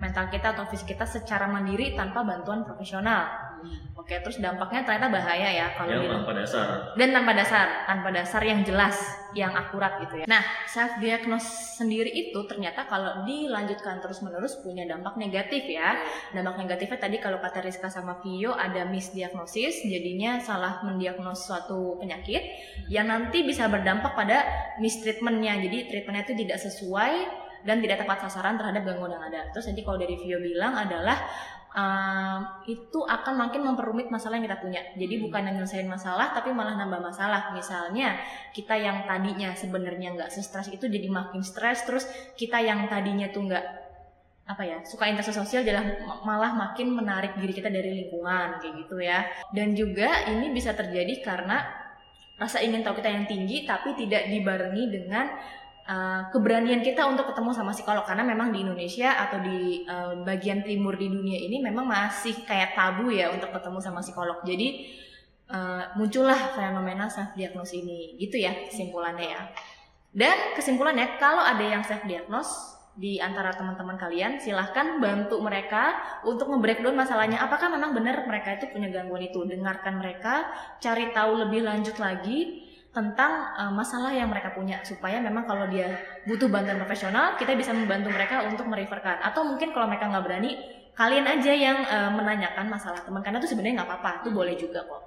mental 0.00 0.28
kita 0.32 0.52
atau 0.56 0.64
fisik 0.68 0.96
kita 0.96 1.04
secara 1.04 1.48
mandiri 1.48 1.92
tanpa 1.92 2.24
bantuan 2.24 2.64
profesional. 2.64 3.49
Oke, 3.94 4.18
terus 4.24 4.42
dampaknya 4.42 4.82
ternyata 4.82 5.06
bahaya 5.12 5.48
ya 5.52 5.66
kalau 5.76 5.92
yang 5.92 6.08
tanpa 6.08 6.32
dasar 6.34 6.66
dan 6.98 7.08
tanpa 7.14 7.32
dasar, 7.36 7.66
tanpa 7.86 8.08
dasar 8.10 8.42
yang 8.42 8.60
jelas, 8.66 8.96
yang 9.36 9.52
akurat 9.54 10.02
gitu 10.02 10.22
ya. 10.22 10.26
Nah, 10.26 10.42
self 10.66 10.98
diagnose 10.98 11.78
sendiri 11.78 12.10
itu 12.10 12.40
ternyata 12.48 12.88
kalau 12.90 13.22
dilanjutkan 13.22 14.02
terus-menerus 14.02 14.58
punya 14.64 14.88
dampak 14.88 15.14
negatif 15.20 15.68
ya. 15.68 16.00
Dampak 16.34 16.58
negatifnya 16.64 16.98
tadi 16.98 17.16
kalau 17.22 17.38
kata 17.38 17.62
Rizka 17.62 17.86
sama 17.86 18.18
Vio 18.24 18.56
ada 18.56 18.88
misdiagnosis, 18.88 19.86
jadinya 19.86 20.40
salah 20.42 20.82
mendiagnos 20.82 21.46
suatu 21.46 22.00
penyakit 22.00 22.42
yang 22.90 23.06
nanti 23.06 23.46
bisa 23.46 23.70
berdampak 23.70 24.16
pada 24.16 24.42
mistreatmentnya. 24.82 25.60
Jadi 25.60 25.86
treatmentnya 25.86 26.24
itu 26.26 26.34
tidak 26.46 26.58
sesuai 26.58 27.14
dan 27.66 27.80
tidak 27.84 28.04
tepat 28.04 28.28
sasaran 28.28 28.56
terhadap 28.56 28.82
gangguan 28.84 29.12
yang 29.16 29.24
ada. 29.24 29.48
Terus 29.52 29.70
nanti 29.72 29.82
kalau 29.84 29.98
dari 30.00 30.16
Vio 30.16 30.38
bilang 30.40 30.72
adalah 30.76 31.18
ehm, 31.74 32.38
itu 32.66 33.00
akan 33.04 33.34
makin 33.36 33.60
memperumit 33.66 34.08
masalah 34.08 34.40
yang 34.40 34.46
kita 34.48 34.58
punya. 34.58 34.80
Jadi 34.96 35.14
bukan 35.22 35.40
yang 35.46 35.54
nyelesain 35.60 35.86
masalah, 35.86 36.32
tapi 36.32 36.50
malah 36.50 36.74
nambah 36.76 37.00
masalah. 37.00 37.52
Misalnya 37.52 38.18
kita 38.56 38.74
yang 38.76 39.04
tadinya 39.04 39.52
sebenarnya 39.54 40.16
nggak 40.16 40.30
stres 40.32 40.72
itu 40.72 40.88
jadi 40.88 41.08
makin 41.10 41.40
stres, 41.44 41.84
terus 41.84 42.04
kita 42.34 42.58
yang 42.60 42.88
tadinya 42.88 43.28
tuh 43.30 43.46
nggak 43.46 43.66
apa 44.50 44.66
ya 44.66 44.82
suka 44.82 45.06
interaksi 45.06 45.30
sosial 45.30 45.62
jadi 45.62 45.78
malah 46.26 46.50
makin 46.58 46.90
menarik 46.90 47.38
diri 47.38 47.54
kita 47.54 47.70
dari 47.70 48.02
lingkungan 48.02 48.58
kayak 48.58 48.74
gitu 48.86 48.96
ya. 48.98 49.28
Dan 49.54 49.78
juga 49.78 50.26
ini 50.26 50.50
bisa 50.50 50.74
terjadi 50.74 51.22
karena 51.22 51.80
rasa 52.40 52.64
ingin 52.64 52.80
tahu 52.80 52.98
kita 53.04 53.12
yang 53.12 53.28
tinggi 53.28 53.68
tapi 53.68 53.92
tidak 54.00 54.32
dibarengi 54.32 54.88
dengan 54.88 55.28
uh, 55.90 56.30
keberanian 56.30 56.80
kita 56.86 57.02
untuk 57.10 57.26
ketemu 57.34 57.50
sama 57.50 57.74
psikolog. 57.74 58.06
Karena 58.06 58.22
memang 58.22 58.54
di 58.54 58.62
Indonesia 58.62 59.18
atau 59.18 59.42
di 59.42 59.82
uh, 59.90 60.22
bagian 60.22 60.62
timur 60.62 60.94
di 60.94 61.10
dunia 61.10 61.38
ini 61.42 61.58
memang 61.58 61.84
masih 61.84 62.46
kayak 62.46 62.78
tabu 62.78 63.10
ya 63.10 63.34
untuk 63.34 63.50
ketemu 63.50 63.78
sama 63.82 64.00
psikolog. 64.00 64.38
Jadi 64.46 64.86
uh, 65.50 65.90
muncullah 65.98 66.54
fenomena 66.54 67.10
self 67.10 67.34
diagnose 67.34 67.74
ini. 67.74 68.14
Gitu 68.22 68.38
ya 68.38 68.54
kesimpulannya 68.70 69.26
ya. 69.26 69.42
Dan 70.10 70.54
kesimpulannya 70.54 71.18
kalau 71.18 71.42
ada 71.42 71.62
yang 71.62 71.82
self 71.82 72.06
diagnose 72.06 72.78
di 72.98 73.22
antara 73.22 73.54
teman-teman 73.54 73.94
kalian 73.96 74.42
silahkan 74.42 74.98
bantu 74.98 75.38
mereka 75.38 75.94
untuk 76.26 76.50
nge-breakdown 76.50 76.98
masalahnya. 76.98 77.38
Apakah 77.38 77.70
memang 77.70 77.94
benar 77.94 78.26
mereka 78.26 78.58
itu 78.58 78.66
punya 78.70 78.90
gangguan 78.90 79.24
itu? 79.24 79.40
Dengarkan 79.46 80.02
mereka 80.02 80.50
cari 80.82 81.14
tahu 81.14 81.46
lebih 81.46 81.64
lanjut 81.64 81.96
lagi 82.02 82.69
tentang 82.90 83.54
uh, 83.54 83.70
masalah 83.70 84.10
yang 84.10 84.26
mereka 84.26 84.50
punya 84.50 84.82
supaya 84.82 85.22
memang 85.22 85.46
kalau 85.46 85.70
dia 85.70 85.94
butuh 86.26 86.50
bantuan 86.50 86.74
profesional 86.82 87.38
kita 87.38 87.54
bisa 87.54 87.70
membantu 87.70 88.10
mereka 88.10 88.42
untuk 88.50 88.66
mereferkan 88.66 89.22
atau 89.22 89.46
mungkin 89.46 89.70
kalau 89.70 89.86
mereka 89.86 90.10
nggak 90.10 90.24
berani 90.26 90.58
kalian 90.98 91.22
aja 91.22 91.52
yang 91.54 91.78
uh, 91.86 92.10
menanyakan 92.10 92.66
masalah 92.66 92.98
teman 93.06 93.22
karena 93.22 93.38
itu 93.38 93.54
sebenarnya 93.54 93.78
nggak 93.78 93.88
apa-apa 93.94 94.10
itu 94.26 94.28
boleh 94.34 94.54
juga 94.58 94.82
kok 94.82 95.02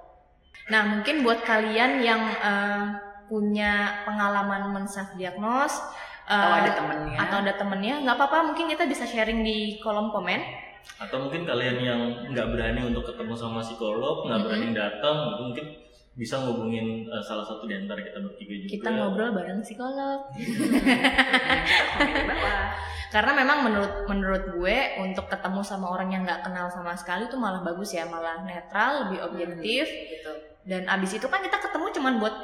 nah 0.72 0.80
mungkin 0.88 1.20
buat 1.20 1.44
kalian 1.44 2.00
yang 2.00 2.22
uh, 2.40 2.84
punya 3.28 4.00
pengalaman 4.08 4.72
men-self 4.72 5.12
diagnose 5.20 5.76
Atau 6.24 6.40
uh, 6.40 6.56
ada 6.64 6.70
temennya. 6.72 7.16
atau 7.20 7.36
ada 7.44 7.52
temennya 7.52 7.94
nggak 8.00 8.16
apa-apa 8.16 8.38
mungkin 8.48 8.64
kita 8.72 8.88
bisa 8.88 9.04
sharing 9.04 9.44
di 9.44 9.76
kolom 9.84 10.08
komen 10.08 10.40
atau 10.96 11.20
mungkin 11.20 11.44
kalian 11.44 11.76
yang 11.84 12.00
nggak 12.32 12.48
berani 12.48 12.80
untuk 12.80 13.04
ketemu 13.04 13.36
sama 13.36 13.60
psikolog 13.60 14.24
nggak 14.24 14.40
Mhm. 14.40 14.46
berani 14.48 14.68
datang 14.72 15.16
mungkin 15.36 15.83
bisa 16.14 16.38
ngubungin 16.38 17.10
uh, 17.10 17.18
salah 17.18 17.42
satu 17.42 17.66
di 17.66 17.74
antara 17.74 17.98
kita 17.98 18.22
bertiga 18.22 18.54
juga 18.54 18.70
kita 18.70 18.88
ngobrol 18.94 19.34
bareng 19.34 19.58
psikolog 19.66 20.30
karena 23.14 23.32
memang 23.34 23.58
menurut 23.62 23.92
menurut 24.10 24.44
gue 24.58 24.76
untuk 24.98 25.30
ketemu 25.30 25.62
sama 25.62 25.86
orang 25.90 26.10
yang 26.10 26.22
nggak 26.26 26.42
kenal 26.42 26.66
sama 26.66 26.98
sekali 26.98 27.30
itu 27.30 27.38
malah 27.38 27.62
bagus 27.62 27.94
ya 27.94 28.06
malah 28.10 28.42
netral 28.42 29.06
lebih 29.06 29.22
objektif 29.22 29.86
Gitu. 29.86 30.32
dan 30.66 30.88
abis 30.90 31.20
itu 31.20 31.26
kan 31.30 31.44
kita 31.44 31.62
ketemu 31.62 31.86
cuman 31.94 32.14
buat 32.18 32.34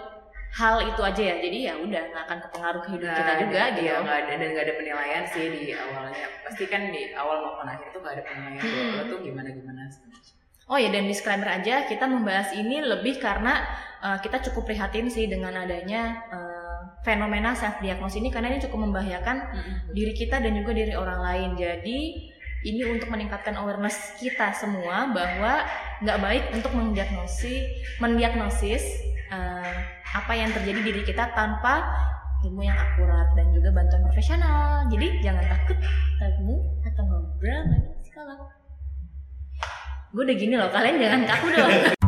hal 0.51 0.83
itu 0.83 1.01
aja 1.03 1.23
ya 1.23 1.37
jadi 1.39 1.59
ya 1.71 1.75
udah 1.79 2.03
nggak 2.11 2.25
akan 2.27 2.39
kepengaruh 2.43 2.83
ke 2.83 2.89
hidup 2.99 3.07
Nggak 3.07 3.23
kita 3.23 3.35
juga 3.39 3.63
gitu 3.71 3.87
Iya, 3.87 3.95
nggak 4.03 4.19
ada 4.19 4.33
dan 4.35 4.49
nggak 4.51 4.65
ada 4.67 4.75
penilaian 4.75 5.25
sih 5.31 5.47
di 5.47 5.63
awalnya. 5.79 6.27
Pasti 6.43 6.65
kan 6.67 6.83
di 6.91 7.03
awal 7.15 7.39
maupun 7.39 7.71
akhir 7.71 7.87
tuh 7.95 8.03
nggak 8.03 8.15
ada 8.19 8.23
penilaian. 8.27 8.59
Hmm. 8.59 8.99
Lo 8.99 9.03
tuh 9.15 9.19
gimana 9.23 9.49
gimana. 9.55 9.83
Oh 10.71 10.79
ya 10.79 10.87
dan 10.95 11.11
disclaimer 11.11 11.51
aja 11.51 11.83
kita 11.91 12.07
membahas 12.07 12.55
ini 12.55 12.79
lebih 12.79 13.19
karena 13.19 13.67
uh, 13.99 14.23
kita 14.23 14.39
cukup 14.39 14.71
prihatin 14.71 15.11
sih 15.11 15.27
dengan 15.27 15.59
adanya 15.59 16.23
uh, 16.31 16.61
fenomena 17.03 17.59
self 17.59 17.83
diagnose 17.83 18.23
ini 18.23 18.31
karena 18.31 18.55
ini 18.55 18.63
cukup 18.63 18.87
membahayakan 18.87 19.51
diri 19.91 20.15
kita 20.15 20.39
dan 20.39 20.55
juga 20.55 20.71
diri 20.71 20.95
orang 20.95 21.21
lain. 21.27 21.51
Jadi 21.59 21.99
ini 22.61 22.85
untuk 22.87 23.09
meningkatkan 23.09 23.57
awareness 23.57 24.15
kita 24.21 24.53
semua 24.53 25.09
bahwa 25.11 25.65
nggak 26.05 26.19
baik 26.21 26.45
untuk 26.53 26.73
mendiagnosi, 26.77 27.65
mendiagnosis 28.05 28.85
eh, 29.33 29.77
apa 30.13 30.33
yang 30.37 30.53
terjadi 30.53 30.81
di 30.85 30.87
diri 30.93 31.03
kita 31.09 31.33
tanpa 31.33 31.89
ilmu 32.45 32.61
yang 32.61 32.77
akurat 32.77 33.33
dan 33.33 33.49
juga 33.57 33.73
bantuan 33.73 34.05
profesional. 34.05 34.85
Jadi 34.93 35.25
jangan 35.25 35.45
takut 35.49 35.77
ketemu 36.21 36.57
atau 36.85 37.03
ngobrol 37.09 37.61
dengan 37.65 37.97
psikolog. 38.05 38.60
Gue 40.11 40.27
udah 40.27 40.35
gini 40.35 40.55
loh, 40.59 40.67
kalian 40.75 40.99
jangan 40.99 41.23
kaku 41.23 41.47
dong. 41.55 41.71